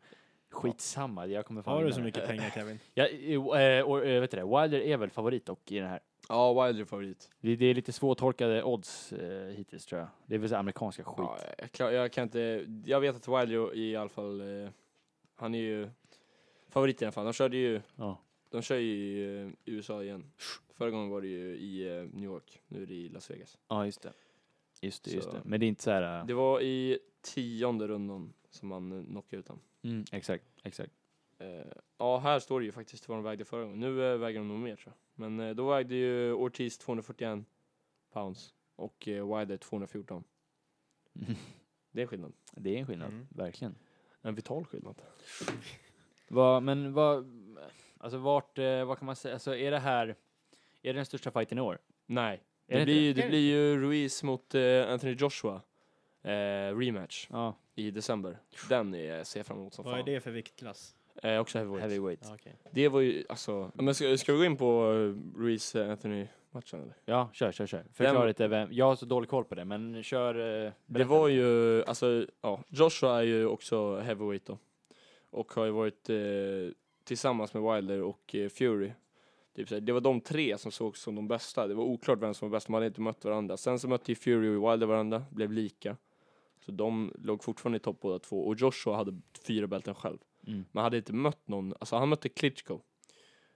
Skitsamma, 0.50 1.26
jag 1.26 1.46
kommer 1.46 1.62
fan 1.62 1.72
Har 1.74 1.80
du 1.80 1.84
vinna 1.84 1.94
så 1.94 1.98
den. 1.98 2.04
mycket 2.04 2.26
pengar 2.26 2.50
Kevin? 2.50 2.78
Ja, 2.94 3.06
eh, 3.58 3.82
och, 3.84 4.06
eh, 4.06 4.20
vet 4.20 4.30
du 4.30 4.36
det, 4.36 4.44
Wilder 4.44 4.80
är 4.80 4.96
väl 4.96 5.10
favorit 5.10 5.46
dock 5.46 5.72
i 5.72 5.78
den 5.78 5.88
här. 5.88 6.00
Ja, 6.28 6.66
Wilder 6.66 6.80
är 6.82 6.86
favorit. 6.86 7.30
Det, 7.40 7.56
det 7.56 7.66
är 7.66 7.74
lite 7.74 7.92
svårtolkade 7.92 8.62
odds 8.62 9.12
eh, 9.12 9.48
hittills 9.48 9.86
tror 9.86 10.00
jag. 10.00 10.08
Det 10.26 10.34
är 10.34 10.38
väl 10.38 10.48
så 10.48 10.56
amerikanska 10.56 11.04
skit. 11.04 11.16
Ja, 11.18 11.38
jag, 11.58 11.72
klar, 11.72 11.90
jag 11.90 12.12
kan 12.12 12.22
inte... 12.24 12.66
Jag 12.84 13.00
vet 13.00 13.16
att 13.16 13.28
Wilder 13.28 13.74
i 13.76 13.96
alla 13.96 14.08
fall... 14.08 14.40
Eh, 14.62 14.68
han 15.34 15.54
är 15.54 15.58
ju 15.58 15.88
favorit 16.68 17.02
i 17.02 17.04
alla 17.04 17.12
fall. 17.12 17.24
De 17.24 17.32
körde 17.32 17.56
ju... 17.56 17.80
Ja. 17.96 18.18
De 18.50 18.62
kör 18.62 18.76
ju 18.76 18.92
i 18.94 19.40
eh, 19.42 19.50
USA 19.64 20.02
igen. 20.02 20.32
Förra 20.72 20.90
gången 20.90 21.08
var 21.10 21.20
det 21.20 21.28
ju 21.28 21.56
i 21.56 21.96
eh, 21.98 22.02
New 22.02 22.24
York. 22.24 22.60
Nu 22.68 22.82
är 22.82 22.86
det 22.86 22.94
i 22.94 23.08
Las 23.08 23.30
Vegas. 23.30 23.58
Ja, 23.68 23.86
just 23.86 24.02
det. 24.02 24.12
Just 24.80 25.04
det, 25.04 25.10
just 25.10 25.24
Så- 25.30 25.32
det. 25.32 25.40
Men 25.44 25.60
det 25.60 25.66
är 25.66 25.68
inte 25.68 25.82
så 25.82 25.90
här... 25.90 26.18
eh, 26.20 26.26
Det 26.26 26.34
var 26.34 26.60
i 26.60 26.98
tionde 27.22 27.88
rundan 27.88 28.32
som 28.50 28.68
man 28.68 28.92
eh, 28.92 29.04
knockade 29.04 29.40
ut 29.40 29.48
honom. 29.48 29.62
Mm, 29.82 30.04
exakt, 30.12 30.44
exakt. 30.62 30.92
Eh, 31.38 31.66
ja, 31.98 32.18
här 32.18 32.38
står 32.38 32.60
det 32.60 32.66
ju 32.66 32.72
faktiskt 32.72 33.08
vad 33.08 33.18
de 33.18 33.22
vägde 33.24 33.44
förra 33.44 33.62
gången. 33.64 33.80
Nu 33.80 34.12
eh, 34.12 34.18
väger 34.18 34.38
de 34.38 34.48
nog 34.48 34.58
mer 34.58 34.76
tror 34.76 34.94
jag. 34.94 35.20
Men 35.28 35.40
eh, 35.48 35.54
då 35.54 35.68
vägde 35.70 35.94
ju 35.94 36.32
Ortiz 36.32 36.78
241 36.78 37.44
pounds 38.12 38.54
och 38.76 39.08
eh, 39.08 39.38
Wilder 39.38 39.56
214. 39.56 40.24
Det 41.92 42.02
är 42.02 42.06
skillnad. 42.06 42.32
Det 42.52 42.74
är 42.76 42.78
en 42.80 42.86
skillnad, 42.86 43.08
Mm. 43.08 43.26
verkligen. 43.30 43.74
En 44.22 44.34
vital 44.34 44.64
skillnad. 44.64 45.02
Vad, 46.28 46.62
men 46.62 46.92
vad, 46.92 47.26
alltså 47.98 48.18
vart, 48.18 48.58
eh, 48.58 48.84
vad 48.84 48.98
kan 48.98 49.06
man 49.06 49.16
säga, 49.16 49.34
alltså 49.34 49.56
är 49.56 49.70
det 49.70 49.78
här, 49.78 50.06
är 50.08 50.16
det 50.82 50.92
den 50.92 51.06
största 51.06 51.30
fighten 51.30 51.58
i 51.58 51.60
år? 51.60 51.78
Nej. 52.06 52.42
Är 52.66 52.74
Det, 52.74 52.78
det 52.78 52.84
blir, 52.84 53.00
ju- 53.00 53.08
inte? 53.08 53.20
det 53.22 53.28
blir 53.28 53.38
ju 53.52 53.80
Ruiz 53.80 54.22
mot 54.22 54.54
eh, 54.54 54.90
Anthony 54.92 55.12
Joshua. 55.14 55.62
Eh, 56.22 56.76
rematch 56.78 57.26
Ja, 57.30 57.56
i 57.74 57.90
december. 57.90 58.38
Den 58.68 58.94
är, 58.94 59.24
ser 59.24 59.38
jag 59.40 59.46
fram 59.46 59.58
emot 59.58 59.74
som 59.74 59.84
Vad 59.84 59.94
är 59.94 59.98
fan. 59.98 60.04
det 60.06 60.20
för 60.20 60.30
viktklass? 60.30 60.96
Eh, 61.22 61.38
också 61.40 61.58
heavyweight. 61.58 61.90
heavyweight. 61.90 62.20
Ja, 62.28 62.34
okej. 62.34 62.56
Det 62.70 62.88
var 62.88 63.00
ju, 63.00 63.24
alltså, 63.28 63.70
men 63.74 63.94
ska, 63.94 64.16
ska 64.16 64.32
vi 64.32 64.38
gå 64.38 64.44
in 64.44 64.56
på 64.56 64.86
uh, 64.92 65.16
Ruiz 65.36 65.74
eh, 65.74 65.90
Anthony 65.90 66.26
matchen 66.50 66.80
eller? 66.82 66.94
Ja, 67.04 67.30
kör, 67.32 67.52
kör, 67.52 67.66
kör. 67.66 67.84
Förklara 67.92 68.18
Den- 68.18 68.26
lite 68.28 68.48
vem, 68.48 68.68
jag 68.72 68.86
har 68.86 68.96
så 68.96 69.06
dålig 69.06 69.30
koll 69.30 69.44
på 69.44 69.54
det, 69.54 69.64
men 69.64 70.02
kör. 70.02 70.34
eh, 70.34 70.42
Det 70.64 70.72
berätta. 70.86 71.08
var 71.10 71.28
ju, 71.28 71.84
alltså, 71.84 72.26
ja, 72.40 72.60
Joshua 72.68 73.18
är 73.18 73.22
ju 73.22 73.46
också 73.46 73.96
heavyweight 74.00 74.46
då. 74.46 74.58
Och 75.30 75.52
har 75.52 75.64
ju 75.64 75.70
varit 75.70 76.10
eh, 76.10 76.16
tillsammans 77.04 77.54
med 77.54 77.74
Wilder 77.74 78.02
och 78.02 78.34
eh, 78.34 78.48
Fury. 78.48 78.92
Typ 79.56 79.68
såhär, 79.68 79.80
det 79.80 79.92
var 79.92 80.00
de 80.00 80.20
tre 80.20 80.58
som 80.58 80.72
sågs 80.72 81.00
som 81.02 81.14
de 81.14 81.28
bästa. 81.28 81.66
Det 81.66 81.74
var 81.74 81.84
oklart 81.84 82.18
vem 82.22 82.34
som 82.34 82.50
var 82.50 82.56
bäst, 82.56 82.66
de 82.66 82.74
hade 82.74 82.86
inte 82.86 83.00
mött 83.00 83.24
varandra. 83.24 83.56
Sen 83.56 83.78
så 83.78 83.88
mötte 83.88 84.10
ju 84.10 84.14
Fury 84.16 84.56
och 84.56 84.72
Wilder 84.72 84.86
varandra, 84.86 85.24
blev 85.30 85.52
lika. 85.52 85.96
Så 86.60 86.72
de 86.72 87.12
låg 87.22 87.44
fortfarande 87.44 87.76
i 87.76 87.80
topp 87.80 88.00
båda 88.00 88.18
två. 88.18 88.40
Och 88.46 88.54
Joshua 88.56 88.96
hade 88.96 89.20
fyra 89.46 89.66
bälten 89.66 89.94
själv. 89.94 90.18
Mm. 90.46 90.64
Men 90.72 90.84
hade 90.84 90.96
inte 90.96 91.12
mött 91.12 91.48
någon, 91.48 91.74
alltså 91.80 91.96
han 91.96 92.08
mötte 92.08 92.28
Klitschko. 92.28 92.80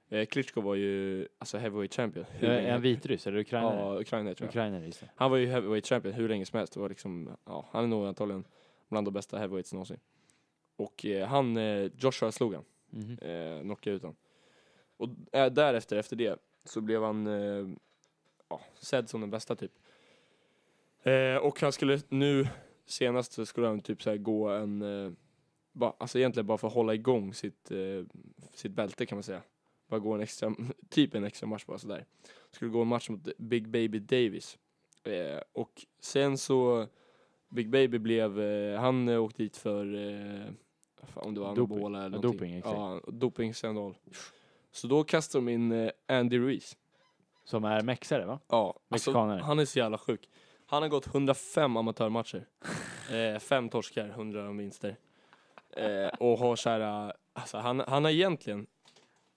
Eh, 0.08 0.26
Klitschko 0.26 0.60
var 0.60 0.74
ju 0.74 1.28
alltså 1.38 1.58
heavyweight 1.58 1.94
champion. 1.94 2.24
hur 2.30 2.48
Är 2.48 2.54
länge- 2.56 2.68
är 2.68 2.72
han 2.72 2.80
vitryss 2.82 3.26
eller 3.26 3.38
ukrainare? 3.38 3.78
Ja, 3.80 4.00
Ukraina 4.00 4.34
tror 4.34 4.46
jag. 4.46 4.50
Ukrainare, 4.50 4.86
just 4.86 5.00
det. 5.00 5.10
Han 5.16 5.30
var 5.30 5.36
ju 5.38 5.46
heavyweight 5.46 5.86
champion 5.86 6.14
hur 6.14 6.28
länge 6.28 6.46
som 6.46 6.58
helst. 6.58 6.72
Det 6.72 6.80
var 6.80 6.88
liksom, 6.88 7.36
ja, 7.44 7.68
han 7.70 7.84
är 7.84 7.88
nog 7.88 8.06
antagligen 8.06 8.44
bland 8.88 9.06
de 9.06 9.14
bästa 9.14 9.38
heavyweights 9.38 9.72
någonsin. 9.72 10.00
Och 10.76 11.04
eh, 11.06 11.28
han, 11.28 11.56
eh, 11.56 11.90
Joshua 11.96 12.32
slog 12.32 12.54
han, 12.54 12.64
Mhm. 12.90 13.18
eh, 13.18 13.60
knockade 13.62 13.96
ut 13.96 14.02
han. 14.02 14.16
Och 14.96 15.08
eh, 15.32 15.52
därefter, 15.52 15.96
efter 15.96 16.16
det, 16.16 16.38
så 16.64 16.80
blev 16.80 17.02
han 17.02 17.26
eh, 17.26 17.68
ja, 18.48 18.60
sedd 18.80 19.08
som 19.08 19.20
den 19.20 19.30
bästa 19.30 19.56
typ. 19.56 19.72
Eh, 21.02 21.36
och 21.36 21.60
han 21.60 21.72
skulle 21.72 22.00
nu, 22.08 22.48
senast 22.86 23.32
så 23.32 23.46
skulle 23.46 23.66
han 23.66 23.80
typ 23.80 24.02
så 24.02 24.10
här 24.10 24.16
gå 24.16 24.48
en, 24.48 24.82
eh, 25.78 25.88
ba, 25.90 25.94
alltså 25.98 26.18
egentligen 26.18 26.46
bara 26.46 26.58
för 26.58 26.68
att 26.68 26.74
hålla 26.74 26.94
igång 26.94 27.34
sitt, 27.34 27.70
eh, 27.70 27.78
sitt 28.54 28.72
bälte 28.72 29.06
kan 29.06 29.16
man 29.16 29.22
säga. 29.22 29.42
Bara 29.88 30.00
gå 30.00 30.12
en 30.14 30.20
extra, 30.20 30.54
typ 30.88 31.14
en 31.14 31.24
extra 31.24 31.46
match 31.46 31.64
bara 31.66 31.78
sådär. 31.78 32.04
Skulle 32.50 32.70
gå 32.70 32.82
en 32.82 32.88
match 32.88 33.08
mot 33.08 33.28
Big 33.38 33.68
Baby 33.68 33.98
Davis. 33.98 34.58
Eh, 35.04 35.40
och 35.52 35.86
sen 36.00 36.38
så, 36.38 36.86
Big 37.48 37.70
Baby 37.70 37.98
blev, 37.98 38.40
eh, 38.40 38.80
han 38.80 39.08
eh, 39.08 39.22
åkte 39.22 39.42
dit 39.42 39.56
för, 39.56 39.84
eh, 39.94 40.46
om 41.14 41.34
det 41.34 41.40
var 41.40 41.54
Doping. 41.54 41.76
anabola 41.76 41.98
eller 41.98 42.08
någonting. 42.08 42.32
doping, 42.32 42.54
exakt. 42.54 42.76
Ja, 42.76 43.00
dopingskandal. 43.06 43.94
Så 44.70 44.86
då 44.86 45.04
kastade 45.04 45.44
de 45.44 45.52
in 45.52 45.72
eh, 45.72 45.90
Andy 46.08 46.38
Ruiz. 46.38 46.76
Som 47.44 47.64
är 47.64 47.82
mexare 47.82 48.24
va? 48.26 48.40
Ja, 48.48 48.80
Mexikanare. 48.88 49.32
alltså, 49.32 49.46
han 49.46 49.58
är 49.58 49.64
så 49.64 49.78
jävla 49.78 49.98
sjuk. 49.98 50.28
Han 50.66 50.82
har 50.82 50.88
gått 50.88 51.06
105 51.06 51.76
amatörmatcher. 51.76 52.46
Eh, 53.12 53.38
fem 53.38 53.68
torskar, 53.68 54.08
100 54.08 54.52
vinster. 54.52 54.96
Eh, 55.78 56.08
och 56.08 56.38
har 56.38 56.56
så 56.56 56.70
här, 56.70 57.06
eh, 57.06 57.12
alltså 57.32 57.58
han, 57.58 57.80
han 57.88 58.04
har 58.04 58.10
egentligen, 58.10 58.66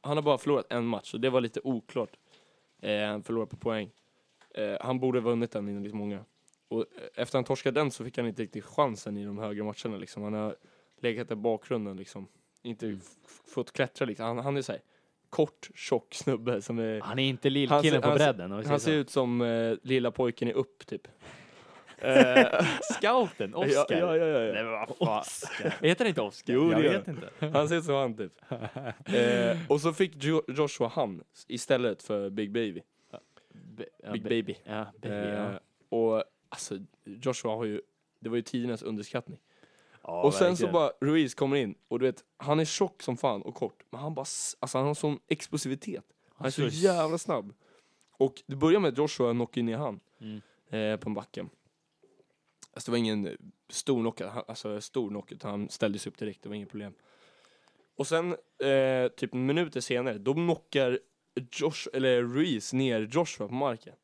han 0.01 0.17
har 0.17 0.21
bara 0.21 0.37
förlorat 0.37 0.65
en 0.69 0.85
match 0.85 1.13
och 1.13 1.19
det 1.19 1.29
var 1.29 1.41
lite 1.41 1.59
oklart. 1.63 2.09
Eh, 2.81 3.01
han 3.01 3.23
förlorade 3.23 3.49
på 3.49 3.57
poäng. 3.57 3.89
Eh, 4.55 4.77
han 4.81 4.99
borde 4.99 5.19
ha 5.19 5.23
vunnit 5.23 5.51
den 5.51 5.67
enligt 5.67 5.93
många. 5.93 6.25
Och 6.67 6.79
eh, 6.79 6.85
efter 7.15 7.37
han 7.37 7.43
torskade 7.43 7.79
den 7.79 7.91
så 7.91 8.03
fick 8.05 8.17
han 8.17 8.27
inte 8.27 8.41
riktigt 8.43 8.65
chansen 8.65 9.17
i 9.17 9.25
de 9.25 9.37
högre 9.37 9.63
matcherna 9.63 9.97
liksom. 9.97 10.23
Han 10.23 10.33
har 10.33 10.55
legat 11.01 11.31
i 11.31 11.35
bakgrunden 11.35 11.97
liksom. 11.97 12.27
Inte 12.63 12.85
Mm. 12.85 12.99
fått 13.53 13.71
klättra 13.71 14.05
liksom. 14.05 14.25
Han, 14.25 14.37
han 14.37 14.57
är 14.57 14.61
så 14.61 14.71
här 14.71 14.81
kort, 15.29 15.69
tjock 15.75 16.13
snubbe 16.13 16.61
som 16.61 16.79
är 16.79 17.01
Han 17.01 17.19
är 17.19 17.23
inte 17.29 17.47
Han 17.47 17.53
lillkillen 17.53 18.01
på 18.01 18.07
han 18.07 18.17
bredden. 18.17 18.51
han 18.51 18.63
så. 18.63 18.79
ser 18.79 18.91
ut 18.93 19.09
som 19.09 19.41
eh, 19.41 19.73
lilla 19.83 20.11
pojken 20.11 20.47
i 20.47 20.53
upp 20.53 20.87
typ. 20.87 21.07
Eh, 22.01 22.65
Scouten, 22.81 23.55
Oscar. 23.55 23.85
Ja, 23.97 24.17
ja, 24.17 24.17
ja, 24.17 24.25
ja, 24.39 24.53
Nej 24.53 24.63
men 24.63 24.71
vad 24.71 24.97
fan. 24.97 25.23
Heter 25.81 26.05
det 26.05 26.09
inte 26.09 26.21
Oscar? 26.21 26.53
Jo, 26.53 26.71
Jag 26.71 26.79
det 26.81 26.85
gör 26.85 26.97
vet 26.99 27.07
inte. 27.07 27.29
Han 27.57 27.67
ser 27.69 27.75
ut 27.75 27.83
som 27.85 27.95
han 27.95 28.17
typ. 28.17 28.33
Eh, 29.15 29.57
och 29.69 29.81
så 29.81 29.93
fick 29.93 30.11
jo 30.23 30.41
Joshua 30.47 30.87
han 30.87 31.23
istället 31.47 32.03
för 32.03 32.29
Big 32.29 32.51
Baby. 32.51 32.81
Ja, 34.03 34.11
Big 34.13 34.23
Baby. 34.23 34.55
Ja, 34.63 34.85
baby, 35.01 35.15
Eh, 35.15 35.29
ja. 35.29 35.59
och 35.89 36.23
alltså 36.49 36.77
Joshua 37.05 37.55
har 37.55 37.65
ju, 37.65 37.81
det 38.19 38.29
var 38.29 38.35
ju 38.35 38.41
tidernas 38.41 38.81
underskattning. 38.83 39.39
ja. 40.03 40.21
och 40.23 40.33
sen 40.33 40.47
verkligen. 40.49 40.57
så 40.71 40.73
bara 40.73 40.91
Ruiz 41.01 41.35
kommer 41.35 41.57
in 41.57 41.75
och 41.87 41.99
du 41.99 42.05
vet, 42.05 42.23
han 42.37 42.59
är 42.59 42.65
tjock 42.65 43.01
som 43.01 43.17
fan 43.17 43.41
och 43.41 43.55
kort. 43.55 43.83
Men 43.89 44.01
han 44.01 44.13
bara, 44.13 44.21
s- 44.21 44.57
alltså 44.59 44.77
han 44.77 44.87
har 44.87 44.93
sån 44.93 45.19
explosivitet. 45.27 46.03
Han 46.35 46.47
är 46.47 46.51
så 46.51 46.55
slår- 46.55 46.69
jävla 46.69 47.17
snabb. 47.17 47.53
Och 48.17 48.41
det 48.45 48.55
börjar 48.55 48.79
med 48.79 48.89
att 48.91 48.97
Joshua 48.97 49.31
knockar 49.31 49.61
ner 49.61 49.77
han 49.77 49.99
Mm. 50.21 50.41
eh, 50.69 50.97
på 50.99 51.09
en 51.09 51.13
backe. 51.13 51.45
Alltså 52.73 52.91
det 52.91 52.91
var 52.91 52.97
ingen 52.97 53.37
stor 53.69 53.99
knock, 54.01 54.21
alltså 54.21 54.81
stor 54.81 55.09
knock, 55.09 55.31
utan 55.31 55.51
han 55.51 55.69
ställde 55.69 55.99
sig 55.99 56.09
upp 56.11 56.17
direkt, 56.17 56.43
det 56.43 56.49
var 56.49 56.55
inget 56.55 56.69
problem. 56.69 56.93
Och 57.95 58.07
sen, 58.07 58.35
eh, 58.63 59.07
typ 59.17 59.33
minuter 59.33 59.81
senare, 59.81 60.17
då 60.17 60.33
knockar 60.33 60.99
Josh, 61.51 61.87
eller 61.93 62.21
Ruiz 62.23 62.73
ner 62.73 63.01
Joshua 63.11 63.47
på 63.47 63.53
marken. 63.53 63.95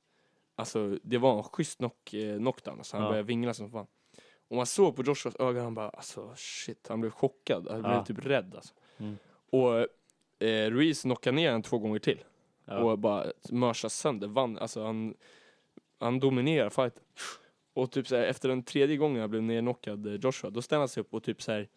Alltså 0.55 0.97
det 1.03 1.17
var 1.17 1.37
en 1.37 1.43
schysst 1.43 1.77
knock, 1.77 2.13
eh, 2.13 2.37
knockdown, 2.37 2.77
alltså 2.77 2.97
han 2.97 3.03
Ja. 3.03 3.09
började 3.09 3.27
vingla 3.27 3.53
som 3.53 3.71
fan. 3.71 3.87
Och 4.47 4.55
man 4.55 4.65
såg 4.65 4.95
på 4.95 5.03
Joshuas 5.03 5.35
ögon, 5.35 5.63
han 5.63 5.73
bara 5.75 5.89
alltså 5.89 6.33
shit, 6.35 6.87
han 6.89 7.01
blev 7.01 7.11
chockad, 7.11 7.67
han 7.71 7.81
blev 7.81 7.93
Ja. 7.93 8.05
typ 8.05 8.25
rädd 8.25 8.55
alltså. 8.55 8.73
Mm. 8.97 9.17
Och 9.49 9.77
eh, 10.47 10.71
Ruiz 10.71 11.01
knockade 11.01 11.35
ner 11.35 11.47
honom 11.47 11.61
två 11.63 11.77
gånger 11.79 11.99
till. 11.99 12.23
Ja. 12.65 12.77
Och 12.77 12.99
bara 12.99 13.31
mörsade 13.49 13.89
sönder, 13.89 14.27
vann, 14.27 14.57
alltså 14.57 14.83
han, 14.85 15.13
han 15.99 16.19
dominerar 16.19 16.69
fighten. 16.69 17.03
Och 17.77 17.91
typ 17.91 18.07
såhär, 18.07 18.23
efter 18.23 18.49
den 18.49 18.63
tredje 18.63 18.97
gången 18.97 19.21
jag 19.21 19.29
blev 19.29 19.43
nerknockad, 19.43 20.07
eh, 20.07 20.13
Joshua, 20.13 20.49
då 20.49 20.61
ställde 20.61 20.81
han 20.81 20.89
sig 20.89 21.01
upp 21.01 21.13
och 21.13 21.23
typ 21.23 21.41
såhär 21.41 21.67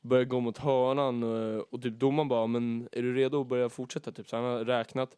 började 0.00 0.24
gå 0.24 0.40
mot 0.40 0.58
hörnan 0.58 1.22
och, 1.22 1.74
och 1.74 1.82
typ 1.82 1.94
domaren 1.94 2.28
bara, 2.28 2.46
men 2.46 2.88
är 2.92 3.02
du 3.02 3.14
redo 3.14 3.40
att 3.40 3.46
börja 3.46 3.68
fortsätta? 3.68 4.12
Typ 4.12 4.28
så 4.28 4.36
han 4.36 4.44
har 4.44 4.64
räknat 4.64 5.16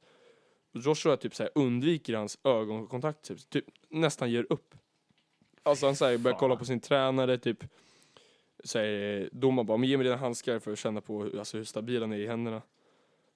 Joshua 0.73 1.17
typ 1.17 1.35
så 1.35 1.43
här 1.43 1.53
undviker 1.55 2.15
hans 2.15 2.39
ögonkontakt, 2.45 3.23
typ, 3.23 3.51
typ 3.51 3.65
nästan 3.89 4.31
ger 4.31 4.47
upp. 4.51 4.75
Alltså 5.63 5.87
han 5.87 5.97
säger 5.97 6.19
börjar 6.19 6.39
kolla 6.39 6.57
på 6.57 6.65
sin 6.65 6.81
tränare, 6.81 7.39
typ 7.39 7.65
säger 8.65 9.29
domaren 9.33 9.67
bara, 9.67 9.79
men 9.79 9.89
ge 9.89 9.97
mig 9.97 10.05
dina 10.05 10.17
handskar 10.17 10.59
för 10.59 10.73
att 10.73 10.79
känna 10.79 11.01
på 11.01 11.23
hur- 11.23 11.39
alltså, 11.39 11.57
hur 11.57 11.65
stabil 11.65 12.01
han 12.01 12.13
är 12.13 12.19
i 12.19 12.27
händerna. 12.27 12.63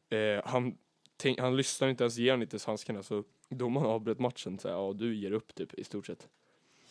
Eh, 0.08 0.42
han, 0.44 0.78
tänk, 1.16 1.40
han 1.40 1.56
lyssnar 1.56 1.88
inte 1.88 2.04
ens, 2.04 2.16
ger 2.16 2.30
han 2.30 2.42
inte 2.42 2.54
ens 2.54 2.66
handskarna 2.66 3.02
så 3.02 3.24
domaren 3.48 3.86
avbröt 3.86 4.18
matchen, 4.18 4.58
så 4.58 4.68
här, 4.68 4.74
ja 4.74 4.92
du 4.92 5.14
ger 5.14 5.32
upp 5.32 5.54
typ 5.54 5.74
i 5.74 5.84
stort 5.84 6.06
sett. 6.06 6.28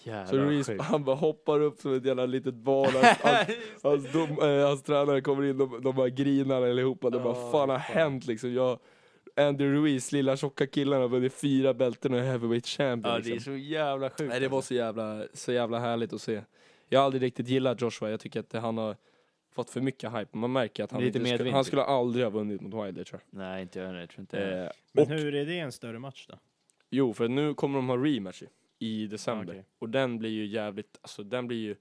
Så 0.04 0.10
Jävlar 0.10 0.46
Ruiz, 0.46 0.68
sjukt. 0.68 0.82
han 0.84 1.04
bara 1.04 1.16
hoppar 1.16 1.60
upp 1.62 1.80
som 1.80 1.94
ett 1.96 2.06
jävla 2.06 2.26
litet 2.26 2.54
barn. 2.54 2.92
Hans, 2.94 3.18
hans, 3.22 3.84
hans, 3.84 4.12
dom, 4.13 4.50
eh, 4.50 4.68
hans 4.68 4.84
tränare 4.84 5.22
kommer 5.22 5.44
in, 5.44 5.58
de, 5.58 5.82
de 5.82 5.96
bara 5.96 6.10
grinar 6.10 6.62
allihopa. 6.62 7.10
De 7.10 7.24
bara, 7.24 7.36
Ja, 7.38 7.52
fan 7.52 7.70
har 7.70 7.80
fan. 7.80 7.96
hänt 7.98 8.26
liksom? 8.28 8.54
Jag, 8.54 8.80
Andrew 9.36 9.78
Ruiz, 9.82 10.12
lilla 10.12 10.38
tjocka 10.38 10.68
killen, 10.68 11.02
har 11.02 11.08
vunnit 11.10 11.34
fyra 11.34 11.74
bälten 11.74 12.13
och 12.13 12.20
är 12.20 12.24
heavyweight 12.24 12.66
champion. 12.68 13.13
Ja, 13.13 13.20
det 13.20 13.30
är 13.30 13.34
liksom. 13.34 13.54
så 13.54 13.58
jävla 13.58 14.10
sjukt. 14.10 14.30
Nej, 14.30 14.39
det 14.39 14.48
var 14.48 14.62
så 14.62 14.74
jävla, 14.74 15.24
så 15.34 15.52
jävla 15.52 15.80
härligt 15.80 16.13
att 16.13 16.22
se. 16.22 16.42
Jag 16.89 17.00
har 17.00 17.06
aldrig 17.06 17.22
riktigt 17.24 17.48
gillat 17.48 17.82
Joshua, 17.82 18.10
jag 18.10 18.20
tycker 18.20 18.39
att 18.39 18.54
han 18.54 18.78
har 18.78 18.96
fått 19.52 19.70
för 19.70 19.82
mycket 19.82 20.12
hype. 20.13 20.38
Man 20.38 20.52
märker 20.52 20.84
att 20.84 20.92
han, 20.92 21.02
Lite 21.02 21.18
inte 21.20 21.36
skulle, 21.38 21.52
han 21.52 21.66
skulle 21.66 21.84
aldrig 21.84 22.26
ha 22.26 22.30
vunnit 22.30 22.62
mot 22.62 22.86
Wilder 22.86 23.04
tror 23.04 23.20
Nej, 23.30 23.62
inte 23.62 23.80
jag, 23.80 23.96
jag 24.02 24.10
tror 24.10 24.20
inte 24.22 24.38
jag. 24.38 24.63
Eh, 24.63 24.70
Men 24.92 25.04
och, 25.04 25.10
hur 25.10 25.36
är 25.36 25.46
det 25.46 25.60
en 25.60 25.72
större 25.72 26.00
match 26.00 26.26
då? 26.30 26.36
Jo, 26.89 27.13
för 27.13 27.28
nu 27.28 27.54
kommer 27.54 27.76
de 27.78 27.89
ha 27.89 27.98
rematch 27.98 28.44
i, 28.84 29.08
december. 29.08 29.54
Okej. 29.54 29.65
Och 29.80 29.89
den 29.89 30.17
blir 30.19 30.30
ju 30.30 30.46
jävligt, 30.46 30.98
alltså 31.02 31.24
den 31.24 31.48
blir 31.48 31.58
ju... 31.58 31.76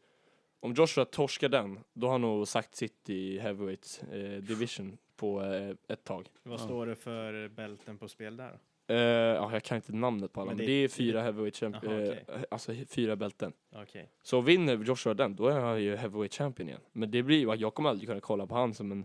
Om 0.61 0.73
Joshua 0.75 1.05
torskar 1.05 1.49
den, 1.49 1.79
då 1.93 2.07
har 2.07 2.13
han 2.13 2.21
nog 2.21 2.49
sagt 2.49 2.75
sitt 2.77 3.11
i 3.11 3.39
heavyweight 3.39 4.05
eh, 4.13 4.19
division 4.43 4.99
på 5.17 5.43
eh, 5.43 5.75
ett 5.89 6.05
tag. 6.05 6.27
Vad 6.43 6.55
Ja. 6.61 6.65
står 6.65 6.87
det 6.87 6.95
för 6.97 7.49
bälten 7.49 7.99
på 7.99 8.09
spel 8.09 8.37
där? 8.37 8.59
Eh, 8.87 8.97
ja, 8.97 9.53
jag 9.53 9.63
kan 9.63 9.77
inte 9.77 9.93
namnet 9.93 10.33
på 10.33 10.41
alla, 10.41 10.51
Men 10.51 10.57
men 10.57 10.67
det- 10.67 10.73
det, 10.73 10.85
är 10.85 10.89
fyra 10.89 11.23
heavyweight 11.23 11.55
champ- 11.57 11.79
Jaha, 11.83 12.01
eh, 12.03 12.09
okej. 12.09 12.45
alltså 12.51 12.73
fyra 12.89 13.17
bälten. 13.17 13.53
Okej. 13.75 14.09
Så 14.23 14.41
vinner 14.41 14.77
Joshua 14.85 15.15
den, 15.15 15.37
då 15.37 15.47
är 15.49 15.61
han 15.61 15.83
ju 15.83 15.97
heavyweight 15.97 16.35
champion 16.35 16.69
igen. 16.69 16.81
Men 16.93 17.11
det 17.11 17.23
blir 17.23 17.39
ju, 17.39 17.55
jag 17.55 17.75
kommer 17.75 17.91
aldrig 17.91 18.09
kunna 18.09 18.21
kolla 18.21 18.47
på 18.47 18.55
han 18.55 18.75
som 18.75 18.93
en, 18.93 19.05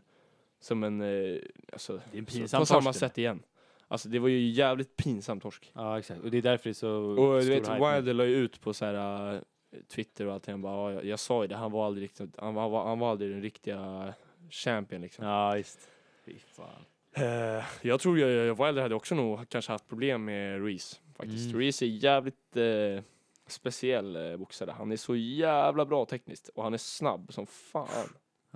som 0.60 0.84
en, 0.84 1.02
eh, 1.02 1.38
alltså, 1.74 2.02
Det 2.12 2.18
är 2.18 2.42
en 2.54 2.60
på 2.60 2.66
samma 2.66 2.94
sätt 2.94 3.18
igen. 3.18 3.44
Alltså 3.88 4.10
det 4.10 4.20
var 4.20 4.28
ju 4.30 4.50
jävligt 4.50 4.96
pinsam 4.96 5.40
torsk. 5.40 5.72
Ja, 5.76 6.00
exakt. 6.00 6.22
Och 6.24 6.32
det 6.32 6.38
är 6.38 6.42
därför 6.42 6.64
det 6.64 6.70
är 6.72 6.74
så 6.74 6.90
Och 6.92 7.42
du 7.42 7.50
vet. 7.50 7.70
Wilder 7.70 8.14
la 8.14 8.26
ju 8.26 8.36
ut 8.36 8.62
på 8.62 8.74
så 8.74 8.86
här 8.86 9.34
uh, 9.36 9.42
Twitter 9.88 10.26
och 10.26 10.34
allting, 10.34 10.52
han 10.54 10.62
bara, 10.62 10.92
"Ja, 10.92 10.96
jag, 10.96 11.06
jag 11.06 11.20
sa 11.20 11.42
ju 11.42 11.48
det, 11.48 11.56
han 11.56 11.72
var 11.72 11.86
aldrig 11.86 12.04
riktigt, 12.04 12.36
han 12.38 12.54
var, 12.54 12.86
han 12.88 13.00
var, 13.00 13.12
aldrig 13.12 13.32
den 13.32 13.42
riktiga 13.42 14.14
champion 14.50 15.02
liksom. 15.02 15.26
Ja, 15.26 15.54
visst. 15.54 15.90
Fy 16.26 16.34
fan. 16.40 16.86
Eh, 17.14 17.64
jag 17.82 18.00
tror 18.00 18.20
jag- 18.20 18.66
Wilder 18.66 18.82
hade 18.82 18.96
också 18.96 19.16
nog 19.16 19.50
kanske 19.50 19.72
haft 19.72 19.88
problem 19.88 20.26
med 20.26 20.66
Reese 20.66 21.02
faktiskt. 21.18 21.48
Mm. 21.50 21.60
Reese 21.60 21.82
är 21.82 21.86
jävligt 21.86 22.58
eh, 22.58 23.04
speciell 23.48 24.16
eh, 24.16 24.38
boxare, 24.38 24.72
han 24.72 24.92
är 24.92 24.96
så 24.98 25.16
jävla 25.16 25.86
bra 25.86 26.06
tekniskt 26.06 26.50
och 26.50 26.64
han 26.64 26.74
är 26.74 26.78
snabb 26.78 27.34
som 27.34 27.48
fan. 27.48 28.08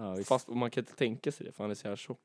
Ja, 0.01 0.13
visst. 0.13 0.29
Fast 0.29 0.49
och 0.49 0.57
man 0.57 0.71
kan 0.71 0.81
inte 0.81 0.95
tänka 0.95 1.31
sig 1.31 1.45
det 1.45 1.51
för 1.51 1.63
han 1.63 1.71
är 1.71 1.75
så 1.75 1.87
här 1.87 1.95
tjock. 1.95 2.19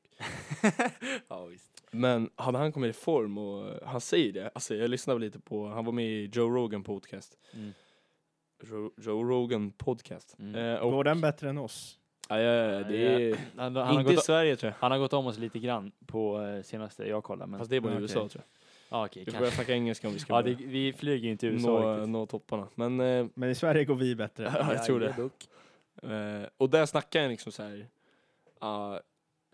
ja, 1.27 1.45
visst. 1.45 1.83
Men 1.91 2.29
hade 2.35 2.57
han 2.57 2.71
kommit 2.71 2.89
i 2.89 2.99
form 2.99 3.37
och 3.37 3.87
han 3.87 4.01
säger 4.01 4.33
det, 4.33 4.51
alltså 4.55 4.75
jag 4.75 4.89
lyssnade 4.89 5.19
lite 5.19 5.39
på, 5.39 5.67
han 5.67 5.85
var 5.85 5.91
med 5.91 6.05
i 6.05 6.29
Joe 6.33 6.49
Rogan 6.49 6.83
podcast. 6.83 7.37
Mm. 7.53 7.73
Joe, 8.63 8.91
Joe 8.97 9.23
Rogan 9.23 9.71
podcast. 9.71 10.35
Mm. 10.39 10.55
Eh, 10.55 10.79
och, 10.79 10.91
Går 10.91 11.03
den 11.03 11.21
bättre 11.21 11.49
än 11.49 11.57
oss? 11.57 11.99
ja, 12.29 12.39
ja, 12.39 12.53
ja, 12.53 12.83
det 12.83 12.97
är 12.97 13.37
Han, 13.55 13.75
han, 13.75 13.87
har 13.87 13.99
inte 13.99 14.11
i 14.11 14.15
gått, 14.15 14.23
Sverige 14.25 14.55
tror 14.55 14.71
jag. 14.71 14.77
han 14.79 14.91
har 14.91 14.99
gått 14.99 15.13
om 15.13 15.27
oss 15.27 15.37
lite 15.37 15.59
grann 15.59 15.91
på 16.05 16.41
eh, 16.41 16.61
senaste 16.63 17.03
jag 17.03 17.23
kollade. 17.23 17.51
Men... 17.51 17.59
Fast 17.59 17.69
det 17.69 17.75
är 17.75 17.81
bara 17.81 17.93
i. 17.93 18.01
USA 18.01 18.13
tror 18.13 18.31
jag. 18.33 18.43
Ja, 18.89 19.05
okej. 19.05 19.23
Vi 19.25 19.25
får 19.25 19.31
kanske. 19.31 19.39
börja 19.39 19.51
snacka 19.51 19.73
engelska 19.73 20.07
om 20.07 20.13
vi 20.13 20.19
ska 20.19 20.33
Ja, 20.33 20.41
det, 20.41 20.53
vi 20.53 20.93
flyger 20.93 21.29
inte 21.29 21.39
till 21.39 21.49
USA 21.49 21.67
nå, 21.67 21.93
riktigt. 21.93 22.09
nå 22.09 22.25
topparna. 22.25 22.67
Men 22.75 22.99
eh, 22.99 23.25
Men 23.33 23.49
i 23.49 23.55
Sverige 23.55 23.85
går 23.85 23.95
vi 23.95 24.15
bättre. 24.15 24.53
Ja, 24.59 24.73
jag 24.73 24.85
tror 24.85 24.99
det. 24.99 25.15
Eh, 26.03 26.47
och 26.57 26.69
där 26.69 26.85
snackar 26.85 27.21
jag 27.21 27.29
liksom 27.29 27.51
så 27.51 27.63
här. 27.63 27.87
ah, 28.59 28.93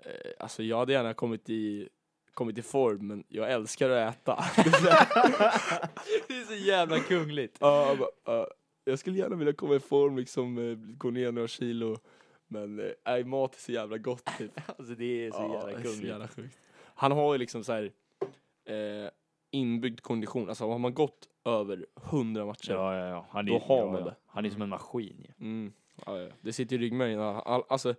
eh, 0.06 0.32
alltså 0.40 0.64
jag 0.64 0.78
hade 0.78 0.94
gärna 0.94 1.14
kommit 1.14 1.50
i, 1.50 1.90
kommit 2.34 2.58
i 2.58 2.62
form, 2.62 3.08
men 3.08 3.24
jag 3.28 3.52
älskar 3.52 3.90
att 3.90 4.16
äta. 4.16 4.36
Det 6.28 6.34
är 6.38 6.46
så 6.46 6.56
jävla 6.56 7.00
kungligt. 7.00 7.58
Ja, 7.60 7.98
jag 8.86 9.00
skulle 9.00 9.18
gärna 9.18 9.36
vilja 9.36 9.54
komma 9.54 9.76
i 9.76 9.80
form, 9.80 10.18
liksom 10.18 10.58
eh, 10.58 10.76
gå 10.78 11.10
ner 11.12 11.32
några 11.32 11.48
kilo. 11.48 11.98
Men 12.48 12.94
nej, 13.06 13.24
mat 13.24 13.56
är 13.56 13.60
så 13.60 13.72
jävla 13.72 13.98
gott 13.98 14.38
typ. 14.38 14.52
Alltså 14.66 14.96
det 14.96 15.26
är 15.26 15.32
så 15.32 15.42
jävla 15.42 15.72
är 15.72 15.76
så 15.78 15.82
kungligt. 15.84 16.08
jävla 16.10 16.28
sjukt. 16.28 16.58
Han 16.96 17.12
har 17.12 17.34
ju 17.34 17.38
liksom 17.38 17.64
så 17.64 17.74
här 17.74 17.92
inbyggd 19.52 20.02
kondition. 20.02 20.50
Alltså 20.50 20.70
har 20.70 20.78
man 20.78 20.94
gått 20.94 21.28
över 21.46 21.86
100 22.04 22.46
matcher. 22.46 22.72
Ja, 22.72 22.98
ja, 22.98 23.08
ja. 23.08 23.26
Han 23.30 23.48
är, 23.48 23.52
Då 23.52 23.60
har 23.60 23.92
man 23.92 24.04
det. 24.04 24.16
Han 24.26 24.46
är 24.46 24.50
som 24.50 24.62
en 24.62 24.70
maskin 24.70 25.26
ju. 25.28 25.46
Mm. 25.46 25.74
Det 26.42 26.54
sitter 26.54 26.76
i 26.76 26.80
ryggmärgen. 26.80 27.20
All, 27.20 27.64
alltså, 27.70 27.96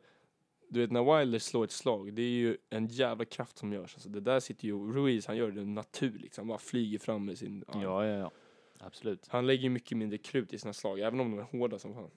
du 0.68 0.80
vet 0.80 0.92
när 0.92 1.18
Wilder 1.18 1.38
slår 1.38 1.64
ett 1.64 1.70
slag, 1.70 2.12
det 2.14 2.22
är 2.22 2.28
ju 2.30 2.56
en 2.70 2.86
jävla 2.86 3.24
kraft 3.24 3.58
som 3.58 3.72
görs. 3.72 3.94
Alltså, 3.94 4.08
det 4.08 4.20
där 4.20 4.40
sitter 4.40 4.64
ju, 4.64 4.92
Ruiz 4.92 5.26
han 5.26 5.36
gör 5.36 5.50
det 5.50 5.64
naturligt, 5.64 6.36
han 6.36 6.46
bara 6.46 6.58
flyger 6.58 6.98
fram 6.98 7.24
med 7.24 7.38
sin 7.38 7.64
arm. 7.66 7.82
Ja, 7.82 8.06
ja, 8.06 8.18
ja. 8.18 8.30
Absolut. 8.78 9.28
Han 9.28 9.46
lägger 9.46 9.62
ju 9.62 9.70
mycket 9.70 9.98
mindre 9.98 10.18
krut 10.18 10.52
i 10.52 10.58
sina 10.58 10.72
slag, 10.72 11.00
även 11.00 11.20
om 11.20 11.30
de 11.30 11.38
är 11.38 11.42
hårda 11.42 11.78
som 11.78 11.94
fan. 11.94 12.10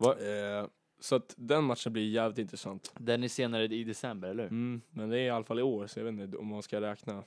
Eh, 0.00 0.68
så 1.00 1.16
att 1.16 1.34
den 1.38 1.64
matchen 1.64 1.92
blir 1.92 2.08
jävligt 2.08 2.38
intressant. 2.38 2.92
Den 2.98 3.24
är 3.24 3.28
senare 3.28 3.64
i 3.64 3.84
december, 3.84 4.28
eller 4.28 4.42
hur? 4.42 4.50
Mm, 4.50 4.80
men 4.90 5.08
det 5.10 5.18
är 5.18 5.24
i 5.26 5.30
alla 5.30 5.44
fall 5.44 5.58
i 5.58 5.62
år, 5.62 5.86
så 5.86 5.98
jag 6.00 6.04
vet 6.04 6.20
inte 6.20 6.36
om 6.36 6.46
man 6.46 6.62
ska 6.62 6.80
räkna 6.80 7.24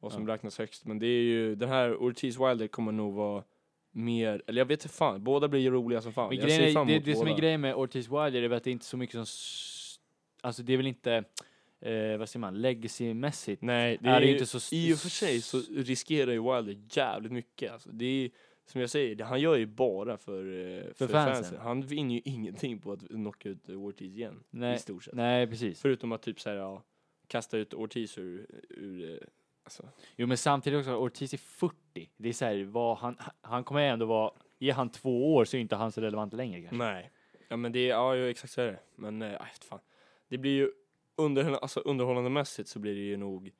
vad 0.00 0.12
som 0.12 0.28
Ja. 0.28 0.34
räknas 0.34 0.58
högst. 0.58 0.84
Men 0.86 0.98
det 0.98 1.06
är 1.06 1.22
ju, 1.22 1.54
den 1.54 1.68
här 1.68 1.96
Ortiz 1.96 2.38
Wilder 2.40 2.66
kommer 2.66 2.92
nog 2.92 3.14
vara 3.14 3.44
mer, 3.90 4.42
eller 4.46 4.60
jag 4.60 4.66
vet 4.66 4.84
inte 4.84 4.94
fan, 4.94 5.24
båda 5.24 5.48
blir 5.48 5.60
ju 5.60 5.70
roliga 5.70 6.00
som 6.00 6.12
fan. 6.12 6.28
Men 6.28 6.38
jag 6.38 6.50
ser 6.50 6.72
fram 6.72 6.86
det, 6.86 6.92
emot 6.92 7.04
det 7.04 7.14
som 7.14 7.26
är 7.26 7.36
grejen 7.36 7.60
med 7.60 7.74
Ortiz 7.74 8.06
Wilder 8.06 8.42
är 8.42 8.50
att 8.50 8.64
det 8.64 8.70
är 8.70 8.72
inte 8.72 8.84
så 8.84 8.96
mycket 8.96 9.12
som... 9.14 9.26
Alltså 10.40 10.62
det 10.62 10.72
är 10.72 10.76
väl 10.76 10.86
inte... 10.86 11.24
Eh, 11.80 12.18
vad 12.18 12.28
säger 12.28 12.40
man? 12.40 12.56
Legacy-mässigt. 12.56 13.62
Nej, 13.62 13.98
det 14.00 14.08
är 14.08 14.16
är, 14.16 14.20
det 14.20 14.32
inte 14.32 14.46
så 14.46 14.74
i 14.74 14.94
och 14.94 14.98
för 14.98 15.08
sig 15.08 15.40
så 15.40 15.62
riskerar 15.70 16.32
ju 16.32 16.42
Wilder 16.42 16.82
jävligt 16.90 17.32
mycket. 17.32 17.72
Alltså, 17.72 17.90
det 17.92 18.04
är, 18.04 18.30
som 18.66 18.80
jag 18.80 18.90
säger, 18.90 19.14
det, 19.14 19.24
han 19.24 19.40
gör 19.40 19.56
ju 19.56 19.66
bara 19.66 20.16
för, 20.16 20.44
eh, 20.44 20.82
för, 20.94 21.08
fansen. 21.08 21.34
fansen. 21.34 21.58
Han 21.60 21.82
vinner 21.82 22.14
ju 22.14 22.20
ingenting 22.24 22.78
på 22.78 22.92
att 22.92 23.08
knocka 23.08 23.48
ut 23.48 23.68
Ortiz 23.68 24.16
igen, 24.16 24.44
Nej, 24.50 24.76
i 24.76 24.78
stort 24.78 25.04
sett. 25.04 25.14
nej, 25.14 25.46
precis. 25.46 25.80
Förutom 25.80 26.12
att 26.12 26.22
typ 26.22 26.40
såhär, 26.40 26.56
ja, 26.56 26.82
kasta 27.26 27.58
ut 27.58 27.74
Ortiz 27.74 28.18
ur, 28.18 28.46
ur 28.68 29.10
eh, 29.10 29.28
alltså, 29.68 29.88
Jo, 30.16 30.26
men 30.26 30.36
samtidigt 30.36 30.78
också, 30.78 30.96
Ortiz 30.96 31.32
är 31.32 31.38
40. 31.38 31.74
Det 32.16 32.28
är 32.28 32.32
så 32.32 32.44
här, 32.44 32.64
vad 32.64 32.98
han, 32.98 33.18
han 33.40 33.64
kommer 33.64 33.80
ändå 33.82 34.06
vara... 34.06 34.32
Är 34.58 34.72
han 34.72 34.90
två 34.90 35.34
år 35.34 35.44
så 35.44 35.56
är 35.56 35.60
inte 35.60 35.76
han 35.76 35.92
så 35.92 36.00
relevant 36.00 36.32
längre 36.32 36.60
kanske. 36.60 36.76
nej. 36.76 37.10
Ja 37.48 37.56
men 37.56 37.72
det 37.72 37.78
är, 37.78 37.88
ja 37.88 38.16
ju 38.16 38.30
exakt 38.30 38.52
så 38.52 38.60
är 38.60 38.66
det. 38.66 38.80
Men, 38.96 39.22
eh, 39.22 39.40
aj, 39.40 39.52
fan. 39.60 39.80
Det 40.28 40.38
blir 40.38 40.52
ju, 40.52 40.70
under, 41.16 41.52
alltså, 41.52 41.80
underhållande 41.80 42.30
mässigt 42.30 42.68
så 42.68 42.78
blir 42.78 42.94
det 42.94 43.00
ju 43.00 43.16
nog 43.16 43.50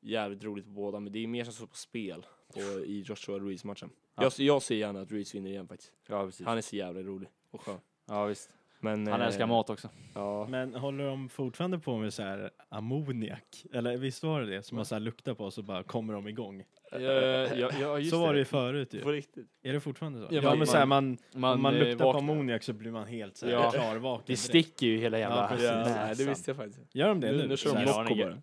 jävligt 0.00 0.44
roligt 0.44 0.64
på 0.64 0.70
båda, 0.70 1.00
men 1.00 1.12
det 1.12 1.18
är 1.18 1.26
mer 1.26 1.44
som 1.44 1.52
så 1.52 1.66
på 1.66 1.76
spel 1.76 2.26
på, 2.54 2.60
i 2.84 3.00
Joshua 3.06 3.38
Ruiz-matchen. 3.38 3.90
Ja. 4.14 4.22
Jag, 4.22 4.32
jag 4.36 4.62
ser 4.62 4.74
gärna 4.74 5.00
att 5.00 5.10
Ruiz 5.10 5.34
vinner 5.34 5.50
igen 5.50 5.68
faktiskt. 5.68 5.92
Ja, 6.08 6.24
precis. 6.26 6.46
Han 6.46 6.58
är 6.58 6.62
så 6.62 6.76
jävla 6.76 7.02
rolig 7.02 7.28
och 7.50 7.62
skön. 7.62 7.80
ja, 8.06 8.24
visst. 8.24 8.50
Men, 8.82 9.06
Han 9.06 9.20
eh, 9.20 9.26
älskar 9.26 9.46
mat 9.46 9.70
också. 9.70 9.88
Ja. 10.14 10.46
Men 10.50 10.74
håller 10.74 11.04
de 11.06 11.28
fortfarande 11.28 11.78
på 11.78 11.96
med 11.96 12.14
så 12.14 12.22
här 12.22 12.50
ammoniak? 12.68 13.64
Eller 13.72 13.96
visst 13.96 14.22
var 14.22 14.40
det 14.40 14.46
det? 14.46 14.62
Som 14.62 14.76
man 14.76 14.84
så 14.84 14.94
här 14.94 15.00
luktar 15.00 15.34
på 15.34 15.44
och 15.44 15.52
så 15.52 15.62
bara 15.62 15.82
kommer 15.82 16.12
de 16.14 16.28
igång? 16.28 16.64
ja, 16.92 16.98
ja, 17.00 17.70
ja, 17.80 17.98
just 17.98 18.10
så 18.10 18.20
var 18.20 18.32
det 18.32 18.38
ju 18.38 18.44
förut 18.44 18.94
ju. 18.94 19.00
På 19.02 19.10
riktigt. 19.12 19.46
Är 19.62 19.72
det 19.72 19.80
fortfarande 19.80 20.18
så? 20.20 20.24
Ja, 20.34 20.42
Ja, 20.42 20.48
man- 20.48 20.58
men 20.58 20.66
så 20.66 20.76
här, 20.76 20.86
man, 20.86 21.18
Man, 21.34 21.54
om 21.54 21.62
man 21.62 21.74
eh, 21.74 21.80
luktar 21.80 21.98
på 22.04 22.12
vaknar. 22.12 22.32
ammoniak 22.32 22.62
så 22.62 22.72
blir 22.72 22.90
man 22.92 23.06
helt 23.06 23.36
så 23.36 23.46
här 23.46 23.52
Ja. 23.52 23.70
klarvaken 23.70 24.24
Det 24.26 24.36
sticker 24.36 24.86
ju 24.86 24.98
hela 24.98 25.18
jävla 25.18 25.36
Ja, 25.42 25.48
precis. 25.48 25.66
Ja, 25.66 25.84
nej, 25.84 26.14
det 26.16 26.24
visste 26.24 26.50
jag 26.50 26.56
faktiskt. 26.56 26.94
Gör 26.94 27.08
de 27.08 27.20
det 27.20 27.32
Nu, 27.32 27.48
nu? 27.48 27.56
kör 27.56 27.74
de 27.74 27.84
Nocco 27.84 28.14
bara. 28.14 28.38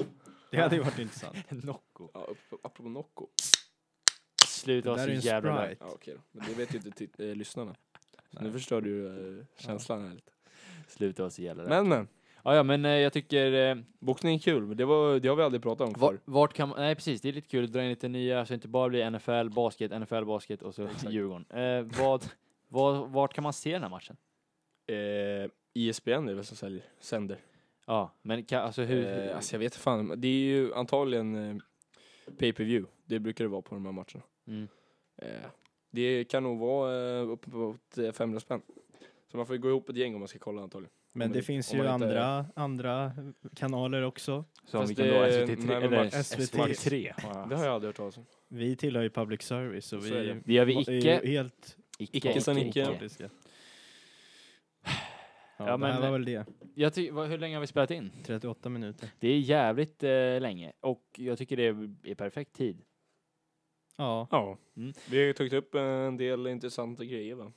Det 0.52 0.58
hade 0.58 0.76
ju 0.76 0.82
varit 0.82 1.00
intressant. 1.00 1.38
Nocco. 1.64 2.10
Ja, 2.14 2.28
apropå 2.64 2.90
Nocco. 2.90 3.28
Sluta 4.48 4.90
vara 4.90 5.00
Det 5.02 5.06
där 5.08 5.16
är 5.18 5.20
så 5.22 5.28
en 5.28 5.34
jävla. 5.34 5.70
Ja, 5.72 5.76
okej 5.94 6.14
då. 6.16 6.22
Men 6.32 6.48
det 6.50 6.54
vet 6.54 6.74
ju 6.74 6.78
inte 6.78 7.30
eh, 7.30 7.36
lyssnarna. 7.36 7.76
Så 8.34 8.44
nu 8.44 8.52
förstör 8.52 8.82
du 8.82 9.08
eh, 9.08 9.46
känslan 9.58 10.08
här 10.08 10.14
lite. 10.14 10.32
Sluta 10.88 11.24
vara 11.24 11.30
så 11.30 11.42
jävla 11.42 11.64
rädd. 11.64 11.70
Men 11.70 11.88
men, 11.88 12.08
Ja, 12.44 12.56
ja, 12.56 12.64
men 12.64 12.86
eh, 12.86 12.92
jag 12.92 13.14
tycker... 13.14 13.54
Eh, 13.54 13.76
boxning 14.00 14.36
är 14.36 14.40
kul, 14.40 14.66
men 14.66 14.78
det, 14.78 14.86
var, 14.86 15.20
det 15.20 15.28
har 15.28 15.36
vi 15.36 15.44
aldrig 15.44 15.62
pratat 15.62 15.88
om 15.88 15.94
var, 15.98 16.12
förr. 16.12 16.20
vart 16.26 16.54
kan 16.54 16.70
man... 16.70 16.80
Nej, 16.80 16.96
precis. 16.96 17.22
Det 17.22 17.30
är 17.30 17.34
lite 17.34 17.48
kul 17.48 17.64
att 17.64 17.74
dra 17.74 17.84
in 17.84 17.90
lite 17.90 18.08
nya, 18.08 18.46
så 18.46 18.54
det 18.54 18.56
inte 18.56 18.68
bara 18.68 18.90
blir 18.90 19.10
NFL, 19.10 19.50
basket, 19.50 20.02
NFL, 20.02 20.26
basket 20.26 20.62
och 20.62 20.76
så. 20.76 20.90
Djurgården. 21.10 21.46
Eh, 21.50 22.00
vad, 22.00 22.26
vad, 22.68 23.10
vart 23.10 23.34
kan 23.34 23.44
man 23.44 23.54
se 23.54 23.72
den 23.72 23.82
här 23.82 23.90
matchen? 23.90 24.18
Eh, 24.88 25.52
ISBN 25.74 26.12
är 26.12 26.22
det 26.26 26.34
väl 26.34 26.46
som 26.46 26.58
säljer, 26.58 26.84
sänder. 27.00 27.38
Ja, 27.86 28.12
men 28.22 28.44
kan, 28.44 28.64
alltså 28.64 28.82
hur... 28.82 29.28
Eh, 29.28 29.36
alltså 29.36 29.56
jag 29.56 29.60
vet 29.60 29.66
inte 29.74 29.80
fan, 29.80 30.14
det 30.22 30.28
är 30.28 30.32
ju 30.32 30.74
antagligen 30.74 31.36
eh, 31.36 31.58
pay-per-view. 32.40 32.92
Det 33.06 33.20
brukar 33.20 33.44
det 33.44 33.50
vara 33.50 33.62
på 33.62 33.76
de 33.76 33.86
här 33.86 33.92
matcherna. 33.92 34.24
mm. 34.48 34.68
Eh, 35.18 35.50
det 35.92 36.24
kan 36.24 36.44
nog 36.44 36.60
vara 36.60 37.18
eh, 37.20 37.30
uppemot 37.30 37.98
eh, 37.98 38.12
500 38.12 38.40
spänn. 38.40 38.62
Så 39.32 39.38
man 39.38 39.46
får 39.46 39.56
ju 39.56 39.62
gå 39.62 39.70
ihop 39.70 39.90
ett 39.90 39.96
gäng 39.96 40.14
om 40.14 40.20
man 40.20 40.28
ska 40.28 40.40
kolla 40.40 40.62
antagligen. 40.62 40.92
Men 41.14 41.32
det 41.32 41.42
finns 41.42 41.74
ju 41.74 41.78
man 41.84 41.94
inte- 41.94 42.06
andra, 42.22 42.46
andra 42.56 43.12
kanaler 43.56 44.02
också. 44.02 44.46
Som 44.66 44.80
Fast 44.80 44.90
vilken 44.90 45.06
det- 45.08 45.14
då? 45.20 45.26
SVT3? 45.26 45.58
men 45.66 45.84
Eller 45.84 46.04
Max- 46.04 46.16
SVT. 46.28 46.58
Max 46.58 46.84
3? 46.84 47.14
Det 47.50 47.56
har 47.56 47.66
jag 47.66 47.74
aldrig 47.74 47.90
hört 47.90 47.96
talas 47.98 48.18
om. 48.18 48.26
Vi 48.48 48.76
tillhör 48.76 49.04
ju 49.04 49.10
public 49.10 49.42
service 49.42 49.94
och 49.94 50.04
Så 50.04 50.14
är 50.14 50.22
vi 50.22 50.28
det. 50.28 50.42
Det 50.46 50.54
gör 50.54 50.66
vi 50.66 50.80
icke. 50.82 51.22
helt 51.24 51.78
Icke 52.00 52.42
san 52.42 52.58
icke. 52.58 52.90
opartiska. 52.90 53.30
Ja, 54.84 54.92
Ja, 55.66 55.72
det 55.72 55.78
men- 55.78 55.92
här 55.92 56.02
var 56.02 56.12
väl 56.12 56.26
det. 56.26 56.46
Jag 56.76 56.94
ty- 56.94 57.12
vad- 57.12 57.28
hur 57.30 57.38
länge 57.38 57.56
har 57.56 57.62
vi 57.62 57.68
spelat 57.68 57.92
in? 57.92 58.12
38 58.26 58.70
minuter. 58.70 59.10
Det 59.20 59.28
är 59.28 59.40
jävligt 59.40 60.04
eh, 60.04 60.10
länge 60.42 60.72
och 60.80 61.04
jag 61.18 61.38
tycker 61.38 61.58
det 61.58 61.64
är 62.12 62.16
perfekt 62.16 62.54
tid. 62.54 62.82
Ja, 63.98 64.28
Ja. 64.32 64.58
Mm. 64.78 64.94
Vi 65.10 65.18
har 65.18 65.26
ju 65.26 65.34
tagit 65.34 65.54
upp 65.54 65.76
en 65.76 66.18
del 66.18 66.48
intressanta 66.48 67.06
grejer 67.06 67.36
va? 67.36 67.52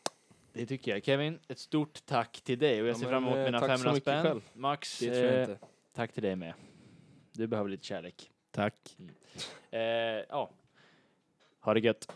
Det 0.53 0.67
tycker 0.67 0.91
jag. 0.91 1.05
Kevin, 1.05 1.39
ett 1.49 1.59
stort 1.59 2.07
tack 2.07 2.41
till 2.41 2.59
dig 2.59 2.83
och 2.83 2.89
jag 2.89 2.95
Ja, 2.95 2.99
ser 2.99 3.03
men, 3.03 3.11
fram 3.11 3.25
emot 3.25 3.37
eh, 3.39 3.45
mina 3.45 3.61
tack 3.61 3.71
så 3.71 3.85
500 3.85 3.93
mycket 3.93 4.03
spänn. 4.05 4.23
själv. 4.23 4.41
Max, 4.53 5.03
eh, 5.03 5.57
tack 5.95 6.13
till 6.13 6.23
dig 6.23 6.37
med. 6.37 6.55
Du 7.33 7.47
behöver 7.47 7.71
lite 7.71 7.85
kärlek. 7.87 8.31
tack. 8.51 8.97
Eh, 9.71 9.81
ja. 10.29 10.51
Ha 11.61 11.75
det 11.75 11.81
gött. 11.81 12.07